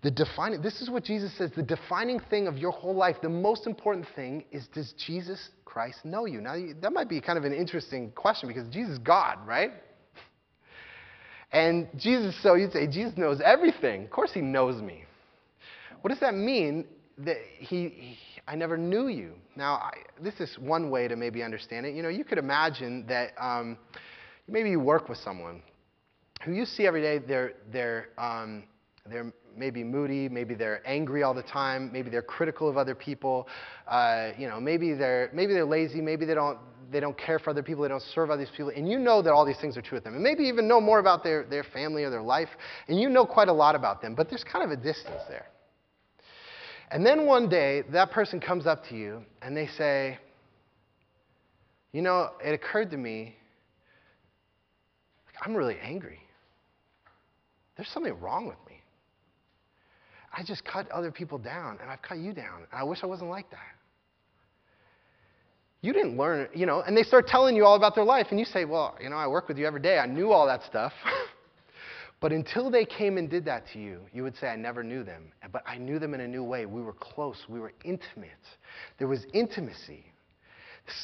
The 0.02 0.10
defining, 0.12 0.62
this 0.62 0.80
is 0.80 0.88
what 0.88 1.02
Jesus 1.02 1.36
says 1.36 1.50
the 1.56 1.62
defining 1.62 2.20
thing 2.20 2.46
of 2.46 2.56
your 2.56 2.70
whole 2.70 2.94
life, 2.94 3.16
the 3.20 3.28
most 3.28 3.66
important 3.66 4.06
thing 4.14 4.44
is 4.52 4.68
does 4.68 4.92
Jesus 4.92 5.50
Christ 5.64 6.04
know 6.04 6.24
you? 6.24 6.40
Now, 6.40 6.56
that 6.80 6.92
might 6.92 7.08
be 7.08 7.20
kind 7.20 7.36
of 7.36 7.44
an 7.44 7.52
interesting 7.52 8.12
question 8.12 8.48
because 8.48 8.68
Jesus 8.68 8.92
is 8.92 8.98
God, 8.98 9.38
right? 9.44 9.72
And 11.50 11.88
Jesus, 11.96 12.40
so 12.42 12.54
you'd 12.54 12.72
say, 12.72 12.86
Jesus 12.86 13.16
knows 13.16 13.40
everything. 13.40 14.04
Of 14.04 14.10
course, 14.10 14.32
he 14.32 14.40
knows 14.40 14.80
me. 14.82 15.04
What 16.02 16.10
does 16.10 16.20
that 16.20 16.34
mean 16.34 16.84
that 17.18 17.38
he, 17.58 17.88
he 17.88 18.18
I 18.46 18.54
never 18.54 18.76
knew 18.76 19.08
you? 19.08 19.32
Now, 19.56 19.74
I, 19.74 19.92
this 20.22 20.34
is 20.40 20.56
one 20.58 20.90
way 20.90 21.08
to 21.08 21.16
maybe 21.16 21.42
understand 21.42 21.86
it. 21.86 21.94
You 21.94 22.02
know, 22.02 22.08
you 22.08 22.24
could 22.24 22.38
imagine 22.38 23.04
that 23.08 23.32
um, 23.40 23.78
maybe 24.46 24.70
you 24.70 24.78
work 24.78 25.08
with 25.08 25.18
someone 25.18 25.62
who 26.44 26.52
you 26.52 26.64
see 26.64 26.86
every 26.86 27.02
day, 27.02 27.18
they're, 27.18 27.54
they're, 27.72 28.10
um, 28.16 28.64
they're 29.06 29.32
maybe 29.58 29.82
moody, 29.82 30.28
maybe 30.28 30.54
they're 30.54 30.82
angry 30.86 31.22
all 31.22 31.34
the 31.34 31.42
time, 31.42 31.90
maybe 31.92 32.10
they're 32.10 32.22
critical 32.22 32.68
of 32.68 32.76
other 32.76 32.94
people, 32.94 33.48
uh, 33.86 34.30
you 34.38 34.48
know, 34.48 34.60
maybe 34.60 34.94
they're, 34.94 35.30
maybe 35.32 35.52
they're 35.52 35.64
lazy, 35.64 36.00
maybe 36.00 36.24
they 36.24 36.34
don't, 36.34 36.58
they 36.90 37.00
don't 37.00 37.18
care 37.18 37.38
for 37.38 37.50
other 37.50 37.62
people, 37.62 37.82
they 37.82 37.88
don't 37.88 38.02
serve 38.02 38.30
other 38.30 38.46
people, 38.46 38.72
and 38.74 38.88
you 38.88 38.98
know 38.98 39.20
that 39.20 39.32
all 39.32 39.44
these 39.44 39.58
things 39.60 39.76
are 39.76 39.82
true 39.82 39.96
with 39.96 40.04
them. 40.04 40.14
And 40.14 40.22
maybe 40.22 40.44
even 40.44 40.68
know 40.68 40.80
more 40.80 40.98
about 40.98 41.22
their, 41.22 41.44
their 41.44 41.64
family 41.64 42.04
or 42.04 42.10
their 42.10 42.22
life, 42.22 42.48
and 42.88 42.98
you 42.98 43.08
know 43.08 43.26
quite 43.26 43.48
a 43.48 43.52
lot 43.52 43.74
about 43.74 44.00
them, 44.00 44.14
but 44.14 44.30
there's 44.30 44.44
kind 44.44 44.64
of 44.64 44.70
a 44.70 44.82
distance 44.82 45.22
there. 45.28 45.46
And 46.90 47.04
then 47.04 47.26
one 47.26 47.48
day, 47.48 47.82
that 47.92 48.10
person 48.10 48.40
comes 48.40 48.66
up 48.66 48.86
to 48.88 48.96
you 48.96 49.22
and 49.42 49.56
they 49.56 49.66
say, 49.66 50.18
You 51.92 52.00
know, 52.00 52.30
it 52.42 52.52
occurred 52.52 52.90
to 52.92 52.96
me, 52.96 53.36
I'm 55.42 55.54
really 55.54 55.76
angry. 55.82 56.20
There's 57.76 57.88
something 57.90 58.18
wrong 58.20 58.46
with 58.46 58.56
me. 58.66 58.67
I 60.32 60.42
just 60.42 60.64
cut 60.64 60.90
other 60.90 61.10
people 61.10 61.38
down, 61.38 61.78
and 61.80 61.90
I've 61.90 62.02
cut 62.02 62.18
you 62.18 62.32
down, 62.32 62.66
I 62.72 62.84
wish 62.84 63.00
I 63.02 63.06
wasn't 63.06 63.30
like 63.30 63.50
that. 63.50 63.78
You 65.80 65.92
didn't 65.92 66.16
learn, 66.16 66.48
you 66.54 66.66
know, 66.66 66.80
and 66.80 66.96
they 66.96 67.04
start 67.04 67.28
telling 67.28 67.54
you 67.54 67.64
all 67.64 67.76
about 67.76 67.94
their 67.94 68.04
life, 68.04 68.26
and 68.30 68.38
you 68.38 68.44
say, 68.44 68.64
Well, 68.64 68.96
you 69.00 69.08
know, 69.10 69.16
I 69.16 69.28
work 69.28 69.48
with 69.48 69.58
you 69.58 69.66
every 69.66 69.80
day. 69.80 69.98
I 69.98 70.06
knew 70.06 70.32
all 70.32 70.46
that 70.46 70.64
stuff. 70.64 70.92
but 72.20 72.32
until 72.32 72.68
they 72.68 72.84
came 72.84 73.16
and 73.16 73.30
did 73.30 73.44
that 73.44 73.64
to 73.72 73.78
you, 73.78 74.00
you 74.12 74.24
would 74.24 74.36
say, 74.36 74.48
I 74.48 74.56
never 74.56 74.82
knew 74.82 75.04
them. 75.04 75.32
But 75.52 75.62
I 75.66 75.78
knew 75.78 76.00
them 76.00 76.14
in 76.14 76.20
a 76.20 76.26
new 76.26 76.42
way. 76.42 76.66
We 76.66 76.82
were 76.82 76.94
close, 76.94 77.36
we 77.48 77.60
were 77.60 77.72
intimate. 77.84 78.30
There 78.98 79.06
was 79.06 79.24
intimacy. 79.32 80.04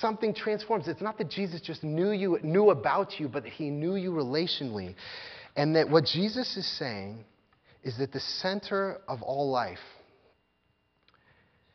Something 0.01 0.35
transforms. 0.35 0.89
It's 0.89 1.03
not 1.03 1.19
that 1.19 1.31
Jesus 1.31 1.61
just 1.61 1.85
knew 1.85 2.11
you, 2.11 2.39
knew 2.43 2.71
about 2.71 3.21
you, 3.21 3.29
but 3.29 3.45
that 3.45 3.53
he 3.53 3.71
knew 3.71 3.97
you 3.97 4.11
relationally. 4.11 4.95
And 5.57 5.77
that 5.77 5.89
what 5.89 6.05
Jesus 6.07 6.57
is 6.57 6.67
saying 6.79 7.25
is 7.85 7.99
that 7.99 8.13
the 8.13 8.21
center 8.21 8.99
of 9.07 9.23
all 9.23 9.51
life 9.51 9.79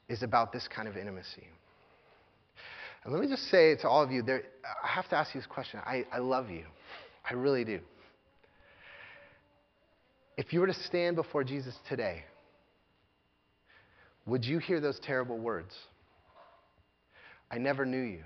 is 0.09 0.23
about 0.23 0.51
this 0.51 0.67
kind 0.67 0.87
of 0.87 0.97
intimacy. 0.97 1.47
And 3.03 3.13
let 3.13 3.21
me 3.21 3.29
just 3.29 3.43
say 3.49 3.75
to 3.77 3.87
all 3.87 4.03
of 4.03 4.11
you, 4.11 4.23
there, 4.23 4.41
I 4.83 4.87
have 4.87 5.07
to 5.09 5.15
ask 5.15 5.33
you 5.33 5.39
this 5.39 5.47
question. 5.47 5.79
I, 5.85 6.05
I 6.11 6.17
love 6.17 6.49
you. 6.49 6.65
I 7.29 7.35
really 7.35 7.63
do. 7.63 7.79
If 10.35 10.51
you 10.51 10.61
were 10.61 10.67
to 10.67 10.73
stand 10.73 11.15
before 11.15 11.43
Jesus 11.43 11.75
today, 11.87 12.23
would 14.25 14.43
you 14.43 14.57
hear 14.57 14.79
those 14.79 14.99
terrible 15.03 15.37
words? 15.37 15.73
I 17.51 17.57
never 17.57 17.85
knew 17.85 18.01
you. 18.01 18.23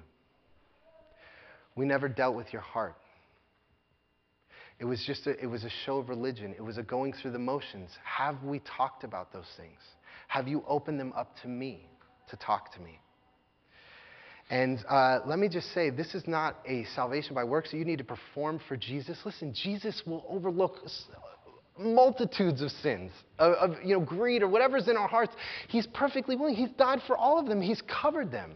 We 1.76 1.86
never 1.86 2.08
dealt 2.08 2.36
with 2.36 2.54
your 2.54 2.62
heart. 2.62 2.96
It 4.80 4.86
was 4.86 5.04
just 5.06 5.28
a, 5.28 5.32
it 5.42 5.46
was 5.46 5.64
a 5.64 5.70
show 5.86 5.98
of 5.98 6.10
religion. 6.10 6.54
It 6.58 6.62
was 6.62 6.78
a 6.78 6.84
going 6.84 7.14
through 7.14 7.32
the 7.32 7.40
motions. 7.40 7.90
Have 8.04 8.44
we 8.44 8.60
talked 8.60 9.04
about 9.04 9.32
those 9.32 9.50
things? 9.58 9.80
Have 10.28 10.48
you 10.48 10.64
opened 10.68 11.00
them 11.00 11.14
up 11.16 11.36
to 11.44 11.48
me 11.48 11.88
to 12.30 12.36
talk 12.38 12.74
to 12.74 12.82
me? 12.82 13.00
And 14.50 14.84
uh, 14.90 15.20
let 15.26 15.40
me 15.40 15.48
just 15.48 15.74
say, 15.74 15.90
this 15.90 16.14
is 16.14 16.28
not 16.28 16.58
a 16.68 16.86
salvation 16.96 17.34
by 17.34 17.44
works 17.44 17.72
that 17.72 17.78
you 17.78 17.86
need 17.86 18.00
to 18.00 18.04
perform 18.04 18.60
for 18.68 18.76
Jesus. 18.76 19.18
Listen, 19.26 19.54
Jesus 19.54 20.02
will 20.06 20.26
overlook 20.28 20.78
multitudes 21.78 22.62
of 22.62 22.70
sins, 22.72 23.12
of, 23.40 23.54
of, 23.54 23.84
you 23.84 23.94
know, 23.94 24.02
greed 24.02 24.44
or 24.44 24.48
whatever's 24.48 24.88
in 24.88 24.98
our 24.98 25.08
hearts. 25.08 25.34
He's 25.70 25.88
perfectly 25.88 26.36
willing. 26.36 26.56
He's 26.56 26.72
died 26.72 27.00
for 27.08 27.18
all 27.18 27.40
of 27.40 27.48
them. 27.48 27.62
He's 27.62 27.82
covered 27.82 28.32
them. 28.32 28.54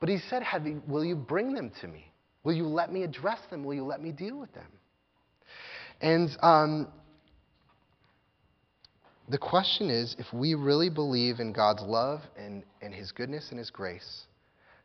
But 0.00 0.08
he 0.08 0.18
said, 0.28 0.42
Will 0.88 1.04
you 1.04 1.14
bring 1.14 1.54
them 1.54 1.70
to 1.80 1.88
me? 1.88 2.12
Will 2.42 2.54
you 2.54 2.66
let 2.66 2.92
me 2.92 3.04
address 3.04 3.38
them? 3.50 3.64
Will 3.64 3.74
you 3.74 3.84
let 3.84 4.02
me 4.02 4.10
deal 4.10 4.38
with 4.38 4.52
them? 4.54 4.66
And 6.02 6.36
um, 6.42 6.88
the 9.28 9.38
question 9.38 9.88
is 9.88 10.16
if 10.18 10.26
we 10.32 10.54
really 10.54 10.90
believe 10.90 11.38
in 11.38 11.52
God's 11.52 11.82
love 11.82 12.20
and, 12.36 12.64
and 12.82 12.92
His 12.92 13.12
goodness 13.12 13.50
and 13.50 13.58
His 13.58 13.70
grace, 13.70 14.24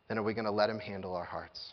then 0.08 0.16
are 0.16 0.22
we 0.22 0.32
going 0.32 0.46
to 0.46 0.52
let 0.52 0.70
Him 0.70 0.78
handle 0.78 1.14
our 1.14 1.24
hearts? 1.24 1.72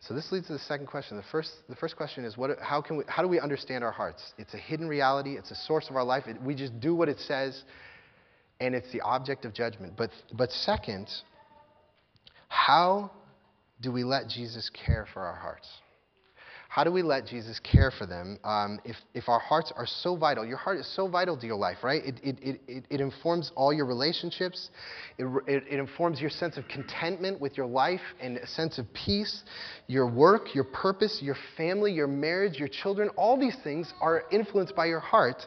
So 0.00 0.14
this 0.14 0.30
leads 0.30 0.46
to 0.48 0.52
the 0.52 0.58
second 0.60 0.86
question. 0.86 1.16
The 1.16 1.24
first, 1.30 1.50
the 1.68 1.76
first 1.76 1.96
question 1.96 2.24
is 2.24 2.36
what, 2.36 2.50
how, 2.60 2.82
can 2.82 2.98
we, 2.98 3.04
how 3.08 3.22
do 3.22 3.28
we 3.28 3.40
understand 3.40 3.82
our 3.82 3.90
hearts? 3.92 4.32
It's 4.38 4.54
a 4.54 4.58
hidden 4.58 4.88
reality, 4.88 5.36
it's 5.36 5.50
a 5.50 5.56
source 5.56 5.88
of 5.88 5.96
our 5.96 6.04
life. 6.04 6.24
It, 6.26 6.40
we 6.42 6.54
just 6.54 6.78
do 6.80 6.94
what 6.94 7.08
it 7.08 7.18
says, 7.20 7.64
and 8.60 8.74
it's 8.74 8.90
the 8.92 9.00
object 9.00 9.44
of 9.44 9.54
judgment. 9.54 9.94
But, 9.96 10.10
but 10.32 10.50
second, 10.50 11.08
how 12.48 13.10
do 13.80 13.92
we 13.92 14.04
let 14.04 14.28
Jesus 14.28 14.70
care 14.70 15.06
for 15.12 15.22
our 15.22 15.36
hearts? 15.36 15.68
How 16.70 16.84
do 16.84 16.92
we 16.92 17.02
let 17.02 17.26
Jesus 17.26 17.58
care 17.60 17.90
for 17.90 18.04
them 18.04 18.38
um, 18.44 18.78
if, 18.84 18.94
if 19.14 19.28
our 19.30 19.38
hearts 19.38 19.72
are 19.74 19.86
so 19.86 20.16
vital? 20.16 20.44
Your 20.44 20.58
heart 20.58 20.78
is 20.78 20.86
so 20.94 21.08
vital 21.08 21.34
to 21.38 21.46
your 21.46 21.56
life, 21.56 21.78
right? 21.82 22.04
It, 22.04 22.20
it, 22.22 22.60
it, 22.68 22.84
it 22.90 23.00
informs 23.00 23.50
all 23.56 23.72
your 23.72 23.86
relationships, 23.86 24.68
it, 25.16 25.24
it, 25.46 25.64
it 25.66 25.78
informs 25.78 26.20
your 26.20 26.28
sense 26.28 26.58
of 26.58 26.68
contentment 26.68 27.40
with 27.40 27.56
your 27.56 27.66
life 27.66 28.02
and 28.20 28.36
a 28.36 28.46
sense 28.46 28.76
of 28.76 28.86
peace, 28.92 29.44
your 29.86 30.06
work, 30.06 30.54
your 30.54 30.64
purpose, 30.64 31.20
your 31.22 31.36
family, 31.56 31.90
your 31.90 32.06
marriage, 32.06 32.58
your 32.58 32.68
children. 32.68 33.08
All 33.16 33.40
these 33.40 33.56
things 33.64 33.92
are 34.02 34.24
influenced 34.30 34.76
by 34.76 34.86
your 34.86 35.00
heart. 35.00 35.46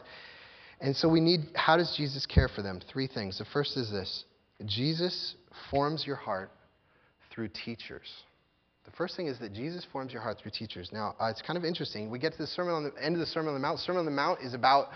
And 0.80 0.94
so 0.96 1.08
we 1.08 1.20
need, 1.20 1.42
how 1.54 1.76
does 1.76 1.94
Jesus 1.96 2.26
care 2.26 2.48
for 2.48 2.62
them? 2.62 2.80
Three 2.92 3.06
things. 3.06 3.38
The 3.38 3.46
first 3.52 3.76
is 3.76 3.92
this 3.92 4.24
Jesus 4.66 5.36
forms 5.70 6.04
your 6.04 6.16
heart 6.16 6.50
through 7.30 7.50
teachers. 7.64 8.08
The 8.84 8.90
first 8.92 9.16
thing 9.16 9.26
is 9.26 9.38
that 9.38 9.52
Jesus 9.52 9.86
forms 9.92 10.12
your 10.12 10.22
heart 10.22 10.38
through 10.42 10.50
teachers. 10.50 10.90
Now, 10.92 11.14
uh, 11.20 11.26
it's 11.26 11.42
kind 11.42 11.56
of 11.56 11.64
interesting. 11.64 12.10
We 12.10 12.18
get 12.18 12.32
to 12.32 12.38
the 12.38 12.46
sermon 12.46 12.74
on 12.74 12.84
the 12.84 12.92
end 13.02 13.14
of 13.14 13.20
the 13.20 13.26
Sermon 13.26 13.48
on 13.48 13.54
the 13.54 13.60
Mount. 13.60 13.78
Sermon 13.78 14.00
on 14.00 14.04
the 14.04 14.10
Mount 14.10 14.40
is 14.40 14.54
about 14.54 14.88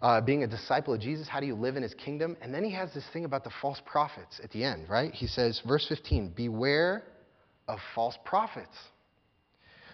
uh, 0.00 0.20
being 0.20 0.44
a 0.44 0.46
disciple 0.46 0.94
of 0.94 1.00
Jesus. 1.00 1.26
How 1.26 1.40
do 1.40 1.46
you 1.46 1.54
live 1.54 1.76
in 1.76 1.82
his 1.82 1.94
kingdom? 1.94 2.36
And 2.40 2.54
then 2.54 2.62
he 2.62 2.72
has 2.72 2.92
this 2.94 3.04
thing 3.12 3.24
about 3.24 3.42
the 3.42 3.50
false 3.60 3.80
prophets 3.84 4.40
at 4.42 4.50
the 4.52 4.62
end, 4.62 4.88
right? 4.88 5.12
He 5.12 5.26
says, 5.26 5.60
verse 5.66 5.86
15, 5.88 6.34
beware 6.36 7.02
of 7.66 7.78
false 7.94 8.16
prophets 8.24 8.76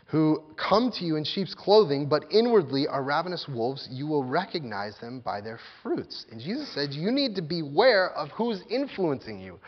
who 0.06 0.42
come 0.56 0.90
to 0.90 1.04
you 1.04 1.14
in 1.14 1.24
sheep's 1.24 1.54
clothing, 1.54 2.08
but 2.08 2.24
inwardly 2.32 2.88
are 2.88 3.02
ravenous 3.02 3.46
wolves. 3.48 3.88
You 3.90 4.08
will 4.08 4.24
recognize 4.24 4.98
them 5.00 5.20
by 5.20 5.40
their 5.40 5.60
fruits. 5.82 6.26
And 6.32 6.40
Jesus 6.40 6.74
said, 6.74 6.90
you 6.90 7.12
need 7.12 7.36
to 7.36 7.42
beware 7.42 8.10
of 8.10 8.28
who's 8.30 8.60
influencing 8.68 9.38
you 9.38 9.61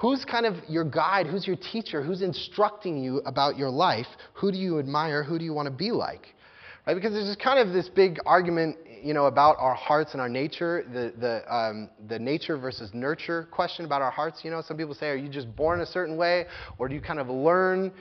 Who's 0.00 0.24
kind 0.24 0.46
of 0.46 0.54
your 0.68 0.84
guide? 0.84 1.26
Who's 1.26 1.46
your 1.46 1.56
teacher? 1.56 2.02
Who's 2.02 2.22
instructing 2.22 3.02
you 3.02 3.18
about 3.26 3.58
your 3.58 3.70
life? 3.70 4.06
Who 4.34 4.52
do 4.52 4.58
you 4.58 4.78
admire? 4.78 5.24
Who 5.24 5.38
do 5.38 5.44
you 5.44 5.52
want 5.52 5.66
to 5.66 5.74
be 5.74 5.90
like? 5.90 6.34
Right? 6.86 6.94
Because 6.94 7.12
there's 7.12 7.34
kind 7.36 7.58
of 7.58 7.74
this 7.74 7.88
big 7.88 8.18
argument 8.24 8.76
you 9.02 9.14
know, 9.14 9.26
about 9.26 9.56
our 9.58 9.74
hearts 9.74 10.12
and 10.12 10.20
our 10.20 10.28
nature, 10.28 10.84
the, 10.92 11.12
the, 11.18 11.54
um, 11.54 11.90
the 12.08 12.18
nature 12.18 12.56
versus 12.56 12.90
nurture 12.92 13.48
question 13.50 13.84
about 13.84 14.02
our 14.02 14.10
hearts. 14.10 14.40
You 14.42 14.50
know, 14.50 14.62
some 14.62 14.76
people 14.76 14.94
say, 14.94 15.08
are 15.08 15.16
you 15.16 15.28
just 15.28 15.54
born 15.54 15.80
a 15.80 15.86
certain 15.86 16.16
way, 16.16 16.46
or 16.78 16.88
do 16.88 16.94
you 16.94 17.00
kind 17.00 17.18
of 17.18 17.28
learn 17.28 17.92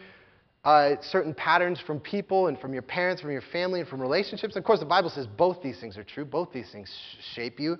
uh, 0.64 0.96
certain 1.02 1.34
patterns 1.34 1.80
from 1.86 2.00
people 2.00 2.48
and 2.48 2.60
from 2.60 2.74
your 2.74 2.82
parents, 2.82 3.22
from 3.22 3.32
your 3.32 3.44
family, 3.54 3.80
and 3.80 3.90
from 3.90 4.02
relationships? 4.02 4.56
Of 4.56 4.64
course, 4.64 4.80
the 4.80 4.86
Bible 4.86 5.10
says 5.10 5.28
both 5.28 5.62
these 5.62 5.80
things 5.80 5.98
are 5.98 6.04
true. 6.04 6.26
Both 6.26 6.52
these 6.52 6.72
things 6.72 6.92
shape 7.34 7.60
you. 7.60 7.78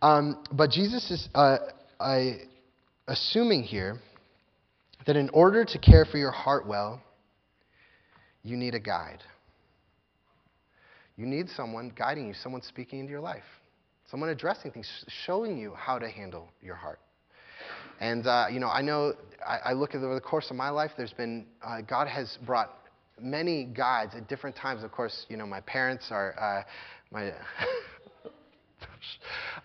Um, 0.00 0.42
but 0.52 0.70
Jesus 0.70 1.10
is 1.10 1.28
uh, 1.34 1.58
I, 2.00 2.40
assuming 3.06 3.62
here 3.62 3.98
that 5.06 5.16
in 5.16 5.28
order 5.30 5.64
to 5.64 5.78
care 5.78 6.04
for 6.04 6.18
your 6.18 6.30
heart 6.30 6.66
well, 6.66 7.02
you 8.42 8.56
need 8.56 8.74
a 8.74 8.80
guide. 8.80 9.22
You 11.16 11.26
need 11.26 11.48
someone 11.50 11.92
guiding 11.96 12.28
you, 12.28 12.34
someone 12.34 12.62
speaking 12.62 13.00
into 13.00 13.10
your 13.10 13.20
life, 13.20 13.44
someone 14.10 14.30
addressing 14.30 14.70
things, 14.72 14.88
showing 15.26 15.58
you 15.58 15.74
how 15.74 15.98
to 15.98 16.08
handle 16.08 16.48
your 16.60 16.74
heart. 16.74 16.98
And, 18.00 18.26
uh, 18.26 18.46
you 18.50 18.58
know, 18.58 18.68
I 18.68 18.82
know, 18.82 19.14
I, 19.46 19.58
I, 19.70 19.72
look 19.74 19.94
at 19.94 20.02
over 20.02 20.14
the 20.14 20.20
course 20.20 20.50
of 20.50 20.56
my 20.56 20.70
life, 20.70 20.90
there's 20.96 21.12
been, 21.12 21.46
uh, 21.64 21.82
God 21.82 22.08
has 22.08 22.38
brought 22.44 22.70
many 23.20 23.64
guides 23.64 24.14
at 24.16 24.28
different 24.28 24.56
times. 24.56 24.82
Of 24.82 24.90
course, 24.90 25.26
you 25.28 25.36
know, 25.36 25.46
my 25.46 25.60
parents 25.60 26.06
are, 26.10 26.34
uh, 26.40 26.62
my, 27.12 27.32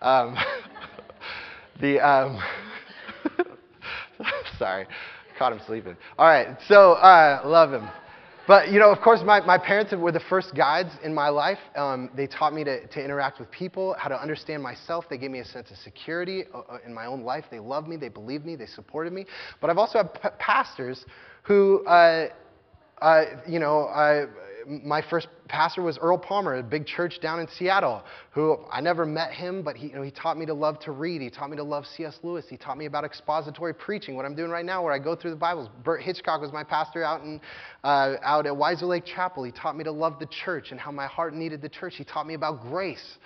um, 0.02 0.36
the, 1.80 1.98
um, 1.98 2.40
sorry, 4.58 4.86
caught 5.38 5.52
him 5.52 5.60
sleeping. 5.66 5.96
All 6.18 6.26
right, 6.26 6.56
so, 6.68 6.92
uh, 6.92 7.42
love 7.44 7.72
him. 7.72 7.88
But, 8.48 8.72
you 8.72 8.78
know, 8.78 8.90
of 8.90 9.02
course, 9.02 9.20
my, 9.22 9.40
my 9.44 9.58
parents 9.58 9.92
were 9.92 10.10
the 10.10 10.22
first 10.30 10.54
guides 10.56 10.88
in 11.04 11.14
my 11.14 11.28
life. 11.28 11.58
Um, 11.76 12.08
they 12.16 12.26
taught 12.26 12.54
me 12.54 12.64
to, 12.64 12.86
to 12.86 13.04
interact 13.04 13.38
with 13.38 13.50
people, 13.50 13.94
how 13.98 14.08
to 14.08 14.18
understand 14.18 14.62
myself. 14.62 15.04
They 15.10 15.18
gave 15.18 15.30
me 15.30 15.40
a 15.40 15.44
sense 15.44 15.70
of 15.70 15.76
security 15.76 16.44
uh, 16.54 16.60
uh 16.60 16.78
in 16.86 16.94
my 16.94 17.04
own 17.04 17.24
life. 17.24 17.44
They 17.50 17.58
loved 17.58 17.88
me, 17.88 17.98
they 17.98 18.08
believed 18.08 18.46
me, 18.46 18.56
they 18.56 18.64
supported 18.64 19.12
me. 19.12 19.26
But 19.60 19.68
I've 19.68 19.76
also 19.76 19.98
had 19.98 20.14
p- 20.14 20.28
pastors 20.38 21.04
who, 21.42 21.84
uh, 21.86 22.28
uh, 23.02 23.24
you 23.46 23.58
know, 23.58 23.86
my 24.68 25.02
first 25.08 25.28
pastor 25.48 25.82
was 25.82 25.98
Earl 25.98 26.18
Palmer, 26.18 26.56
a 26.56 26.62
big 26.62 26.86
church 26.86 27.20
down 27.20 27.40
in 27.40 27.48
Seattle, 27.48 28.02
who 28.32 28.58
I 28.70 28.80
never 28.80 29.06
met 29.06 29.32
him, 29.32 29.62
but 29.62 29.76
he, 29.76 29.88
you 29.88 29.94
know, 29.94 30.02
he 30.02 30.10
taught 30.10 30.36
me 30.36 30.44
to 30.46 30.54
love 30.54 30.78
to 30.80 30.92
read. 30.92 31.22
He 31.22 31.30
taught 31.30 31.50
me 31.50 31.56
to 31.56 31.62
love 31.62 31.86
C.S. 31.86 32.18
Lewis. 32.22 32.44
He 32.48 32.56
taught 32.56 32.76
me 32.76 32.86
about 32.86 33.04
expository 33.04 33.74
preaching, 33.74 34.14
what 34.14 34.24
I'm 34.24 34.34
doing 34.34 34.50
right 34.50 34.64
now, 34.64 34.82
where 34.82 34.92
I 34.92 34.98
go 34.98 35.16
through 35.16 35.30
the 35.30 35.36
Bibles. 35.36 35.68
Bert 35.84 36.02
Hitchcock 36.02 36.40
was 36.40 36.52
my 36.52 36.64
pastor 36.64 37.02
out, 37.02 37.22
in, 37.22 37.40
uh, 37.82 38.16
out 38.22 38.46
at 38.46 38.56
Wiser 38.56 38.86
Lake 38.86 39.04
Chapel. 39.06 39.44
He 39.44 39.52
taught 39.52 39.76
me 39.76 39.84
to 39.84 39.92
love 39.92 40.18
the 40.18 40.28
church 40.44 40.70
and 40.70 40.78
how 40.78 40.92
my 40.92 41.06
heart 41.06 41.34
needed 41.34 41.62
the 41.62 41.70
church. 41.70 41.94
He 41.96 42.04
taught 42.04 42.26
me 42.26 42.34
about 42.34 42.60
grace. 42.62 43.18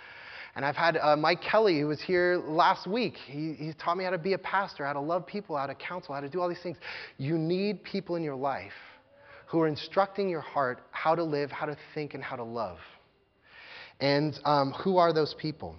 And 0.55 0.65
I've 0.67 0.77
had 0.77 0.99
uh, 0.99 1.17
Mike 1.17 1.41
Kelly, 1.41 1.81
who 1.81 1.87
was 1.87 2.01
here 2.01 2.43
last 2.47 2.87
week. 2.87 3.15
He, 3.27 3.55
he 3.55 3.73
taught 3.73 3.97
me 3.97 4.05
how 4.05 4.11
to 4.11 4.19
be 4.19 4.35
a 4.35 4.39
pastor, 4.39 4.85
how 4.85 4.93
to 4.93 5.01
love 5.01 5.27
people, 5.27 5.57
how 5.57 5.67
to 5.67 5.75
counsel, 5.75 6.15
how 6.15 6.21
to 6.21 6.29
do 6.29 6.41
all 6.41 6.49
these 6.49 6.63
things. 6.63 6.77
You 7.17 7.39
need 7.39 7.83
people 7.83 8.17
in 8.17 8.23
your 8.23 8.37
life 8.37 8.73
who 9.53 9.61
are 9.61 9.69
instructing 9.69 10.31
your 10.31 10.41
heart 10.41 10.81
how 10.93 11.15
to 11.15 11.23
live, 11.23 11.51
how 11.51 11.67
to 11.67 11.77
think, 11.95 12.15
and 12.15 12.25
how 12.25 12.37
to 12.37 12.43
love. 12.43 12.79
And 14.01 14.33
um, 14.47 14.73
who 14.73 14.97
are 14.97 15.13
those 15.13 15.35
people? 15.39 15.77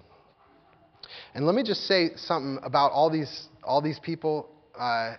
And 1.34 1.44
let 1.44 1.56
me 1.56 1.64
just 1.64 1.80
say 1.88 2.10
something 2.14 2.62
about 2.64 2.92
all 2.92 3.10
these, 3.10 3.48
all 3.64 3.82
these 3.82 3.98
people. 3.98 4.48
Uh, 4.78 5.14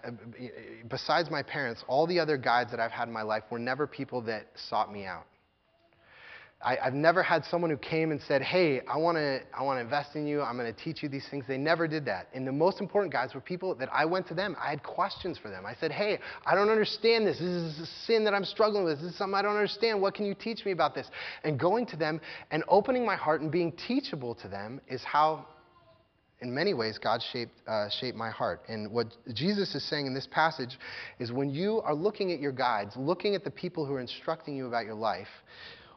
besides 0.89 1.29
my 1.29 1.43
parents, 1.43 1.83
all 1.87 2.07
the 2.07 2.17
other 2.17 2.37
guides 2.37 2.71
that 2.71 2.79
I've 2.79 2.91
had 2.91 3.09
in 3.09 3.13
my 3.13 3.23
life 3.23 3.43
were 3.49 3.59
never 3.59 3.87
people 3.87 4.21
that 4.21 4.47
sought 4.69 4.91
me 4.91 5.03
out. 5.05 5.25
I, 6.65 6.77
have 6.81 6.95
never 6.95 7.21
had 7.21 7.45
someone 7.45 7.69
who 7.69 7.77
came 7.77 8.09
and 8.09 8.19
said, 8.27 8.41
Hey, 8.41 8.81
I 8.91 8.97
want 8.97 9.17
to 9.17 9.41
I 9.55 9.61
wanna 9.61 9.81
invest 9.81 10.15
in 10.15 10.25
you. 10.25 10.41
I'm 10.41 10.57
going 10.57 10.73
to 10.73 10.83
teach 10.83 11.03
you 11.03 11.09
these 11.09 11.27
things. 11.29 11.45
They 11.47 11.59
never 11.59 11.87
did 11.87 12.05
that. 12.05 12.27
And 12.33 12.45
the 12.47 12.51
most 12.51 12.81
important 12.81 13.13
guys 13.13 13.35
were 13.35 13.41
people 13.41 13.75
that 13.75 13.89
I 13.93 14.05
went 14.05 14.27
to 14.29 14.33
them. 14.33 14.55
I 14.59 14.71
had 14.71 14.81
questions 14.81 15.37
for 15.37 15.49
them. 15.49 15.63
I 15.65 15.75
said, 15.75 15.91
Hey, 15.91 16.17
I 16.45 16.55
don't 16.55 16.69
understand 16.69 17.27
this. 17.27 17.37
This 17.37 17.47
is 17.47 17.79
a 17.79 17.85
sin 18.07 18.23
that 18.23 18.33
I'm 18.33 18.43
struggling 18.43 18.83
with. 18.83 18.99
This 18.99 19.11
is 19.11 19.17
something 19.17 19.35
I 19.35 19.43
don't 19.43 19.55
understand. 19.55 20.01
What 20.01 20.15
can 20.15 20.25
you 20.25 20.33
teach 20.33 20.65
me 20.65 20.71
about 20.71 20.95
this? 20.95 21.07
And 21.43 21.59
going 21.59 21.85
to 21.87 21.95
them 21.95 22.19
and 22.49 22.63
opening 22.67 23.05
my 23.05 23.15
heart 23.15 23.41
and 23.41 23.51
being 23.51 23.71
teachable 23.87 24.33
to 24.35 24.47
them 24.47 24.81
is 24.87 25.03
how 25.03 25.45
in 26.41 26.53
many 26.53 26.73
ways, 26.73 26.97
God 27.01 27.23
shaped, 27.31 27.53
uh, 27.67 27.87
shaped 27.89 28.17
my 28.17 28.29
heart. 28.29 28.61
And 28.67 28.91
what 28.91 29.07
Jesus 29.33 29.73
is 29.73 29.87
saying 29.89 30.05
in 30.05 30.13
this 30.13 30.27
passage 30.29 30.77
is 31.17 31.31
when 31.31 31.49
you 31.49 31.81
are 31.81 31.95
looking 31.95 32.31
at 32.33 32.39
your 32.39 32.51
guides, 32.51 32.93
looking 32.97 33.35
at 33.35 33.43
the 33.43 33.51
people 33.51 33.85
who 33.85 33.93
are 33.93 34.01
instructing 34.01 34.55
you 34.55 34.67
about 34.67 34.85
your 34.85 34.95
life, 34.95 35.29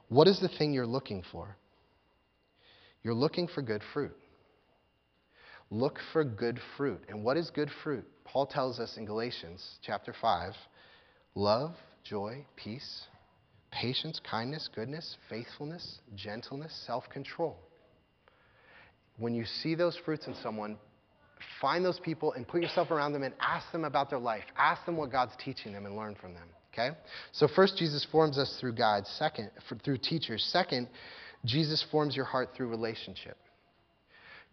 what 0.08 0.26
is 0.26 0.40
the 0.40 0.48
thing 0.48 0.72
you're 0.72 0.86
looking 0.86 1.22
for? 1.30 1.56
You're 3.02 3.14
looking 3.14 3.48
for 3.48 3.62
good 3.62 3.82
fruit. 3.92 4.16
Look 5.70 5.98
for 6.12 6.24
good 6.24 6.58
fruit. 6.76 7.02
And 7.08 7.22
what 7.22 7.36
is 7.36 7.50
good 7.50 7.70
fruit? 7.82 8.04
Paul 8.24 8.46
tells 8.46 8.80
us 8.80 8.96
in 8.96 9.04
Galatians 9.04 9.64
chapter 9.82 10.14
5 10.20 10.52
love, 11.34 11.74
joy, 12.04 12.44
peace, 12.56 13.04
patience, 13.70 14.20
kindness, 14.28 14.68
goodness, 14.74 15.16
faithfulness, 15.28 15.98
gentleness, 16.14 16.72
self 16.86 17.08
control. 17.10 17.56
When 19.18 19.34
you 19.34 19.44
see 19.44 19.74
those 19.74 19.96
fruits 20.04 20.26
in 20.26 20.34
someone, 20.42 20.78
find 21.60 21.84
those 21.84 22.00
people 22.00 22.32
and 22.32 22.46
put 22.46 22.62
yourself 22.62 22.90
around 22.90 23.12
them 23.12 23.24
and 23.24 23.34
ask 23.40 23.70
them 23.72 23.84
about 23.84 24.10
their 24.10 24.18
life. 24.18 24.44
Ask 24.56 24.84
them 24.86 24.96
what 24.96 25.12
God's 25.12 25.32
teaching 25.44 25.72
them 25.72 25.86
and 25.86 25.96
learn 25.96 26.14
from 26.20 26.34
them. 26.34 26.48
Okay? 26.78 26.96
So, 27.32 27.48
first, 27.48 27.76
Jesus 27.76 28.06
forms 28.10 28.38
us 28.38 28.56
through 28.60 28.74
guides. 28.74 29.08
Second, 29.18 29.50
for, 29.68 29.76
through 29.76 29.98
teachers. 29.98 30.46
Second, 30.52 30.88
Jesus 31.44 31.84
forms 31.90 32.14
your 32.14 32.24
heart 32.24 32.50
through 32.56 32.68
relationship. 32.68 33.36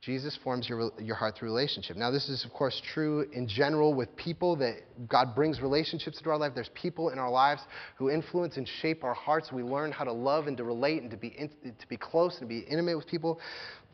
Jesus 0.02 0.38
forms 0.44 0.70
your, 0.70 0.92
your 1.00 1.16
heart 1.16 1.36
through 1.36 1.50
relationship. 1.50 1.98
Now, 1.98 2.12
this 2.12 2.30
is, 2.30 2.46
of 2.46 2.52
course, 2.52 2.80
true 2.94 3.26
in 3.34 3.48
general 3.48 3.96
with 3.96 4.16
people 4.16 4.56
that 4.58 4.76
God 5.08 5.34
brings 5.34 5.62
relationships 5.62 6.20
into 6.20 6.30
our 6.30 6.38
life. 6.38 6.52
There's 6.54 6.70
people 6.76 7.10
in 7.10 7.18
our 7.18 7.32
lives 7.32 7.62
who 7.96 8.12
influence 8.12 8.58
and 8.58 8.70
shape 8.82 9.04
our 9.04 9.16
hearts. 9.16 9.52
We 9.52 9.64
learn 9.64 9.92
how 9.92 10.04
to 10.04 10.12
love 10.12 10.46
and 10.46 10.58
to 10.58 10.64
relate 10.64 11.02
and 11.02 11.10
to 11.10 11.18
be, 11.18 11.30
in, 11.30 11.50
to 11.64 11.88
be 11.90 11.98
close 11.98 12.34
and 12.40 12.42
to 12.42 12.46
be 12.48 12.60
intimate 12.60 12.96
with 12.98 13.08
people. 13.08 13.40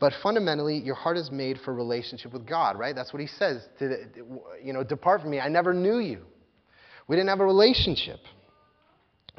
But 0.00 0.12
fundamentally, 0.22 0.76
your 0.76 0.96
heart 0.96 1.16
is 1.16 1.30
made 1.30 1.58
for 1.64 1.72
relationship 1.72 2.32
with 2.34 2.46
God, 2.46 2.78
right? 2.78 2.94
That's 2.94 3.14
what 3.14 3.20
he 3.20 3.28
says. 3.28 3.66
To, 3.78 4.04
you 4.62 4.74
know, 4.74 4.84
depart 4.84 5.22
from 5.22 5.30
me. 5.30 5.40
I 5.40 5.48
never 5.48 5.72
knew 5.72 5.98
you. 5.98 6.26
We 7.08 7.16
didn't 7.16 7.28
have 7.28 7.40
a 7.40 7.44
relationship. 7.44 8.20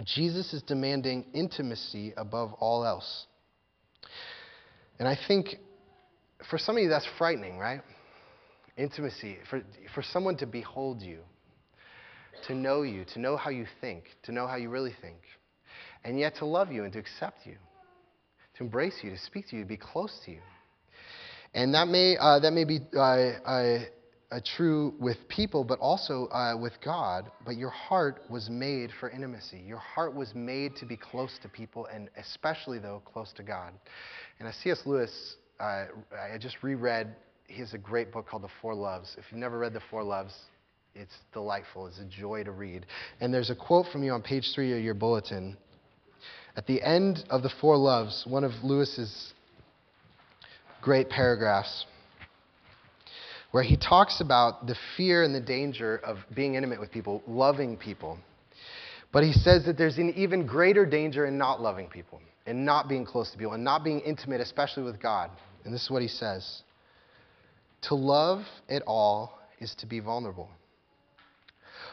Jesus 0.03 0.53
is 0.53 0.61
demanding 0.63 1.25
intimacy 1.33 2.13
above 2.17 2.53
all 2.53 2.85
else. 2.85 3.25
And 4.99 5.07
I 5.07 5.17
think 5.27 5.55
for 6.49 6.57
some 6.57 6.77
of 6.77 6.83
you 6.83 6.89
that's 6.89 7.07
frightening, 7.17 7.57
right? 7.57 7.81
Intimacy, 8.77 9.37
for, 9.49 9.61
for 9.93 10.01
someone 10.01 10.35
to 10.37 10.45
behold 10.45 11.01
you, 11.01 11.19
to 12.47 12.55
know 12.55 12.81
you, 12.81 13.05
to 13.13 13.19
know 13.19 13.37
how 13.37 13.49
you 13.49 13.65
think, 13.79 14.05
to 14.23 14.31
know 14.31 14.47
how 14.47 14.55
you 14.55 14.69
really 14.69 14.95
think, 15.01 15.17
and 16.03 16.19
yet 16.19 16.35
to 16.37 16.45
love 16.45 16.71
you 16.71 16.83
and 16.83 16.93
to 16.93 16.99
accept 16.99 17.45
you, 17.45 17.55
to 18.57 18.63
embrace 18.63 18.95
you, 19.03 19.11
to 19.11 19.17
speak 19.17 19.47
to 19.49 19.55
you, 19.55 19.63
to 19.63 19.67
be 19.67 19.77
close 19.77 20.19
to 20.25 20.31
you. 20.31 20.41
And 21.53 21.73
that 21.75 21.87
may, 21.87 22.17
uh, 22.17 22.39
that 22.39 22.51
may 22.51 22.65
be 22.65 22.79
uh, 22.95 22.99
uh, 22.99 23.79
uh, 24.33 24.39
true 24.57 24.95
with 24.99 25.17
people, 25.27 25.63
but 25.63 25.79
also 25.79 26.27
uh, 26.27 26.57
with 26.59 26.73
God. 26.83 27.31
But 27.45 27.55
your 27.55 27.69
heart 27.69 28.21
was 28.29 28.49
made 28.49 28.89
for 28.99 29.09
intimacy. 29.09 29.61
Your 29.65 29.77
heart 29.77 30.15
was 30.15 30.33
made 30.33 30.75
to 30.77 30.85
be 30.85 30.97
close 30.97 31.37
to 31.43 31.49
people, 31.49 31.87
and 31.93 32.09
especially, 32.17 32.79
though, 32.79 33.01
close 33.05 33.31
to 33.33 33.43
God. 33.43 33.73
And 34.39 34.47
as 34.47 34.55
C.S. 34.55 34.81
Lewis, 34.85 35.35
uh, 35.59 35.85
I 36.33 36.37
just 36.39 36.63
reread, 36.63 37.15
he 37.47 37.59
has 37.59 37.73
a 37.73 37.77
great 37.77 38.11
book 38.11 38.27
called 38.27 38.43
The 38.43 38.49
Four 38.61 38.73
Loves. 38.73 39.15
If 39.19 39.25
you've 39.29 39.39
never 39.39 39.59
read 39.59 39.73
The 39.73 39.81
Four 39.91 40.03
Loves, 40.03 40.33
it's 40.95 41.13
delightful. 41.31 41.85
It's 41.87 41.99
a 41.99 42.05
joy 42.05 42.43
to 42.43 42.51
read. 42.51 42.87
And 43.21 43.31
there's 43.31 43.51
a 43.51 43.55
quote 43.55 43.85
from 43.91 44.03
you 44.03 44.13
on 44.13 44.23
page 44.23 44.51
three 44.55 44.75
of 44.75 44.83
your 44.83 44.95
bulletin. 44.95 45.57
At 46.55 46.65
the 46.65 46.81
end 46.81 47.23
of 47.29 47.43
The 47.43 47.51
Four 47.61 47.77
Loves, 47.77 48.25
one 48.27 48.43
of 48.43 48.51
Lewis's 48.63 49.33
great 50.81 51.09
paragraphs, 51.09 51.85
where 53.53 53.63
he 53.63 53.77
talks 53.77 54.19
about 54.19 54.65
the 54.65 54.75
fear 54.97 55.21
and 55.21 55.33
the 55.33 55.39
danger 55.39 56.01
of 56.03 56.17
being 56.35 56.55
intimate 56.55 56.79
with 56.79 56.91
people, 56.91 57.21
loving 57.27 57.77
people. 57.77 58.17
But 59.11 59.23
he 59.23 59.31
says 59.31 59.65
that 59.65 59.77
there's 59.77 59.99
an 59.99 60.11
even 60.15 60.47
greater 60.47 60.87
danger 60.87 61.27
in 61.27 61.37
not 61.37 61.61
loving 61.61 61.85
people, 61.87 62.19
and 62.47 62.65
not 62.65 62.89
being 62.89 63.05
close 63.05 63.29
to 63.29 63.37
people, 63.37 63.53
and 63.53 63.63
not 63.63 63.83
being 63.83 63.99
intimate, 63.99 64.41
especially 64.41 64.81
with 64.81 64.99
God. 64.99 65.29
And 65.63 65.71
this 65.71 65.83
is 65.83 65.91
what 65.91 66.01
he 66.01 66.07
says 66.07 66.63
To 67.83 67.93
love 67.93 68.41
at 68.69 68.81
all 68.87 69.37
is 69.59 69.75
to 69.75 69.85
be 69.85 69.99
vulnerable. 69.99 70.49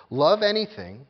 Love 0.08 0.40
anything, 0.42 1.06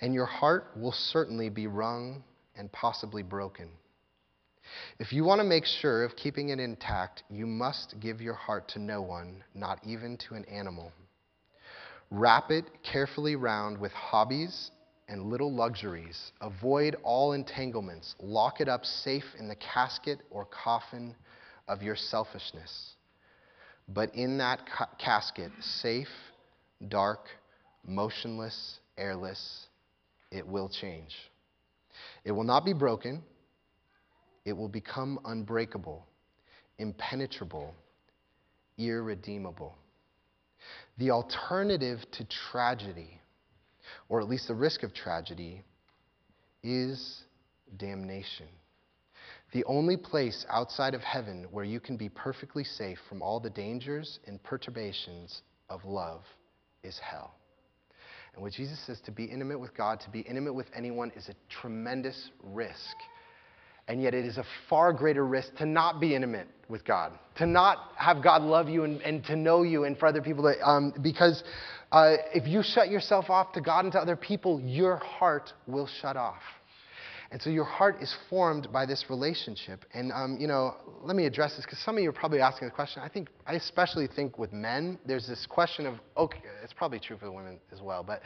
and 0.00 0.12
your 0.12 0.26
heart 0.26 0.72
will 0.76 0.92
certainly 0.92 1.48
be 1.48 1.66
wrung 1.66 2.22
and 2.54 2.70
possibly 2.70 3.22
broken. 3.22 3.70
If 4.98 5.12
you 5.12 5.24
want 5.24 5.40
to 5.40 5.44
make 5.46 5.64
sure 5.64 6.04
of 6.04 6.16
keeping 6.16 6.50
it 6.50 6.60
intact, 6.60 7.22
you 7.30 7.46
must 7.46 8.00
give 8.00 8.20
your 8.20 8.34
heart 8.34 8.68
to 8.70 8.78
no 8.78 9.02
one, 9.02 9.42
not 9.54 9.80
even 9.84 10.16
to 10.28 10.34
an 10.34 10.44
animal. 10.46 10.92
Wrap 12.10 12.50
it 12.50 12.64
carefully 12.82 13.36
round 13.36 13.78
with 13.78 13.92
hobbies 13.92 14.70
and 15.08 15.24
little 15.30 15.52
luxuries. 15.52 16.32
Avoid 16.40 16.96
all 17.02 17.32
entanglements. 17.32 18.14
Lock 18.20 18.60
it 18.60 18.68
up 18.68 18.84
safe 18.84 19.24
in 19.38 19.48
the 19.48 19.56
casket 19.56 20.20
or 20.30 20.46
coffin 20.46 21.14
of 21.66 21.82
your 21.82 21.96
selfishness. 21.96 22.94
But 23.88 24.14
in 24.14 24.38
that 24.38 24.60
ca- 24.66 24.90
casket, 24.98 25.50
safe, 25.60 26.08
dark, 26.88 27.26
motionless, 27.86 28.80
airless, 28.96 29.66
it 30.30 30.46
will 30.46 30.68
change. 30.68 31.14
It 32.24 32.32
will 32.32 32.44
not 32.44 32.64
be 32.64 32.74
broken, 32.74 33.22
it 34.48 34.56
will 34.56 34.68
become 34.68 35.18
unbreakable, 35.26 36.06
impenetrable, 36.78 37.74
irredeemable. 38.78 39.76
The 40.96 41.10
alternative 41.10 42.00
to 42.12 42.24
tragedy, 42.50 43.20
or 44.08 44.20
at 44.20 44.28
least 44.28 44.48
the 44.48 44.54
risk 44.54 44.82
of 44.82 44.94
tragedy, 44.94 45.62
is 46.62 47.24
damnation. 47.76 48.48
The 49.52 49.64
only 49.64 49.96
place 49.96 50.44
outside 50.50 50.94
of 50.94 51.02
heaven 51.02 51.46
where 51.50 51.64
you 51.64 51.80
can 51.80 51.96
be 51.96 52.08
perfectly 52.08 52.64
safe 52.64 52.98
from 53.08 53.22
all 53.22 53.40
the 53.40 53.50
dangers 53.50 54.18
and 54.26 54.42
perturbations 54.42 55.42
of 55.68 55.84
love 55.84 56.22
is 56.82 56.98
hell. 56.98 57.34
And 58.34 58.42
what 58.42 58.52
Jesus 58.52 58.78
says 58.86 59.00
to 59.02 59.10
be 59.10 59.24
intimate 59.24 59.58
with 59.58 59.74
God, 59.76 60.00
to 60.00 60.10
be 60.10 60.20
intimate 60.20 60.52
with 60.52 60.68
anyone, 60.74 61.10
is 61.16 61.28
a 61.28 61.34
tremendous 61.48 62.30
risk. 62.42 62.96
And 63.88 64.02
yet, 64.02 64.14
it 64.14 64.26
is 64.26 64.36
a 64.36 64.44
far 64.68 64.92
greater 64.92 65.26
risk 65.26 65.56
to 65.56 65.66
not 65.66 65.98
be 65.98 66.14
intimate 66.14 66.46
with 66.68 66.84
God, 66.84 67.18
to 67.36 67.46
not 67.46 67.92
have 67.96 68.22
God 68.22 68.42
love 68.42 68.68
you 68.68 68.84
and, 68.84 69.00
and 69.00 69.24
to 69.24 69.34
know 69.34 69.62
you 69.62 69.84
and 69.84 69.98
for 69.98 70.06
other 70.06 70.20
people. 70.20 70.44
To, 70.44 70.68
um, 70.68 70.92
because 71.02 71.42
uh, 71.90 72.16
if 72.34 72.46
you 72.46 72.62
shut 72.62 72.90
yourself 72.90 73.30
off 73.30 73.52
to 73.52 73.62
God 73.62 73.84
and 73.84 73.92
to 73.92 73.98
other 73.98 74.16
people, 74.16 74.60
your 74.60 74.96
heart 74.96 75.52
will 75.66 75.88
shut 76.02 76.16
off. 76.16 76.42
And 77.30 77.40
so 77.42 77.50
your 77.50 77.64
heart 77.64 77.96
is 78.00 78.14
formed 78.30 78.68
by 78.72 78.86
this 78.86 79.04
relationship. 79.10 79.84
And, 79.92 80.12
um, 80.12 80.38
you 80.40 80.46
know, 80.46 80.74
let 81.02 81.14
me 81.14 81.26
address 81.26 81.56
this 81.56 81.64
because 81.64 81.78
some 81.80 81.96
of 81.96 82.02
you 82.02 82.08
are 82.08 82.12
probably 82.14 82.40
asking 82.40 82.68
the 82.68 82.74
question. 82.74 83.02
I 83.02 83.08
think, 83.08 83.28
I 83.46 83.54
especially 83.54 84.06
think 84.06 84.38
with 84.38 84.52
men, 84.52 84.98
there's 85.06 85.26
this 85.26 85.46
question 85.46 85.84
of, 85.86 85.96
okay, 86.16 86.40
it's 86.64 86.72
probably 86.72 86.98
true 86.98 87.18
for 87.18 87.26
the 87.26 87.32
women 87.32 87.58
as 87.70 87.82
well, 87.82 88.02
but 88.02 88.22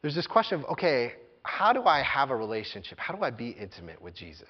there's 0.00 0.14
this 0.14 0.26
question 0.26 0.60
of, 0.60 0.64
okay, 0.70 1.12
how 1.42 1.72
do 1.72 1.84
I 1.84 2.02
have 2.02 2.30
a 2.30 2.36
relationship? 2.36 2.98
How 2.98 3.14
do 3.14 3.22
I 3.22 3.30
be 3.30 3.50
intimate 3.50 4.00
with 4.00 4.14
Jesus? 4.14 4.48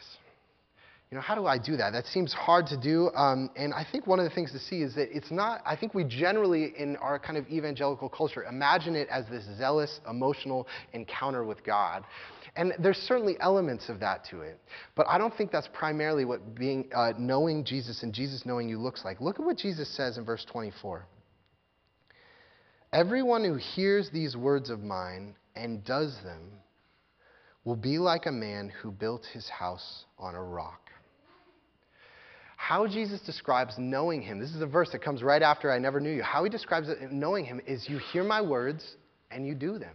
You 1.10 1.16
know, 1.16 1.22
how 1.22 1.34
do 1.34 1.46
I 1.46 1.56
do 1.56 1.76
that? 1.78 1.92
That 1.92 2.04
seems 2.04 2.34
hard 2.34 2.66
to 2.66 2.76
do. 2.76 3.10
Um, 3.14 3.48
and 3.56 3.72
I 3.72 3.86
think 3.90 4.06
one 4.06 4.18
of 4.18 4.24
the 4.28 4.34
things 4.34 4.52
to 4.52 4.58
see 4.58 4.82
is 4.82 4.94
that 4.96 5.08
it's 5.10 5.30
not, 5.30 5.62
I 5.64 5.74
think 5.74 5.94
we 5.94 6.04
generally, 6.04 6.74
in 6.78 6.96
our 6.96 7.18
kind 7.18 7.38
of 7.38 7.48
evangelical 7.48 8.10
culture, 8.10 8.44
imagine 8.44 8.94
it 8.94 9.08
as 9.10 9.24
this 9.30 9.44
zealous, 9.56 10.00
emotional 10.08 10.66
encounter 10.92 11.44
with 11.44 11.64
God. 11.64 12.04
And 12.56 12.74
there's 12.78 12.98
certainly 12.98 13.36
elements 13.40 13.88
of 13.88 14.00
that 14.00 14.26
to 14.30 14.42
it. 14.42 14.60
But 14.96 15.06
I 15.08 15.16
don't 15.16 15.34
think 15.34 15.50
that's 15.50 15.68
primarily 15.72 16.26
what 16.26 16.54
being, 16.54 16.90
uh, 16.94 17.14
knowing 17.18 17.64
Jesus 17.64 18.02
and 18.02 18.12
Jesus 18.12 18.44
knowing 18.44 18.68
you 18.68 18.78
looks 18.78 19.02
like. 19.02 19.18
Look 19.18 19.40
at 19.40 19.46
what 19.46 19.56
Jesus 19.56 19.88
says 19.96 20.18
in 20.18 20.26
verse 20.26 20.44
24. 20.50 21.06
Everyone 22.92 23.44
who 23.44 23.56
hears 23.56 24.10
these 24.10 24.36
words 24.36 24.68
of 24.68 24.80
mine 24.80 25.36
and 25.56 25.82
does 25.84 26.18
them 26.22 26.52
will 27.68 27.76
be 27.76 27.98
like 27.98 28.24
a 28.24 28.32
man 28.32 28.72
who 28.80 28.90
built 28.90 29.26
his 29.34 29.46
house 29.46 30.06
on 30.18 30.34
a 30.34 30.42
rock. 30.42 30.88
How 32.56 32.86
Jesus 32.86 33.20
describes 33.20 33.74
knowing 33.76 34.22
him, 34.22 34.40
this 34.40 34.54
is 34.54 34.62
a 34.62 34.66
verse 34.66 34.88
that 34.92 35.02
comes 35.02 35.22
right 35.22 35.42
after 35.42 35.70
I 35.70 35.78
never 35.78 36.00
knew 36.00 36.10
you. 36.10 36.22
How 36.22 36.42
he 36.44 36.48
describes 36.48 36.88
it, 36.88 37.12
knowing 37.12 37.44
him 37.44 37.60
is 37.66 37.86
you 37.86 37.98
hear 37.98 38.24
my 38.24 38.40
words 38.40 38.96
and 39.30 39.46
you 39.46 39.54
do 39.54 39.78
them. 39.78 39.94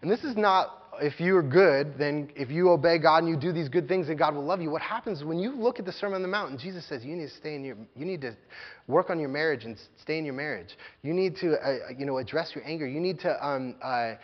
And 0.00 0.10
this 0.10 0.24
is 0.24 0.38
not 0.38 0.84
if 1.02 1.20
you 1.20 1.36
are 1.36 1.42
good, 1.42 1.98
then 1.98 2.30
if 2.36 2.50
you 2.50 2.70
obey 2.70 2.98
God 2.98 3.24
and 3.24 3.28
you 3.28 3.36
do 3.36 3.52
these 3.52 3.68
good 3.68 3.88
things, 3.88 4.06
then 4.06 4.16
God 4.16 4.34
will 4.34 4.44
love 4.44 4.62
you. 4.62 4.70
What 4.70 4.80
happens 4.80 5.24
when 5.24 5.38
you 5.38 5.52
look 5.54 5.78
at 5.78 5.84
the 5.84 5.92
Sermon 5.92 6.16
on 6.16 6.22
the 6.22 6.28
Mount 6.28 6.50
and 6.50 6.58
Jesus 6.58 6.88
says 6.88 7.04
you 7.04 7.16
need 7.16 7.28
to 7.28 7.36
stay 7.36 7.54
in 7.56 7.64
your, 7.64 7.76
you 7.94 8.04
need 8.04 8.20
to 8.22 8.36
work 8.86 9.10
on 9.10 9.18
your 9.18 9.28
marriage 9.28 9.64
and 9.64 9.76
stay 10.00 10.18
in 10.18 10.24
your 10.24 10.34
marriage. 10.34 10.78
You 11.02 11.12
need 11.12 11.36
to, 11.38 11.54
uh, 11.54 11.90
you 11.98 12.06
know, 12.06 12.18
address 12.18 12.52
your 12.54 12.64
anger. 12.64 12.86
You 12.86 13.00
need 13.00 13.20
to 13.20 13.46
um, 13.46 13.76
uh, 13.82 14.14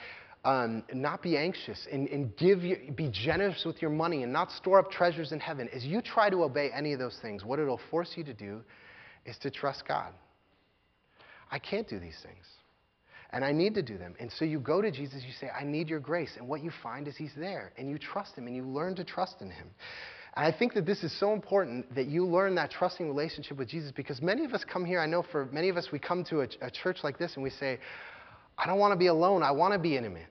um, 0.45 0.85
not 0.93 1.23
be 1.23 1.37
anxious 1.37 1.87
and, 1.93 2.09
and 2.09 2.37
give 2.37 2.61
be 2.61 3.11
generous 3.13 3.63
with 3.65 3.83
your 3.83 3.91
money 3.91 4.23
and 4.23 4.33
not 4.33 4.51
store 4.53 4.79
up 4.79 4.91
treasures 4.91 5.33
in 5.33 5.41
heaven. 5.41 5.69
As 5.75 5.85
you 5.85 6.01
try 6.01 6.31
to 6.31 6.45
obey 6.45 6.71
any 6.75 6.93
of 6.93 6.99
those 6.99 7.19
things, 7.21 7.45
what 7.45 7.59
it'll 7.59 7.81
force 7.91 8.13
you 8.17 8.25
to 8.25 8.35
do 8.35 8.63
is 9.27 9.37
to 9.39 9.51
trust 9.51 9.85
God. 9.87 10.13
I 11.51 11.59
can't 11.59 11.89
do 11.89 11.99
these 11.99 12.17
things. 12.23 12.45
And 13.33 13.45
I 13.45 13.53
need 13.53 13.75
to 13.75 13.83
do 13.83 13.97
them. 13.97 14.15
And 14.19 14.31
so 14.39 14.45
you 14.45 14.59
go 14.59 14.83
to 14.83 14.91
Jesus, 14.91 15.23
you 15.25 15.33
say, 15.41 15.49
I 15.51 15.63
need 15.63 15.89
your 15.89 16.01
grace. 16.01 16.33
And 16.37 16.49
what 16.49 16.65
you 16.65 16.73
find 16.83 17.07
is 17.07 17.17
He's 17.17 17.35
there. 17.37 17.73
And 17.79 17.89
you 17.89 17.97
trust 17.97 18.35
Him 18.35 18.47
and 18.47 18.57
you 18.57 18.65
learn 18.65 18.97
to 18.97 19.05
trust 19.05 19.37
in 19.41 19.51
Him. 19.51 19.69
And 20.35 20.53
I 20.53 20.57
think 20.57 20.75
that 20.75 20.85
this 20.85 21.05
is 21.05 21.17
so 21.21 21.33
important 21.33 21.95
that 21.95 22.07
you 22.07 22.27
learn 22.27 22.57
that 22.57 22.71
trusting 22.73 23.07
relationship 23.07 23.57
with 23.57 23.69
Jesus 23.69 23.93
because 23.93 24.21
many 24.21 24.45
of 24.45 24.53
us 24.53 24.65
come 24.65 24.85
here, 24.85 25.01
I 25.01 25.07
know 25.07 25.25
for 25.31 25.47
many 25.53 25.69
of 25.69 25.77
us, 25.77 25.89
we 25.93 26.01
come 26.01 26.25
to 26.25 26.41
a, 26.41 26.49
a 26.61 26.71
church 26.71 26.99
like 27.05 27.19
this 27.19 27.35
and 27.35 27.43
we 27.43 27.51
say, 27.51 27.79
I 28.61 28.67
don't 28.67 28.79
want 28.79 28.93
to 28.93 28.99
be 28.99 29.07
alone, 29.07 29.43
I 29.43 29.53
want 29.53 29.73
to 29.73 29.79
be 29.79 29.97
intimate. 29.97 30.27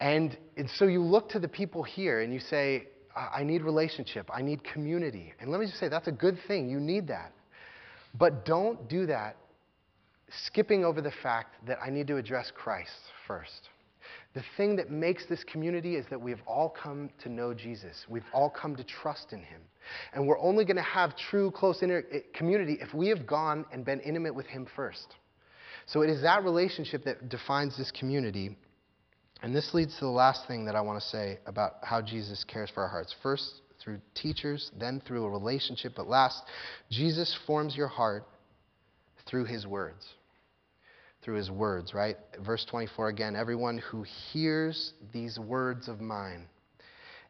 And, 0.00 0.36
and 0.56 0.68
so 0.76 0.86
you 0.86 1.02
look 1.02 1.30
to 1.30 1.38
the 1.38 1.48
people 1.48 1.82
here 1.82 2.20
and 2.20 2.32
you 2.32 2.40
say, 2.40 2.88
I 3.16 3.42
need 3.42 3.62
relationship, 3.62 4.30
I 4.32 4.42
need 4.42 4.62
community. 4.64 5.32
And 5.40 5.50
let 5.50 5.60
me 5.60 5.66
just 5.66 5.78
say, 5.78 5.88
that's 5.88 6.08
a 6.08 6.12
good 6.12 6.38
thing, 6.46 6.68
you 6.68 6.78
need 6.78 7.08
that. 7.08 7.32
But 8.18 8.44
don't 8.44 8.88
do 8.88 9.06
that 9.06 9.36
skipping 10.46 10.84
over 10.84 11.00
the 11.00 11.12
fact 11.22 11.54
that 11.66 11.78
I 11.84 11.90
need 11.90 12.06
to 12.08 12.16
address 12.16 12.52
Christ 12.54 12.90
first. 13.26 13.68
The 14.34 14.42
thing 14.56 14.76
that 14.76 14.90
makes 14.90 15.26
this 15.26 15.42
community 15.44 15.96
is 15.96 16.06
that 16.10 16.20
we've 16.20 16.42
all 16.46 16.68
come 16.68 17.10
to 17.22 17.28
know 17.28 17.52
Jesus. 17.52 18.06
We've 18.08 18.24
all 18.32 18.48
come 18.48 18.76
to 18.76 18.84
trust 18.84 19.32
in 19.32 19.40
him. 19.40 19.60
And 20.14 20.26
we're 20.26 20.38
only 20.38 20.64
going 20.64 20.76
to 20.76 20.82
have 20.82 21.16
true, 21.16 21.50
close 21.50 21.82
inter- 21.82 22.04
eh, 22.12 22.20
community 22.32 22.78
if 22.80 22.94
we 22.94 23.08
have 23.08 23.26
gone 23.26 23.64
and 23.72 23.84
been 23.84 24.00
intimate 24.00 24.34
with 24.34 24.46
him 24.46 24.66
first. 24.76 25.16
So 25.92 26.02
it 26.02 26.10
is 26.10 26.22
that 26.22 26.44
relationship 26.44 27.04
that 27.04 27.28
defines 27.28 27.76
this 27.76 27.90
community. 27.90 28.56
And 29.42 29.54
this 29.54 29.74
leads 29.74 29.94
to 29.98 30.04
the 30.04 30.10
last 30.10 30.46
thing 30.46 30.66
that 30.66 30.76
I 30.76 30.80
want 30.80 31.02
to 31.02 31.08
say 31.08 31.38
about 31.46 31.72
how 31.82 32.00
Jesus 32.00 32.44
cares 32.44 32.70
for 32.70 32.82
our 32.82 32.88
hearts. 32.88 33.14
First, 33.22 33.62
through 33.82 34.00
teachers, 34.14 34.70
then 34.78 35.02
through 35.06 35.24
a 35.24 35.30
relationship, 35.30 35.94
but 35.96 36.06
last, 36.06 36.42
Jesus 36.90 37.36
forms 37.46 37.76
your 37.76 37.88
heart 37.88 38.24
through 39.26 39.46
his 39.46 39.66
words 39.66 40.06
through 41.22 41.36
his 41.36 41.50
words, 41.50 41.92
right? 41.92 42.16
Verse 42.44 42.64
24 42.70 43.08
again 43.08 43.36
everyone 43.36 43.78
who 43.78 44.04
hears 44.32 44.92
these 45.12 45.38
words 45.38 45.88
of 45.88 46.00
mine 46.00 46.46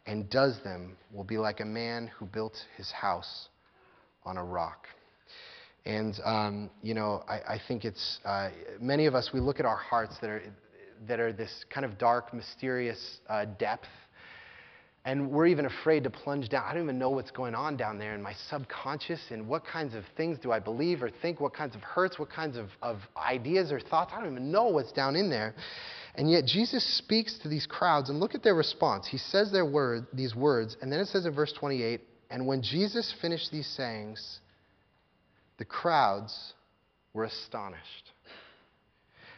and 0.07 0.31
does 0.31 0.61
them 0.65 0.97
will 1.13 1.25
be 1.25 1.39
like 1.39 1.61
a 1.61 1.65
man 1.65 2.11
who 2.19 2.27
built 2.27 2.57
his 2.77 2.91
house 2.91 3.49
on 4.25 4.37
a 4.37 4.45
rock. 4.45 4.87
And, 5.87 6.19
um, 6.25 6.71
you 6.83 6.95
know, 6.95 7.25
I, 7.29 7.55
I 7.55 7.61
think 7.67 7.85
it's, 7.85 8.19
uh, 8.25 8.51
many 8.81 9.07
of 9.07 9.15
us, 9.15 9.31
we 9.33 9.41
look 9.41 9.61
at 9.61 9.67
our 9.67 9.77
hearts 9.77 10.17
that 10.21 10.31
are, 10.31 10.43
that 11.09 11.21
are 11.21 11.33
this 11.33 11.65
kind 11.73 11.85
of 11.87 11.99
dark, 11.99 12.35
mysterious 12.35 13.21
uh, 13.29 13.47
depth 13.59 13.87
and 15.05 15.31
we're 15.31 15.47
even 15.47 15.65
afraid 15.65 16.05
to 16.05 16.11
plunge 16.11 16.51
down. 16.51 16.65
I 16.67 16.75
don't 16.75 16.83
even 16.83 16.99
know 16.99 17.09
what's 17.11 17.31
going 17.31 17.55
on 17.55 17.77
down 17.77 17.99
there 17.99 18.15
in 18.15 18.23
my 18.23 18.35
subconscious 18.51 19.21
and 19.31 19.49
what 19.49 19.65
kinds 19.65 19.95
of 19.95 20.05
things 20.17 20.39
do 20.39 20.53
I 20.53 20.61
believe 20.61 21.03
or 21.03 21.11
think, 21.23 21.41
what 21.41 21.55
kinds 21.55 21.75
of 21.75 21.81
hurts, 21.81 22.19
what 22.19 22.31
kinds 22.31 22.59
of, 22.59 22.69
of 22.83 22.99
ideas 23.17 23.73
or 23.73 23.81
thoughts. 23.81 24.13
I 24.15 24.21
don't 24.21 24.31
even 24.33 24.53
know 24.53 24.67
what's 24.67 24.93
down 24.93 25.17
in 25.17 25.31
there. 25.31 25.55
And 26.17 26.31
yet 26.31 26.45
Jesus 26.45 26.85
speaks 26.99 27.39
to 27.39 27.49
these 27.49 27.67
crowds 27.67 28.11
and 28.11 28.21
look 28.21 28.35
at 28.35 28.43
their 28.43 28.55
response. 28.55 29.07
He 29.07 29.17
says 29.17 29.51
their 29.51 29.65
word, 29.65 30.07
these 30.13 30.35
words, 30.35 30.77
and 30.83 30.93
then 30.93 31.01
it 31.01 31.07
says 31.07 31.25
in 31.25 31.35
verse 31.35 31.53
28 31.59 32.03
And 32.31 32.47
when 32.47 32.61
Jesus 32.61 33.15
finished 33.23 33.51
these 33.51 33.69
sayings, 33.69 34.41
the 35.61 35.65
crowds 35.65 36.55
were 37.15 37.25
astonished 37.25 38.11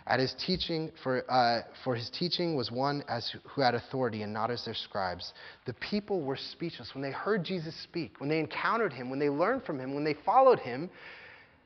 at 0.06 0.18
his 0.18 0.34
teaching, 0.44 0.90
for, 1.02 1.30
uh, 1.30 1.62
for 1.84 1.94
his 1.94 2.10
teaching 2.10 2.56
was 2.56 2.70
one 2.70 3.04
as 3.08 3.34
who 3.54 3.60
had 3.60 3.74
authority 3.74 4.22
and 4.22 4.32
not 4.32 4.50
as 4.50 4.64
their 4.64 4.74
scribes. 4.74 5.32
The 5.66 5.74
people 5.74 6.22
were 6.22 6.36
speechless. 6.36 6.90
When 6.94 7.02
they 7.02 7.12
heard 7.12 7.44
Jesus 7.44 7.74
speak, 7.82 8.18
when 8.20 8.28
they 8.28 8.40
encountered 8.40 8.92
him, 8.92 9.10
when 9.10 9.18
they 9.18 9.28
learned 9.28 9.64
from 9.64 9.78
him, 9.78 9.94
when 9.94 10.04
they 10.04 10.16
followed 10.24 10.58
him, 10.58 10.90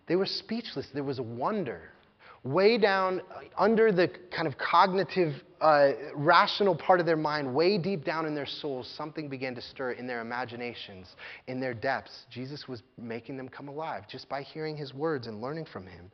they 0.06 0.16
were 0.16 0.26
speechless. 0.26 0.86
There 0.92 1.04
was 1.04 1.18
a 1.18 1.22
wonder. 1.22 1.80
Way 2.46 2.78
down 2.78 3.22
uh, 3.34 3.40
under 3.58 3.90
the 3.90 4.08
kind 4.34 4.46
of 4.46 4.56
cognitive, 4.56 5.34
uh, 5.60 5.90
rational 6.14 6.76
part 6.76 7.00
of 7.00 7.06
their 7.06 7.16
mind, 7.16 7.52
way 7.52 7.76
deep 7.76 8.04
down 8.04 8.24
in 8.24 8.36
their 8.36 8.46
souls, 8.46 8.88
something 8.96 9.28
began 9.28 9.54
to 9.56 9.60
stir 9.60 9.92
in 9.92 10.06
their 10.06 10.20
imaginations, 10.20 11.16
in 11.48 11.58
their 11.58 11.74
depths. 11.74 12.26
Jesus 12.30 12.68
was 12.68 12.84
making 12.96 13.36
them 13.36 13.48
come 13.48 13.66
alive 13.66 14.04
just 14.08 14.28
by 14.28 14.42
hearing 14.42 14.76
his 14.76 14.94
words 14.94 15.26
and 15.26 15.40
learning 15.40 15.66
from 15.72 15.88
him. 15.88 16.10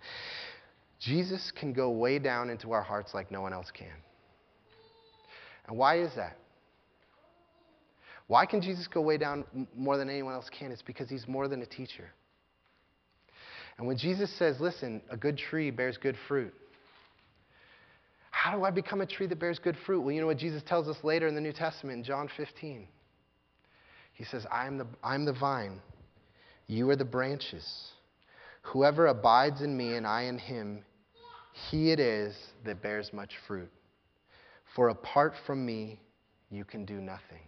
Jesus 0.98 1.52
can 1.54 1.74
go 1.74 1.90
way 1.90 2.18
down 2.18 2.48
into 2.48 2.72
our 2.72 2.82
hearts 2.82 3.12
like 3.12 3.30
no 3.30 3.42
one 3.42 3.52
else 3.52 3.70
can. 3.70 3.88
And 5.68 5.76
why 5.76 5.98
is 6.00 6.14
that? 6.16 6.38
Why 8.26 8.46
can 8.46 8.62
Jesus 8.62 8.86
go 8.86 9.02
way 9.02 9.18
down 9.18 9.44
more 9.76 9.98
than 9.98 10.08
anyone 10.08 10.32
else 10.32 10.48
can? 10.48 10.72
It's 10.72 10.80
because 10.80 11.10
he's 11.10 11.28
more 11.28 11.48
than 11.48 11.60
a 11.60 11.66
teacher. 11.66 12.10
And 13.82 13.88
when 13.88 13.98
Jesus 13.98 14.30
says, 14.38 14.60
listen, 14.60 15.02
a 15.10 15.16
good 15.16 15.36
tree 15.36 15.72
bears 15.72 15.96
good 15.96 16.14
fruit, 16.28 16.54
How 18.30 18.56
do 18.56 18.62
I 18.62 18.70
become 18.70 19.00
a 19.00 19.06
tree 19.06 19.26
that 19.26 19.40
bears 19.40 19.58
good 19.58 19.76
fruit? 19.84 20.02
Well, 20.02 20.12
you 20.12 20.20
know 20.20 20.28
what 20.28 20.38
Jesus 20.38 20.62
tells 20.62 20.86
us 20.86 20.98
later 21.02 21.26
in 21.26 21.34
the 21.34 21.40
New 21.40 21.52
Testament 21.52 21.98
in 21.98 22.04
John 22.04 22.28
15? 22.36 22.86
He 24.12 24.22
says, 24.22 24.46
I 24.52 24.68
am 24.68 24.78
the, 24.78 24.86
I'm 25.02 25.24
the 25.24 25.32
vine, 25.32 25.80
you 26.68 26.88
are 26.90 26.96
the 26.96 27.04
branches. 27.04 27.66
Whoever 28.62 29.08
abides 29.08 29.62
in 29.62 29.76
me 29.76 29.96
and 29.96 30.06
I 30.06 30.22
in 30.26 30.38
him, 30.38 30.84
he 31.68 31.90
it 31.90 31.98
is 31.98 32.36
that 32.64 32.82
bears 32.82 33.12
much 33.12 33.32
fruit. 33.48 33.72
For 34.76 34.90
apart 34.90 35.34
from 35.44 35.66
me, 35.66 35.98
you 36.52 36.64
can 36.64 36.84
do 36.84 37.00
nothing. 37.00 37.42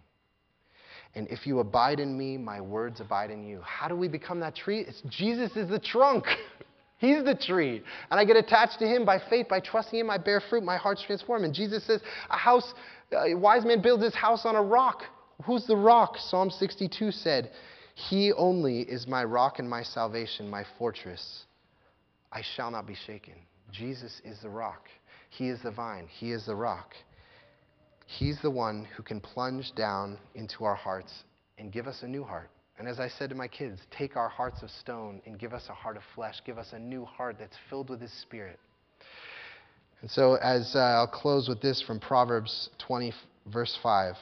And 1.15 1.27
if 1.29 1.47
you 1.47 1.59
abide 1.59 1.99
in 1.99 2.17
me, 2.17 2.37
my 2.37 2.59
words 2.59 2.99
abide 2.99 3.31
in 3.31 3.43
you. 3.43 3.61
How 3.61 3.87
do 3.87 3.95
we 3.95 4.07
become 4.07 4.39
that 4.41 4.55
tree? 4.55 4.81
It's 4.81 5.01
Jesus 5.09 5.55
is 5.55 5.69
the 5.69 5.79
trunk. 5.79 6.25
He's 6.97 7.23
the 7.23 7.35
tree. 7.35 7.83
And 8.09 8.19
I 8.19 8.25
get 8.25 8.37
attached 8.37 8.79
to 8.79 8.87
him 8.87 9.05
by 9.05 9.19
faith, 9.29 9.47
by 9.49 9.59
trusting 9.59 9.99
him. 9.99 10.09
I 10.09 10.17
bear 10.17 10.41
fruit. 10.41 10.63
My 10.63 10.77
heart's 10.77 11.03
transformed. 11.03 11.45
And 11.45 11.53
Jesus 11.53 11.85
says, 11.85 12.01
a 12.29 12.37
house, 12.37 12.73
a 13.11 13.33
wise 13.35 13.65
man 13.65 13.81
builds 13.81 14.03
his 14.03 14.15
house 14.15 14.45
on 14.45 14.55
a 14.55 14.61
rock. 14.61 15.03
Who's 15.45 15.65
the 15.65 15.75
rock? 15.75 16.15
Psalm 16.17 16.49
62 16.49 17.11
said, 17.11 17.51
He 17.95 18.31
only 18.33 18.81
is 18.81 19.07
my 19.07 19.23
rock 19.23 19.59
and 19.59 19.69
my 19.69 19.83
salvation, 19.83 20.49
my 20.49 20.65
fortress. 20.77 21.43
I 22.31 22.41
shall 22.55 22.71
not 22.71 22.87
be 22.87 22.95
shaken. 23.05 23.33
Jesus 23.71 24.21
is 24.23 24.39
the 24.41 24.49
rock. 24.49 24.87
He 25.29 25.49
is 25.49 25.61
the 25.63 25.71
vine. 25.71 26.07
He 26.07 26.31
is 26.31 26.45
the 26.45 26.55
rock. 26.55 26.93
He's 28.05 28.39
the 28.41 28.51
one 28.51 28.87
who 28.95 29.03
can 29.03 29.19
plunge 29.19 29.73
down 29.75 30.17
into 30.35 30.63
our 30.63 30.75
hearts 30.75 31.11
and 31.57 31.71
give 31.71 31.87
us 31.87 32.03
a 32.03 32.07
new 32.07 32.23
heart. 32.23 32.49
And 32.77 32.87
as 32.87 32.99
I 32.99 33.07
said 33.07 33.29
to 33.29 33.35
my 33.35 33.47
kids, 33.47 33.81
take 33.89 34.17
our 34.17 34.27
hearts 34.29 34.61
of 34.61 34.69
stone 34.69 35.21
and 35.25 35.39
give 35.39 35.53
us 35.53 35.67
a 35.69 35.73
heart 35.73 35.97
of 35.97 36.03
flesh. 36.13 36.41
Give 36.45 36.57
us 36.57 36.73
a 36.73 36.79
new 36.79 37.05
heart 37.05 37.37
that's 37.39 37.55
filled 37.69 37.89
with 37.89 38.01
His 38.01 38.11
Spirit. 38.21 38.59
And 40.01 40.11
so, 40.11 40.35
as 40.35 40.75
uh, 40.75 40.79
I'll 40.79 41.07
close 41.07 41.47
with 41.47 41.61
this 41.61 41.81
from 41.81 41.99
Proverbs 41.99 42.69
20, 42.85 43.13
verse 43.47 43.77
5 43.81 44.15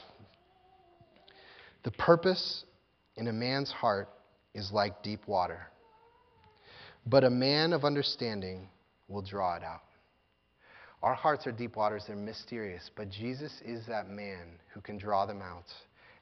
The 1.83 1.91
purpose 1.91 2.63
in 3.15 3.27
a 3.27 3.33
man's 3.33 3.71
heart 3.71 4.07
is 4.53 4.71
like 4.71 5.01
deep 5.01 5.27
water, 5.27 5.67
but 7.07 7.23
a 7.23 7.29
man 7.29 7.73
of 7.73 7.83
understanding 7.83 8.69
will 9.07 9.23
draw 9.23 9.55
it 9.55 9.63
out. 9.63 9.81
Our 11.03 11.15
hearts 11.15 11.45
are 11.45 11.51
deep 11.51 11.75
waters, 11.75 12.05
they're 12.07 12.15
mysterious, 12.15 12.89
but 12.95 13.09
Jesus 13.09 13.51
is 13.65 13.85
that 13.87 14.09
man 14.09 14.47
who 14.73 14.79
can 14.79 14.97
draw 14.97 15.25
them 15.25 15.41
out 15.41 15.65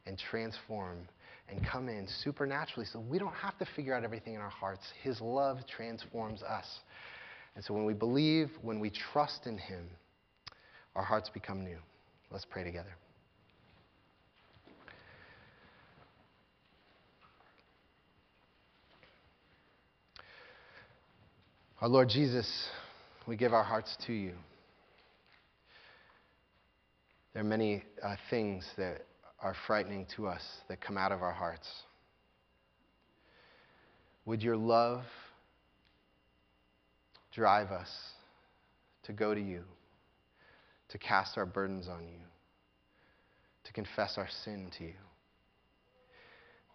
and 0.07 0.17
transform 0.17 1.07
and 1.47 1.63
come 1.63 1.87
in 1.87 2.07
supernaturally 2.23 2.87
so 2.91 2.99
we 2.99 3.19
don't 3.19 3.35
have 3.35 3.55
to 3.59 3.65
figure 3.75 3.93
out 3.93 4.03
everything 4.03 4.33
in 4.33 4.41
our 4.41 4.49
hearts. 4.49 4.81
His 5.03 5.21
love 5.21 5.59
transforms 5.67 6.41
us. 6.41 6.65
And 7.53 7.63
so 7.63 7.75
when 7.75 7.85
we 7.85 7.93
believe, 7.93 8.49
when 8.63 8.79
we 8.79 8.89
trust 8.89 9.45
in 9.45 9.55
Him, 9.59 9.87
our 10.95 11.03
hearts 11.03 11.29
become 11.29 11.63
new. 11.63 11.77
Let's 12.31 12.45
pray 12.49 12.63
together. 12.63 12.95
Our 21.81 21.87
Lord 21.87 22.09
Jesus, 22.09 22.67
we 23.27 23.35
give 23.35 23.53
our 23.53 23.63
hearts 23.63 23.95
to 24.07 24.13
you. 24.13 24.33
There 27.33 27.41
are 27.41 27.45
many 27.45 27.83
uh, 28.03 28.15
things 28.29 28.65
that 28.77 29.05
are 29.41 29.55
frightening 29.65 30.05
to 30.15 30.27
us 30.27 30.43
that 30.67 30.81
come 30.81 30.97
out 30.97 31.11
of 31.11 31.21
our 31.21 31.31
hearts. 31.31 31.67
Would 34.25 34.43
your 34.43 34.57
love 34.57 35.03
drive 37.33 37.71
us 37.71 37.89
to 39.03 39.13
go 39.13 39.33
to 39.33 39.41
you, 39.41 39.63
to 40.89 40.97
cast 40.97 41.37
our 41.37 41.45
burdens 41.45 41.87
on 41.87 42.07
you, 42.07 42.19
to 43.63 43.73
confess 43.73 44.17
our 44.17 44.27
sin 44.43 44.69
to 44.77 44.83
you, 44.83 44.93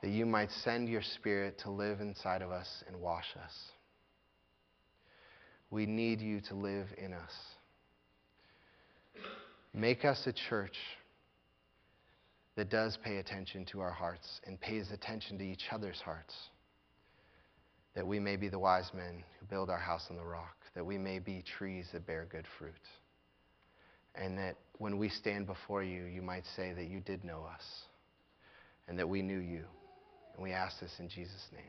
that 0.03 0.11
you 0.11 0.27
might 0.27 0.51
send 0.65 0.89
your 0.89 1.03
Spirit 1.03 1.59
to 1.65 1.71
live 1.71 2.01
inside 2.01 2.43
of 2.43 2.51
us 2.51 2.83
and 2.89 3.01
wash 3.01 3.27
us. 3.43 3.53
We 5.71 5.87
need 5.87 6.21
you 6.21 6.41
to 6.49 6.55
live 6.55 6.87
in 6.97 7.13
us. 7.13 7.33
Make 9.77 10.07
us 10.07 10.23
a 10.27 10.33
church 10.33 10.77
that 12.57 12.71
does 12.71 12.97
pay 13.05 13.19
attention 13.19 13.67
to 13.73 13.81
our 13.81 13.91
hearts 13.91 14.41
and 14.47 14.59
pays 14.59 14.91
attention 14.91 15.37
to 15.37 15.45
each 15.45 15.65
other's 15.71 16.01
hearts. 16.01 16.35
That 17.95 18.07
we 18.07 18.19
may 18.19 18.37
be 18.37 18.49
the 18.49 18.59
wise 18.59 18.91
men 18.95 19.23
who 19.39 19.47
build 19.47 19.69
our 19.69 19.79
house 19.79 20.07
on 20.09 20.17
the 20.17 20.25
rock, 20.25 20.57
that 20.75 20.87
we 20.87 20.97
may 20.97 21.19
be 21.19 21.45
trees 21.59 21.89
that 21.93 22.07
bear 22.07 22.27
good 22.31 22.47
fruit. 22.59 22.73
And 24.15 24.39
that 24.39 24.57
when 24.79 24.97
we 24.97 25.11
stand 25.11 25.47
before 25.47 25.83
you, 25.83 26.05
you 26.05 26.23
might 26.23 26.45
say 26.57 26.73
that 26.73 26.87
you 26.87 27.01
did 27.01 27.23
know 27.23 27.45
us 27.45 27.65
and 28.89 28.99
that 28.99 29.07
we 29.07 29.21
knew 29.21 29.41
you. 29.41 29.65
And 30.35 30.43
we 30.43 30.53
ask 30.53 30.81
this 30.81 30.95
in 30.99 31.11
Jesus' 31.11 31.49
name. 31.53 31.63